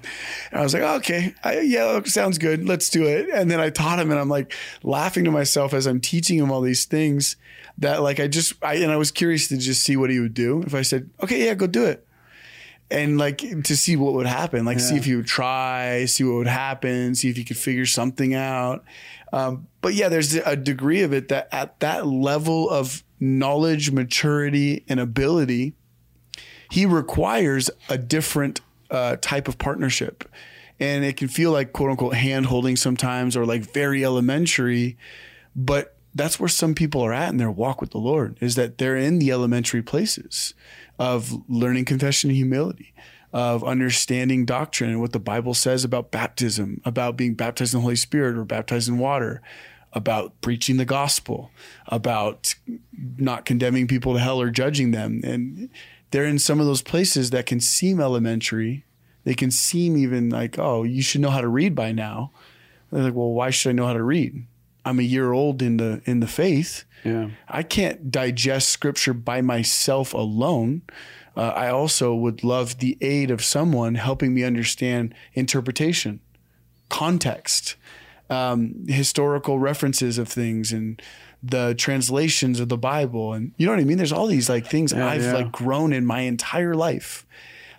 And 0.52 0.60
I 0.60 0.62
was 0.62 0.72
like, 0.72 0.84
oh, 0.84 0.94
okay, 0.98 1.34
I, 1.42 1.60
yeah, 1.62 2.00
sounds 2.04 2.38
good. 2.38 2.64
Let's 2.64 2.88
do 2.88 3.04
it. 3.06 3.28
And 3.28 3.50
then 3.50 3.58
I 3.58 3.70
taught 3.70 3.98
him 3.98 4.12
and 4.12 4.20
I'm 4.20 4.28
like 4.28 4.54
laughing 4.84 5.24
to 5.24 5.32
myself 5.32 5.74
as 5.74 5.86
I'm 5.86 6.00
teaching 6.00 6.38
him 6.38 6.52
all 6.52 6.60
these 6.60 6.84
things 6.84 7.34
that 7.78 8.02
like, 8.02 8.20
I 8.20 8.28
just, 8.28 8.52
I, 8.62 8.74
and 8.76 8.92
I 8.92 8.98
was 8.98 9.10
curious 9.10 9.48
to 9.48 9.56
just 9.56 9.82
see 9.82 9.96
what 9.96 10.10
he 10.10 10.20
would 10.20 10.34
do. 10.34 10.62
If 10.62 10.72
I 10.72 10.82
said, 10.82 11.10
okay, 11.20 11.46
yeah, 11.46 11.54
go 11.54 11.66
do 11.66 11.86
it 11.86 12.06
and 12.90 13.18
like 13.18 13.38
to 13.38 13.76
see 13.76 13.96
what 13.96 14.14
would 14.14 14.26
happen, 14.26 14.64
like 14.64 14.78
see 14.78 14.96
if 14.96 15.04
he 15.04 15.16
would 15.16 15.26
try, 15.26 16.04
see 16.04 16.22
what 16.22 16.36
would 16.36 16.46
happen, 16.46 17.14
see 17.14 17.28
if 17.28 17.36
he 17.36 17.42
could 17.42 17.56
figure 17.56 17.86
something 17.86 18.34
out. 18.34 18.84
Um, 19.32 19.68
but 19.80 19.94
yeah, 19.94 20.08
there's 20.08 20.34
a 20.34 20.56
degree 20.56 21.02
of 21.02 21.12
it 21.12 21.28
that 21.28 21.48
at 21.52 21.80
that 21.80 22.06
level 22.06 22.70
of 22.70 23.02
knowledge, 23.20 23.90
maturity, 23.90 24.84
and 24.88 25.00
ability, 25.00 25.74
he 26.70 26.86
requires 26.86 27.70
a 27.88 27.98
different 27.98 28.60
uh, 28.90 29.16
type 29.20 29.48
of 29.48 29.58
partnership. 29.58 30.24
And 30.78 31.04
it 31.04 31.16
can 31.16 31.28
feel 31.28 31.52
like 31.52 31.72
quote 31.72 31.90
unquote 31.90 32.14
hand 32.14 32.46
holding 32.46 32.76
sometimes 32.76 33.36
or 33.36 33.46
like 33.46 33.72
very 33.72 34.04
elementary, 34.04 34.96
but 35.54 35.96
that's 36.14 36.40
where 36.40 36.48
some 36.48 36.74
people 36.74 37.02
are 37.02 37.12
at 37.12 37.30
in 37.30 37.36
their 37.36 37.50
walk 37.50 37.80
with 37.80 37.90
the 37.90 37.98
Lord 37.98 38.38
is 38.40 38.54
that 38.54 38.78
they're 38.78 38.96
in 38.96 39.18
the 39.18 39.30
elementary 39.30 39.82
places 39.82 40.54
of 40.98 41.32
learning 41.48 41.84
confession 41.84 42.30
and 42.30 42.36
humility, 42.36 42.94
of 43.36 43.62
understanding 43.62 44.46
doctrine 44.46 44.88
and 44.88 44.98
what 44.98 45.12
the 45.12 45.18
Bible 45.18 45.52
says 45.52 45.84
about 45.84 46.10
baptism, 46.10 46.80
about 46.86 47.18
being 47.18 47.34
baptized 47.34 47.74
in 47.74 47.80
the 47.80 47.82
Holy 47.82 47.94
Spirit 47.94 48.34
or 48.34 48.46
baptized 48.46 48.88
in 48.88 48.96
water, 48.96 49.42
about 49.92 50.40
preaching 50.40 50.78
the 50.78 50.86
gospel, 50.86 51.50
about 51.88 52.54
not 53.18 53.44
condemning 53.44 53.86
people 53.86 54.14
to 54.14 54.20
hell 54.20 54.40
or 54.40 54.48
judging 54.48 54.92
them. 54.92 55.20
And 55.22 55.68
they're 56.12 56.24
in 56.24 56.38
some 56.38 56.60
of 56.60 56.66
those 56.66 56.80
places 56.80 57.28
that 57.28 57.44
can 57.44 57.60
seem 57.60 58.00
elementary. 58.00 58.86
They 59.24 59.34
can 59.34 59.50
seem 59.50 59.98
even 59.98 60.30
like, 60.30 60.58
oh, 60.58 60.84
you 60.84 61.02
should 61.02 61.20
know 61.20 61.28
how 61.28 61.42
to 61.42 61.48
read 61.48 61.74
by 61.74 61.92
now. 61.92 62.30
They're 62.90 63.02
like, 63.02 63.14
well, 63.14 63.32
why 63.32 63.50
should 63.50 63.68
I 63.68 63.72
know 63.72 63.86
how 63.86 63.92
to 63.92 64.02
read? 64.02 64.46
I'm 64.86 64.98
a 64.98 65.02
year 65.02 65.32
old 65.32 65.60
in 65.60 65.76
the 65.76 66.00
in 66.06 66.20
the 66.20 66.26
faith. 66.26 66.84
Yeah. 67.04 67.28
I 67.48 67.64
can't 67.64 68.10
digest 68.10 68.70
scripture 68.70 69.12
by 69.12 69.42
myself 69.42 70.14
alone. 70.14 70.82
Uh, 71.36 71.52
I 71.54 71.68
also 71.68 72.14
would 72.14 72.42
love 72.42 72.78
the 72.78 72.96
aid 73.00 73.30
of 73.30 73.44
someone 73.44 73.96
helping 73.96 74.34
me 74.34 74.42
understand 74.42 75.14
interpretation, 75.34 76.20
context, 76.88 77.76
um, 78.30 78.86
historical 78.88 79.58
references 79.58 80.18
of 80.18 80.28
things, 80.28 80.72
and 80.72 81.00
the 81.42 81.74
translations 81.76 82.58
of 82.58 82.68
the 82.68 82.78
Bible. 82.78 83.32
And 83.32 83.52
you 83.56 83.66
know 83.66 83.72
what 83.72 83.80
I 83.80 83.84
mean? 83.84 83.98
There's 83.98 84.12
all 84.12 84.26
these 84.26 84.48
like 84.48 84.66
things 84.66 84.92
Yeah, 84.92 85.06
I've 85.06 85.22
yeah. 85.22 85.34
like 85.34 85.52
grown 85.52 85.92
in 85.92 86.06
my 86.06 86.20
entire 86.20 86.74
life 86.74 87.26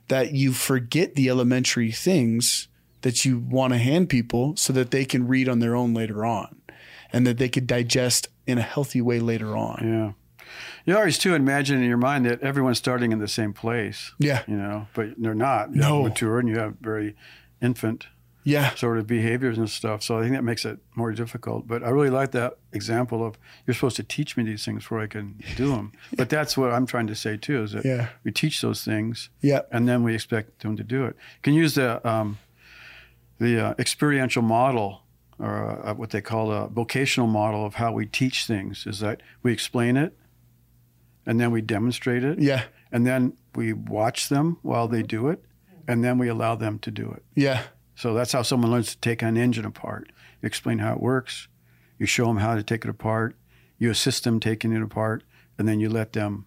that 0.07 0.33
you 0.33 0.53
forget 0.53 1.15
the 1.15 1.29
elementary 1.29 1.91
things 1.91 2.67
that 3.01 3.25
you 3.25 3.39
want 3.39 3.73
to 3.73 3.79
hand 3.79 4.09
people 4.09 4.55
so 4.55 4.71
that 4.73 4.91
they 4.91 5.05
can 5.05 5.27
read 5.27 5.49
on 5.49 5.59
their 5.59 5.75
own 5.75 5.93
later 5.93 6.25
on 6.25 6.61
and 7.11 7.25
that 7.27 7.37
they 7.37 7.49
could 7.49 7.67
digest 7.67 8.27
in 8.45 8.57
a 8.57 8.61
healthy 8.61 9.01
way 9.01 9.19
later 9.19 9.55
on. 9.55 9.81
Yeah. 9.83 10.11
You 10.85 10.95
always 10.97 11.17
too 11.17 11.33
imagine 11.35 11.77
in 11.81 11.87
your 11.87 11.97
mind 11.97 12.25
that 12.25 12.41
everyone's 12.41 12.77
starting 12.77 13.11
in 13.11 13.19
the 13.19 13.27
same 13.27 13.53
place. 13.53 14.13
Yeah. 14.19 14.43
You 14.47 14.55
know, 14.57 14.87
but 14.93 15.09
they're 15.17 15.35
not. 15.35 15.73
You 15.75 15.81
No. 15.81 16.03
mature 16.03 16.39
and 16.39 16.47
you 16.49 16.57
have 16.59 16.75
very 16.81 17.15
infant 17.61 18.07
Yeah. 18.43 18.73
sort 18.75 18.97
of 18.97 19.05
behaviors 19.07 19.57
and 19.57 19.69
stuff. 19.69 20.01
So 20.03 20.17
I 20.17 20.21
think 20.21 20.33
that 20.33 20.43
makes 20.43 20.63
it 20.63 20.79
more 20.95 21.11
difficult. 21.11 21.67
But 21.67 21.83
I 21.83 21.89
really 21.89 22.09
like 22.09 22.31
that 22.31 22.53
example 22.71 23.25
of 23.25 23.37
you're 23.65 23.73
supposed 23.73 23.97
to 23.97 24.03
teach 24.03 24.37
me 24.37 24.43
these 24.43 24.63
things 24.63 24.83
before 24.83 25.01
I 25.01 25.07
can 25.07 25.43
do 25.57 25.69
them. 25.71 25.91
But 26.15 26.29
that's 26.29 26.55
what 26.57 26.71
I'm 26.71 26.85
trying 26.85 27.07
to 27.07 27.15
say 27.15 27.35
too 27.37 27.63
is 27.63 27.71
that 27.73 27.83
Yeah. 27.85 28.07
we 28.23 28.31
teach 28.31 28.61
those 28.61 28.83
things 28.85 29.29
Yeah. 29.41 29.61
and 29.71 29.87
then 29.87 30.03
we 30.03 30.13
expect 30.15 30.61
them 30.61 30.77
to 30.77 30.83
do 30.83 31.03
it. 31.05 31.15
You 31.17 31.41
Can 31.43 31.53
use 31.53 31.75
the 31.75 32.07
um, 32.07 32.37
the 33.39 33.59
uh, 33.59 33.73
experiential 33.77 34.41
model 34.41 35.01
or 35.39 35.85
uh, 35.87 35.93
what 35.93 36.09
they 36.09 36.21
call 36.21 36.51
a 36.51 36.67
vocational 36.67 37.27
model 37.27 37.63
of 37.65 37.75
how 37.75 37.91
we 37.91 38.05
teach 38.07 38.45
things 38.47 38.87
is 38.87 38.99
that 38.99 39.21
we 39.43 39.51
explain 39.53 39.95
it 39.97 40.17
and 41.27 41.39
then 41.39 41.51
we 41.51 41.61
demonstrate 41.61 42.23
it 42.23 42.39
Yeah. 42.39 42.63
and 42.91 43.05
then 43.05 43.33
we 43.53 43.73
watch 43.73 44.29
them 44.29 44.57
while 44.63 44.87
they 44.87 45.03
do 45.03 45.27
it 45.27 45.43
and 45.87 46.03
then 46.03 46.17
we 46.17 46.27
allow 46.27 46.55
them 46.55 46.79
to 46.79 46.89
do 46.91 47.11
it. 47.11 47.23
Yeah. 47.35 47.63
So 47.95 48.13
that's 48.15 48.31
how 48.31 48.41
someone 48.41 48.71
learns 48.71 48.95
to 48.95 48.99
take 48.99 49.21
an 49.21 49.37
engine 49.37 49.65
apart. 49.65 50.11
You 50.41 50.47
explain 50.47 50.79
how 50.79 50.93
it 50.93 51.01
works, 51.01 51.47
you 51.99 52.05
show 52.05 52.25
them 52.25 52.37
how 52.37 52.55
to 52.55 52.63
take 52.63 52.83
it 52.85 52.89
apart, 52.89 53.35
you 53.77 53.91
assist 53.91 54.23
them 54.23 54.39
taking 54.39 54.71
it 54.71 54.81
apart, 54.81 55.23
and 55.57 55.67
then 55.67 55.79
you 55.79 55.89
let 55.89 56.13
them 56.13 56.45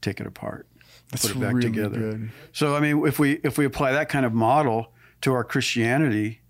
take 0.00 0.20
it 0.20 0.26
apart. 0.26 0.66
That's 1.10 1.26
put 1.26 1.36
it 1.36 1.40
back 1.40 1.54
really 1.54 1.68
together. 1.70 1.98
good. 1.98 2.30
So 2.52 2.74
I 2.76 2.80
mean, 2.80 3.04
if 3.06 3.18
we 3.18 3.40
if 3.42 3.58
we 3.58 3.64
apply 3.64 3.92
that 3.92 4.08
kind 4.08 4.24
of 4.24 4.32
model 4.32 4.92
to 5.22 5.32
our 5.32 5.42
Christianity, 5.44 6.40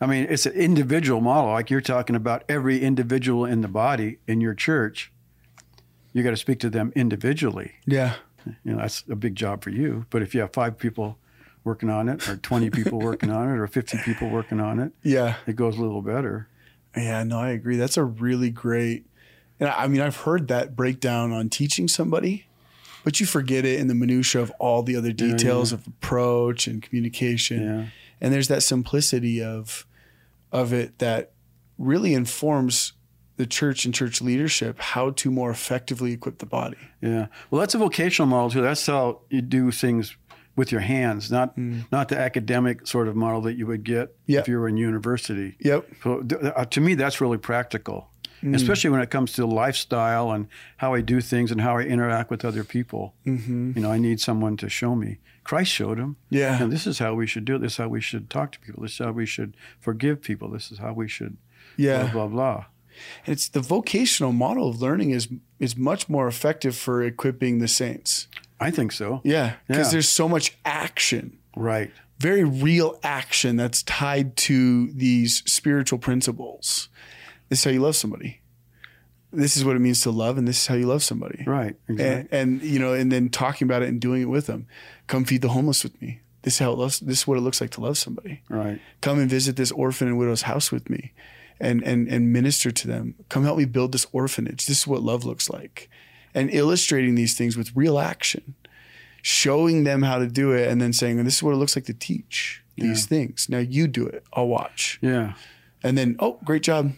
I 0.00 0.06
mean, 0.06 0.26
it's 0.28 0.44
an 0.46 0.52
individual 0.52 1.20
model. 1.20 1.52
Like 1.52 1.70
you're 1.70 1.80
talking 1.80 2.14
about 2.16 2.44
every 2.48 2.80
individual 2.82 3.44
in 3.46 3.60
the 3.62 3.68
body 3.68 4.18
in 4.26 4.40
your 4.40 4.54
church. 4.54 5.10
You 6.14 6.22
got 6.22 6.30
to 6.30 6.36
speak 6.36 6.60
to 6.60 6.70
them 6.70 6.90
individually. 6.96 7.72
Yeah. 7.84 8.14
You 8.46 8.72
know, 8.72 8.76
that's 8.78 9.04
a 9.10 9.16
big 9.16 9.34
job 9.36 9.62
for 9.62 9.70
you. 9.70 10.06
But 10.10 10.22
if 10.22 10.34
you 10.34 10.40
have 10.40 10.52
five 10.54 10.78
people 10.78 11.18
working 11.64 11.90
on 11.90 12.08
it, 12.08 12.26
or 12.28 12.36
20 12.36 12.70
people 12.70 12.98
working 12.98 13.30
on 13.30 13.48
it, 13.48 13.58
or 13.58 13.66
50 13.66 13.98
people 14.04 14.28
working 14.30 14.60
on 14.60 14.78
it, 14.78 14.92
Yeah. 15.02 15.36
it 15.46 15.56
goes 15.56 15.76
a 15.76 15.82
little 15.82 16.02
better. 16.02 16.48
Yeah, 16.96 17.24
no, 17.24 17.38
I 17.40 17.50
agree. 17.50 17.76
That's 17.76 17.96
a 17.96 18.04
really 18.04 18.50
great. 18.50 19.06
And 19.58 19.68
I 19.68 19.84
I 19.84 19.88
mean, 19.88 20.00
I've 20.00 20.16
heard 20.18 20.48
that 20.48 20.76
breakdown 20.76 21.32
on 21.32 21.48
teaching 21.48 21.88
somebody, 21.88 22.46
but 23.02 23.18
you 23.18 23.26
forget 23.26 23.64
it 23.64 23.80
in 23.80 23.88
the 23.88 23.94
minutia 23.94 24.40
of 24.42 24.50
all 24.60 24.82
the 24.82 24.94
other 24.96 25.08
Yeah, 25.08 25.14
details 25.32 25.72
of 25.72 25.86
approach 25.86 26.66
and 26.68 26.80
communication. 26.82 27.62
Yeah. 27.62 27.86
And 28.20 28.32
there's 28.32 28.48
that 28.48 28.62
simplicity 28.62 29.42
of 29.42 29.86
of 30.52 30.72
it 30.72 30.98
that 30.98 31.32
really 31.78 32.14
informs 32.14 32.92
the 33.36 33.46
church 33.46 33.84
and 33.84 33.92
church 33.94 34.20
leadership 34.22 34.78
how 34.78 35.10
to 35.10 35.30
more 35.30 35.50
effectively 35.50 36.12
equip 36.12 36.38
the 36.38 36.46
body. 36.46 36.76
Yeah. 37.00 37.26
Well, 37.50 37.60
that's 37.60 37.74
a 37.74 37.78
vocational 37.78 38.28
model 38.28 38.50
too. 38.50 38.62
That's 38.62 38.86
how 38.86 39.20
you 39.30 39.42
do 39.42 39.70
things 39.70 40.16
with 40.56 40.70
your 40.70 40.82
hands, 40.82 41.32
not 41.32 41.58
not 41.90 42.08
the 42.08 42.16
academic 42.18 42.86
sort 42.86 43.08
of 43.08 43.16
model 43.16 43.40
that 43.42 43.54
you 43.54 43.66
would 43.66 43.82
get 43.82 44.14
Yeah. 44.26 44.40
if 44.40 44.46
you 44.48 44.58
were 44.58 44.68
in 44.68 44.76
university. 44.76 45.56
Yep. 45.58 45.88
So 46.04 46.24
uh, 46.54 46.64
to 46.66 46.80
me, 46.80 46.94
that's 46.94 47.20
really 47.20 47.38
practical, 47.38 48.08
especially 48.52 48.90
when 48.90 49.00
it 49.00 49.10
comes 49.10 49.32
to 49.32 49.46
lifestyle 49.46 50.30
and 50.30 50.46
how 50.76 50.94
I 50.94 51.00
do 51.00 51.20
things 51.20 51.50
and 51.50 51.60
how 51.60 51.78
I 51.78 51.82
interact 51.82 52.30
with 52.30 52.44
other 52.44 52.62
people. 52.62 53.14
Mm-hmm. 53.26 53.72
You 53.74 53.82
know, 53.82 53.90
I 53.90 53.98
need 53.98 54.20
someone 54.20 54.56
to 54.58 54.68
show 54.68 54.94
me. 54.94 55.18
Christ 55.42 55.72
showed 55.72 55.98
him. 55.98 56.16
Yeah. 56.30 56.62
And 56.62 56.70
this 56.72 56.86
is 56.86 57.00
how 57.00 57.14
we 57.14 57.26
should 57.26 57.44
do 57.44 57.56
it. 57.56 57.58
This 57.58 57.72
is 57.72 57.78
how 57.78 57.88
we 57.88 58.00
should 58.00 58.30
talk 58.30 58.52
to 58.52 58.60
people. 58.60 58.82
This 58.84 58.92
is 58.92 58.98
how 58.98 59.10
we 59.12 59.26
should 59.26 59.56
forgive 59.80 60.22
people. 60.22 60.48
This 60.50 60.70
is 60.70 60.78
how 60.78 60.92
we 60.92 61.08
should 61.08 61.36
Yeah. 61.76 62.02
blah 62.12 62.12
blah 62.12 62.28
blah. 62.28 62.64
And 63.26 63.32
it's 63.32 63.48
the 63.48 63.60
vocational 63.60 64.32
model 64.32 64.68
of 64.68 64.80
learning 64.80 65.10
is 65.10 65.28
is 65.60 65.76
much 65.76 66.08
more 66.08 66.26
effective 66.28 66.76
for 66.76 67.02
equipping 67.02 67.58
the 67.58 67.68
saints. 67.68 68.28
I 68.60 68.70
think 68.70 68.92
so. 68.92 69.20
Yeah, 69.24 69.54
because 69.66 69.86
Yeah. 69.88 69.92
there's 69.92 70.08
so 70.08 70.28
much 70.28 70.56
action, 70.64 71.38
Right. 71.56 71.90
very 72.18 72.44
real 72.44 72.98
action 73.02 73.56
that's 73.56 73.82
tied 73.82 74.36
to 74.36 74.90
these 74.92 75.42
spiritual 75.46 75.98
principles. 75.98 76.88
This 77.48 77.60
is 77.60 77.64
how 77.64 77.70
you 77.70 77.80
love 77.80 77.96
somebody. 77.96 78.40
This 79.32 79.56
is 79.56 79.64
what 79.64 79.74
it 79.74 79.80
means 79.80 80.00
to 80.02 80.10
love, 80.12 80.38
and 80.38 80.46
this 80.46 80.58
is 80.58 80.66
how 80.66 80.76
you 80.76 80.86
love 80.86 81.02
somebody. 81.02 81.42
Right. 81.46 81.74
Exactly. 81.88 82.38
And, 82.38 82.60
and 82.60 82.62
you 82.62 82.78
know, 82.78 82.92
and 82.94 83.10
then 83.10 83.28
talking 83.30 83.66
about 83.66 83.82
it 83.82 83.88
and 83.88 84.00
doing 84.00 84.22
it 84.22 84.28
with 84.28 84.46
them. 84.46 84.66
Come 85.08 85.24
feed 85.24 85.42
the 85.42 85.48
homeless 85.48 85.82
with 85.82 86.00
me. 86.00 86.20
This 86.42 86.54
is 86.54 86.58
how 86.60 86.72
it 86.72 86.78
loves, 86.78 87.00
this 87.00 87.20
is 87.20 87.26
what 87.26 87.36
it 87.38 87.40
looks 87.40 87.60
like 87.60 87.70
to 87.70 87.80
love 87.80 87.98
somebody. 87.98 88.42
right. 88.48 88.80
Come 89.00 89.18
and 89.18 89.28
visit 89.28 89.56
this 89.56 89.72
orphan 89.72 90.06
and 90.08 90.18
widow's 90.18 90.42
house 90.42 90.70
with 90.70 90.88
me, 90.88 91.12
and 91.60 91.82
and 91.82 92.08
and 92.08 92.32
minister 92.32 92.70
to 92.70 92.86
them. 92.88 93.14
Come 93.28 93.44
help 93.44 93.58
me 93.58 93.64
build 93.64 93.92
this 93.92 94.06
orphanage. 94.12 94.66
This 94.66 94.80
is 94.80 94.86
what 94.86 95.02
love 95.02 95.24
looks 95.24 95.48
like, 95.50 95.88
and 96.34 96.50
illustrating 96.52 97.14
these 97.14 97.34
things 97.36 97.56
with 97.56 97.74
real 97.74 97.98
action, 97.98 98.54
showing 99.22 99.84
them 99.84 100.02
how 100.02 100.18
to 100.18 100.26
do 100.26 100.52
it, 100.52 100.68
and 100.68 100.80
then 100.80 100.92
saying, 100.92 101.22
"This 101.24 101.36
is 101.36 101.42
what 101.42 101.52
it 101.52 101.56
looks 101.56 101.76
like 101.76 101.86
to 101.86 101.94
teach 101.94 102.62
these 102.76 103.06
things." 103.06 103.48
Now 103.48 103.58
you 103.58 103.86
do 103.86 104.06
it. 104.06 104.24
I'll 104.32 104.48
watch, 104.48 104.98
Yeah. 105.00 105.34
and 105.82 105.96
then 105.96 106.16
oh, 106.18 106.38
great 106.44 106.62
job. 106.62 106.92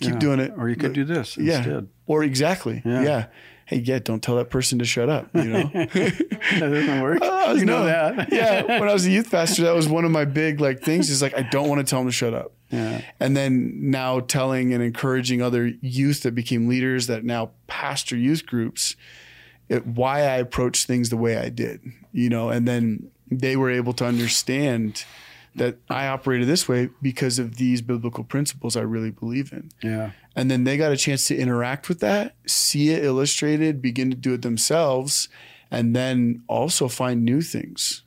Keep 0.00 0.14
Yeah. 0.14 0.18
doing 0.18 0.40
it. 0.40 0.52
Or 0.58 0.68
you 0.68 0.74
could 0.76 0.92
do 0.92 1.04
this 1.04 1.36
yeah, 1.36 1.58
instead. 1.58 1.88
or 2.06 2.24
exactly, 2.24 2.82
Yeah. 2.84 3.02
yeah. 3.02 3.26
Hey, 3.66 3.78
yeah, 3.78 3.98
don't 3.98 4.22
tell 4.22 4.36
that 4.36 4.50
person 4.50 4.78
to 4.80 4.84
shut 4.84 5.08
up. 5.08 5.30
You 5.34 5.44
know, 5.44 5.70
that 5.74 6.28
doesn't 6.58 7.00
work. 7.00 7.22
I 7.22 7.26
was- 7.26 7.44
oh, 7.46 7.52
you 7.54 7.64
know 7.64 7.78
no. 7.78 7.86
that. 7.86 8.30
yeah, 8.32 8.78
when 8.80 8.88
I 8.88 8.92
was 8.92 9.06
a 9.06 9.10
youth 9.10 9.30
pastor, 9.30 9.62
that 9.62 9.74
was 9.74 9.88
one 9.88 10.04
of 10.04 10.10
my 10.10 10.24
big 10.26 10.60
like 10.60 10.80
things. 10.82 11.08
Is 11.10 11.22
like 11.22 11.34
I 11.34 11.42
don't 11.42 11.68
want 11.68 11.78
to 11.80 11.88
tell 11.88 12.00
them 12.00 12.08
to 12.08 12.12
shut 12.12 12.34
up. 12.34 12.52
Yeah. 12.70 13.02
And 13.20 13.36
then 13.36 13.90
now 13.90 14.20
telling 14.20 14.72
and 14.72 14.82
encouraging 14.82 15.42
other 15.42 15.72
youth 15.80 16.22
that 16.22 16.34
became 16.34 16.66
leaders 16.68 17.06
that 17.06 17.24
now 17.24 17.50
pastor 17.66 18.16
youth 18.16 18.46
groups, 18.46 18.96
it, 19.68 19.86
why 19.86 20.20
I 20.20 20.36
approached 20.36 20.86
things 20.86 21.10
the 21.10 21.16
way 21.16 21.36
I 21.36 21.48
did, 21.48 21.80
you 22.12 22.28
know, 22.28 22.50
and 22.50 22.66
then 22.66 23.10
they 23.30 23.56
were 23.56 23.70
able 23.70 23.92
to 23.94 24.04
understand 24.04 25.04
that 25.56 25.76
I 25.88 26.08
operated 26.08 26.48
this 26.48 26.68
way 26.68 26.90
because 27.00 27.38
of 27.38 27.56
these 27.56 27.80
biblical 27.80 28.24
principles 28.24 28.76
I 28.76 28.80
really 28.80 29.10
believe 29.10 29.52
in. 29.52 29.70
Yeah. 29.82 30.10
And 30.34 30.50
then 30.50 30.64
they 30.64 30.76
got 30.76 30.90
a 30.90 30.96
chance 30.96 31.26
to 31.28 31.36
interact 31.36 31.88
with 31.88 32.00
that, 32.00 32.34
see 32.46 32.90
it 32.90 33.04
illustrated, 33.04 33.80
begin 33.80 34.10
to 34.10 34.16
do 34.16 34.34
it 34.34 34.42
themselves, 34.42 35.28
and 35.70 35.94
then 35.94 36.42
also 36.48 36.88
find 36.88 37.24
new 37.24 37.40
things, 37.40 38.02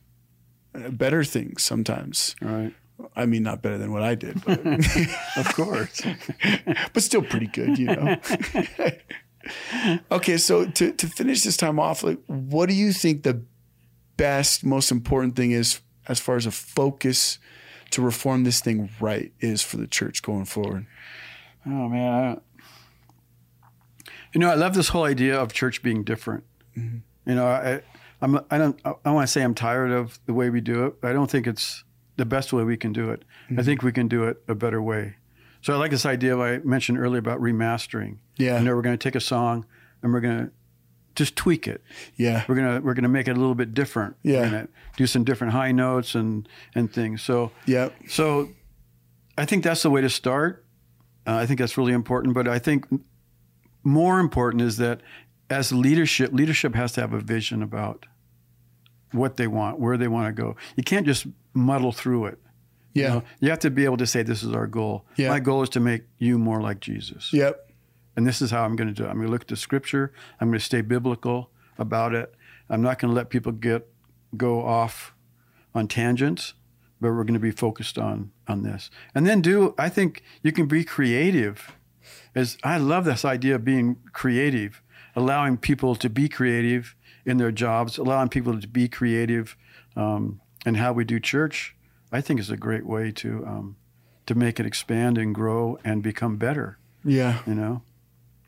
uh, 0.74 0.90
better 0.90 1.24
things 1.24 1.62
sometimes. 1.62 2.36
Right. 2.42 2.74
I 3.14 3.26
mean, 3.26 3.42
not 3.42 3.62
better 3.62 3.78
than 3.78 3.92
what 3.92 4.02
I 4.02 4.14
did, 4.14 4.44
but, 4.44 4.60
Of 5.36 5.54
course. 5.54 6.02
but 6.92 7.02
still 7.02 7.22
pretty 7.22 7.46
good, 7.46 7.78
you 7.78 7.86
know. 7.86 8.16
okay, 10.10 10.36
so 10.36 10.66
to, 10.66 10.92
to 10.92 11.06
finish 11.06 11.42
this 11.42 11.56
time 11.56 11.78
off, 11.78 12.02
like, 12.02 12.18
what 12.26 12.68
do 12.68 12.74
you 12.74 12.92
think 12.92 13.22
the 13.22 13.42
best, 14.16 14.64
most 14.64 14.90
important 14.90 15.36
thing 15.36 15.52
is 15.52 15.80
as 16.08 16.18
far 16.18 16.36
as 16.36 16.46
a 16.46 16.50
focus 16.50 17.38
to 17.90 18.02
reform 18.02 18.44
this 18.44 18.60
thing 18.60 18.90
right 19.00 19.32
is 19.40 19.62
for 19.62 19.76
the 19.76 19.86
church 19.86 20.22
going 20.22 20.44
forward? 20.44 20.86
oh 21.66 21.88
man. 21.88 22.12
I. 22.36 22.38
You 24.34 24.40
know, 24.40 24.50
I 24.50 24.54
love 24.54 24.74
this 24.74 24.88
whole 24.88 25.04
idea 25.04 25.40
of 25.40 25.52
church 25.52 25.82
being 25.82 26.04
different. 26.04 26.44
Mm-hmm. 26.76 26.98
You 27.30 27.34
know, 27.34 27.46
I, 27.46 27.80
I'm, 28.20 28.40
I 28.50 28.58
don't, 28.58 28.78
I 28.84 29.10
want 29.10 29.26
to 29.26 29.32
say 29.32 29.42
I'm 29.42 29.54
tired 29.54 29.90
of 29.90 30.18
the 30.26 30.34
way 30.34 30.50
we 30.50 30.60
do 30.60 30.86
it. 30.86 30.94
I 31.02 31.12
don't 31.12 31.30
think 31.30 31.46
it's 31.46 31.84
the 32.18 32.26
best 32.26 32.52
way 32.52 32.64
we 32.64 32.76
can 32.76 32.92
do 32.92 33.10
it. 33.10 33.24
Mm-hmm. 33.46 33.60
I 33.60 33.62
think 33.62 33.82
we 33.82 33.92
can 33.92 34.08
do 34.08 34.24
it 34.24 34.42
a 34.46 34.54
better 34.54 34.82
way. 34.82 35.16
So 35.62 35.72
I 35.72 35.76
like 35.76 35.90
this 35.90 36.04
idea 36.04 36.36
I 36.36 36.58
mentioned 36.58 36.98
earlier 36.98 37.18
about 37.18 37.40
remastering. 37.40 38.18
Yeah. 38.36 38.58
You 38.58 38.64
know, 38.64 38.76
we're 38.76 38.82
going 38.82 38.98
to 38.98 39.02
take 39.02 39.14
a 39.14 39.20
song 39.20 39.64
and 40.02 40.12
we're 40.12 40.20
going 40.20 40.46
to 40.46 40.50
just 41.14 41.34
tweak 41.34 41.66
it. 41.66 41.82
Yeah. 42.14 42.44
We're 42.46 42.54
gonna 42.54 42.80
we're 42.80 42.94
gonna 42.94 43.08
make 43.08 43.26
it 43.26 43.32
a 43.32 43.40
little 43.40 43.56
bit 43.56 43.74
different. 43.74 44.14
Yeah. 44.22 44.38
We're 44.38 44.50
gonna 44.50 44.68
do 44.96 45.06
some 45.08 45.24
different 45.24 45.52
high 45.52 45.72
notes 45.72 46.14
and 46.14 46.48
and 46.76 46.92
things. 46.92 47.22
So 47.22 47.50
yeah. 47.66 47.88
so 48.06 48.50
I 49.36 49.44
think 49.44 49.64
that's 49.64 49.82
the 49.82 49.90
way 49.90 50.00
to 50.00 50.08
start. 50.08 50.64
Uh, 51.26 51.34
I 51.34 51.46
think 51.46 51.58
that's 51.58 51.76
really 51.76 51.92
important. 51.92 52.34
But 52.34 52.46
I 52.46 52.60
think 52.60 52.86
more 53.82 54.20
important 54.20 54.62
is 54.62 54.76
that 54.76 55.00
as 55.50 55.72
leadership, 55.72 56.32
leadership 56.32 56.76
has 56.76 56.92
to 56.92 57.00
have 57.00 57.12
a 57.12 57.20
vision 57.20 57.64
about 57.64 58.06
what 59.12 59.36
they 59.36 59.46
want, 59.46 59.78
where 59.78 59.96
they 59.96 60.08
want 60.08 60.34
to 60.34 60.42
go. 60.42 60.56
You 60.76 60.82
can't 60.82 61.06
just 61.06 61.26
muddle 61.54 61.92
through 61.92 62.26
it. 62.26 62.38
You, 62.94 63.02
Yeah. 63.02 63.08
know? 63.08 63.22
you 63.40 63.50
have 63.50 63.58
to 63.60 63.70
be 63.70 63.84
able 63.84 63.96
to 63.98 64.06
say, 64.06 64.22
"This 64.22 64.42
is 64.42 64.52
our 64.52 64.66
goal. 64.66 65.04
Yeah. 65.16 65.28
My 65.30 65.40
goal 65.40 65.62
is 65.62 65.68
to 65.70 65.80
make 65.80 66.02
you 66.18 66.38
more 66.38 66.60
like 66.60 66.80
Jesus." 66.80 67.32
Yep. 67.32 67.70
And 68.16 68.26
this 68.26 68.42
is 68.42 68.50
how 68.50 68.64
I'm 68.64 68.74
going 68.76 68.88
to 68.88 68.94
do 68.94 69.04
it. 69.04 69.08
I'm 69.08 69.14
going 69.14 69.26
to 69.26 69.32
look 69.32 69.42
at 69.42 69.48
the 69.48 69.56
scripture. 69.56 70.12
I'm 70.40 70.48
going 70.48 70.58
to 70.58 70.64
stay 70.64 70.80
biblical 70.80 71.50
about 71.78 72.14
it. 72.14 72.34
I'm 72.68 72.82
not 72.82 72.98
going 72.98 73.10
to 73.10 73.14
let 73.14 73.30
people 73.30 73.52
get 73.52 73.86
go 74.36 74.64
off 74.64 75.14
on 75.74 75.86
tangents, 75.88 76.54
but 77.00 77.08
we're 77.12 77.22
going 77.24 77.34
to 77.34 77.40
be 77.40 77.50
focused 77.52 77.96
on 77.98 78.32
on 78.48 78.62
this. 78.62 78.90
And 79.14 79.26
then 79.26 79.40
do 79.40 79.74
I 79.78 79.88
think 79.88 80.22
you 80.42 80.52
can 80.52 80.66
be 80.66 80.84
creative. 80.84 81.76
As 82.34 82.56
I 82.64 82.78
love 82.78 83.04
this 83.04 83.24
idea 83.24 83.54
of 83.56 83.64
being 83.64 83.96
creative, 84.12 84.82
allowing 85.14 85.56
people 85.56 85.94
to 85.96 86.08
be 86.10 86.28
creative 86.28 86.94
in 87.24 87.38
their 87.38 87.52
jobs, 87.52 87.98
allowing 87.98 88.28
people 88.28 88.60
to 88.60 88.68
be 88.68 88.88
creative 88.88 89.56
um, 89.96 90.40
in 90.64 90.76
how 90.76 90.92
we 90.92 91.04
do 91.04 91.20
church. 91.20 91.74
I 92.10 92.20
think 92.20 92.40
is 92.40 92.50
a 92.50 92.56
great 92.56 92.86
way 92.86 93.10
to 93.12 93.44
um, 93.46 93.76
to 94.26 94.34
make 94.34 94.58
it 94.58 94.66
expand 94.66 95.18
and 95.18 95.34
grow 95.34 95.78
and 95.84 96.02
become 96.02 96.36
better. 96.36 96.78
Yeah. 97.04 97.40
You 97.46 97.54
know. 97.54 97.82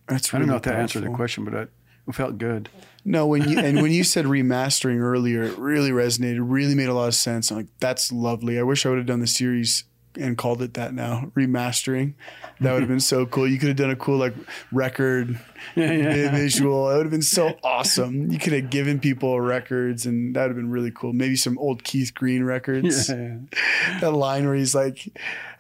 That's 0.07 0.33
I 0.35 0.39
don't 0.39 0.49
know 0.49 0.57
if 0.57 0.62
that 0.62 0.75
answered 0.75 1.05
the 1.05 1.11
question, 1.11 1.45
but 1.45 1.55
I, 1.55 1.62
it 2.09 2.14
felt 2.14 2.39
good. 2.39 2.68
No, 3.05 3.27
when 3.27 3.49
you 3.49 3.59
and 3.59 3.81
when 3.81 3.93
you 3.93 4.05
said 4.05 4.25
remastering 4.25 4.99
earlier, 4.99 5.43
it 5.43 5.57
really 5.57 5.91
resonated. 5.91 6.39
Really 6.41 6.75
made 6.75 6.89
a 6.89 6.95
lot 6.95 7.09
of 7.09 7.14
sense. 7.14 7.51
I'm 7.51 7.59
like, 7.59 7.68
that's 7.79 8.11
lovely. 8.11 8.59
I 8.59 8.62
wish 8.62 8.85
I 8.85 8.89
would 8.89 8.99
have 8.99 9.07
done 9.07 9.21
the 9.21 9.27
series 9.27 9.85
and 10.16 10.36
called 10.36 10.62
it 10.62 10.74
that 10.74 10.92
now, 10.92 11.30
remastering. 11.36 12.14
That 12.61 12.72
would 12.72 12.82
have 12.82 12.88
been 12.88 13.00
so 13.00 13.26
cool. 13.26 13.48
You 13.48 13.58
could 13.58 13.68
have 13.68 13.76
done 13.76 13.90
a 13.90 13.96
cool 13.96 14.18
like 14.18 14.34
record 14.72 15.38
yeah. 15.76 16.30
visual. 16.30 16.90
It 16.90 16.96
would 16.96 17.06
have 17.06 17.11
been 17.11 17.22
so 17.22 17.56
awesome. 17.62 18.30
You 18.30 18.38
could 18.38 18.52
have 18.52 18.70
given 18.70 18.98
people 18.98 19.40
records, 19.40 20.06
and 20.06 20.34
that 20.34 20.42
would 20.42 20.48
have 20.50 20.56
been 20.56 20.70
really 20.70 20.90
cool. 20.90 21.12
Maybe 21.12 21.36
some 21.36 21.58
old 21.58 21.84
Keith 21.84 22.14
Green 22.14 22.44
records. 22.44 23.08
Yeah. 23.08 23.36
That 24.00 24.12
line 24.12 24.46
where 24.46 24.54
he's 24.54 24.74
like, 24.74 25.08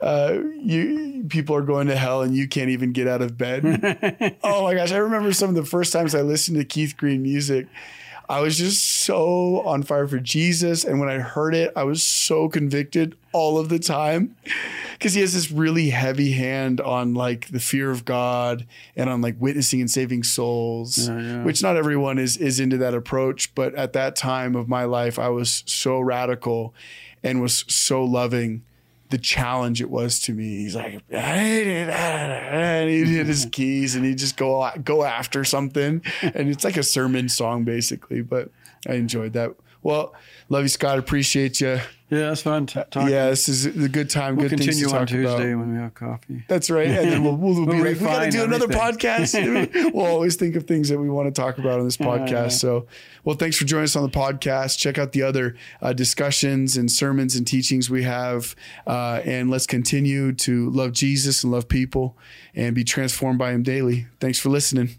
uh, 0.00 0.38
"You 0.62 1.26
people 1.28 1.56
are 1.56 1.62
going 1.62 1.88
to 1.88 1.96
hell, 1.96 2.22
and 2.22 2.34
you 2.34 2.48
can't 2.48 2.70
even 2.70 2.92
get 2.92 3.06
out 3.08 3.22
of 3.22 3.36
bed." 3.36 4.38
oh 4.42 4.62
my 4.62 4.74
gosh, 4.74 4.92
I 4.92 4.98
remember 4.98 5.32
some 5.32 5.48
of 5.48 5.54
the 5.54 5.64
first 5.64 5.92
times 5.92 6.14
I 6.14 6.22
listened 6.22 6.56
to 6.58 6.64
Keith 6.64 6.96
Green 6.96 7.22
music. 7.22 7.66
I 8.30 8.40
was 8.40 8.56
just 8.56 8.84
so 8.84 9.60
on 9.62 9.82
fire 9.82 10.06
for 10.06 10.20
Jesus. 10.20 10.84
And 10.84 11.00
when 11.00 11.08
I 11.08 11.18
heard 11.18 11.54
it, 11.54 11.72
I 11.74 11.82
was 11.82 12.02
so 12.02 12.48
convicted 12.48 13.16
all 13.32 13.58
of 13.58 13.68
the 13.68 13.78
time 13.80 14.36
because 14.92 15.14
he 15.14 15.20
has 15.20 15.34
this 15.34 15.50
really 15.50 15.90
heavy 15.90 16.32
hand 16.32 16.80
on 16.80 17.12
like 17.14 17.48
the 17.48 17.58
fear 17.58 17.90
of 17.90 18.04
God 18.04 18.66
and 18.94 19.10
on 19.10 19.20
like 19.20 19.34
witnessing 19.40 19.80
and 19.80 19.90
saving 19.90 20.22
souls, 20.22 21.08
Yeah, 21.08 21.20
yeah. 21.20 21.42
which 21.44 21.60
not 21.60 21.76
everyone 21.76 22.18
is 22.18 22.36
is 22.36 22.60
into 22.60 22.76
that 22.78 22.94
approach. 22.94 23.52
But 23.56 23.74
at 23.74 23.92
that 23.94 24.14
time 24.14 24.54
of 24.54 24.68
my 24.68 24.84
life, 24.84 25.18
I 25.18 25.28
was 25.30 25.64
so 25.66 25.98
radical 25.98 26.72
and 27.24 27.42
was 27.42 27.64
so 27.68 28.04
loving 28.04 28.62
the 29.10 29.18
challenge 29.18 29.80
it 29.80 29.90
was 29.90 30.20
to 30.20 30.32
me. 30.32 30.58
He's 30.58 30.74
like, 30.74 31.02
and 31.10 32.90
he'd 32.90 33.08
hit 33.08 33.26
his 33.26 33.46
keys 33.52 33.94
and 33.94 34.04
he'd 34.04 34.18
just 34.18 34.36
go 34.36 34.70
go 34.82 35.04
after 35.04 35.44
something, 35.44 36.02
and 36.22 36.48
it's 36.48 36.64
like 36.64 36.76
a 36.76 36.82
sermon 36.82 37.28
song 37.28 37.64
basically. 37.64 38.22
But 38.22 38.50
I 38.88 38.94
enjoyed 38.94 39.32
that. 39.34 39.54
Well, 39.82 40.14
love 40.48 40.62
you, 40.62 40.68
Scott. 40.68 40.98
Appreciate 40.98 41.60
you. 41.60 41.80
Yeah, 42.10 42.28
that's 42.28 42.42
fun. 42.42 42.66
T- 42.66 42.80
talking. 42.90 43.08
Yeah, 43.08 43.30
this 43.30 43.48
is 43.48 43.66
a 43.66 43.88
good 43.88 44.10
time. 44.10 44.34
we'll 44.36 44.48
good 44.48 44.58
things 44.58 44.66
continue 44.76 44.88
to 44.88 44.96
on 44.96 45.06
Tuesday 45.06 45.52
about. 45.52 45.58
when 45.60 45.72
we 45.74 45.78
have 45.78 45.94
coffee. 45.94 46.44
That's 46.48 46.68
right. 46.68 46.88
And 46.88 47.12
then 47.12 47.24
we'll, 47.24 47.36
we'll, 47.36 47.54
be 47.66 47.80
We'll 47.80 47.84
like, 47.84 48.00
we 48.00 48.06
got 48.06 48.24
to 48.24 48.30
do 48.30 48.42
another 48.44 48.64
everything. 48.64 48.80
podcast. 48.98 49.92
we'll 49.94 50.06
always 50.06 50.34
think 50.36 50.56
of 50.56 50.64
things 50.64 50.88
that 50.88 50.98
we 50.98 51.08
want 51.08 51.32
to 51.32 51.40
talk 51.40 51.58
about 51.58 51.78
on 51.78 51.84
this 51.84 51.96
podcast. 51.96 52.30
yeah. 52.30 52.48
So, 52.48 52.86
well, 53.24 53.36
thanks 53.36 53.56
for 53.56 53.64
joining 53.64 53.84
us 53.84 53.94
on 53.96 54.02
the 54.02 54.08
podcast. 54.08 54.78
Check 54.78 54.98
out 54.98 55.12
the 55.12 55.22
other 55.22 55.56
uh, 55.80 55.92
discussions 55.92 56.76
and 56.76 56.90
sermons 56.90 57.36
and 57.36 57.46
teachings 57.46 57.88
we 57.88 58.02
have. 58.02 58.56
Uh, 58.86 59.20
and 59.24 59.48
let's 59.50 59.66
continue 59.66 60.32
to 60.32 60.68
love 60.70 60.92
Jesus 60.92 61.44
and 61.44 61.52
love 61.52 61.68
people 61.68 62.16
and 62.54 62.74
be 62.74 62.82
transformed 62.82 63.38
by 63.38 63.52
Him 63.52 63.62
daily. 63.62 64.08
Thanks 64.18 64.40
for 64.40 64.48
listening. 64.48 64.96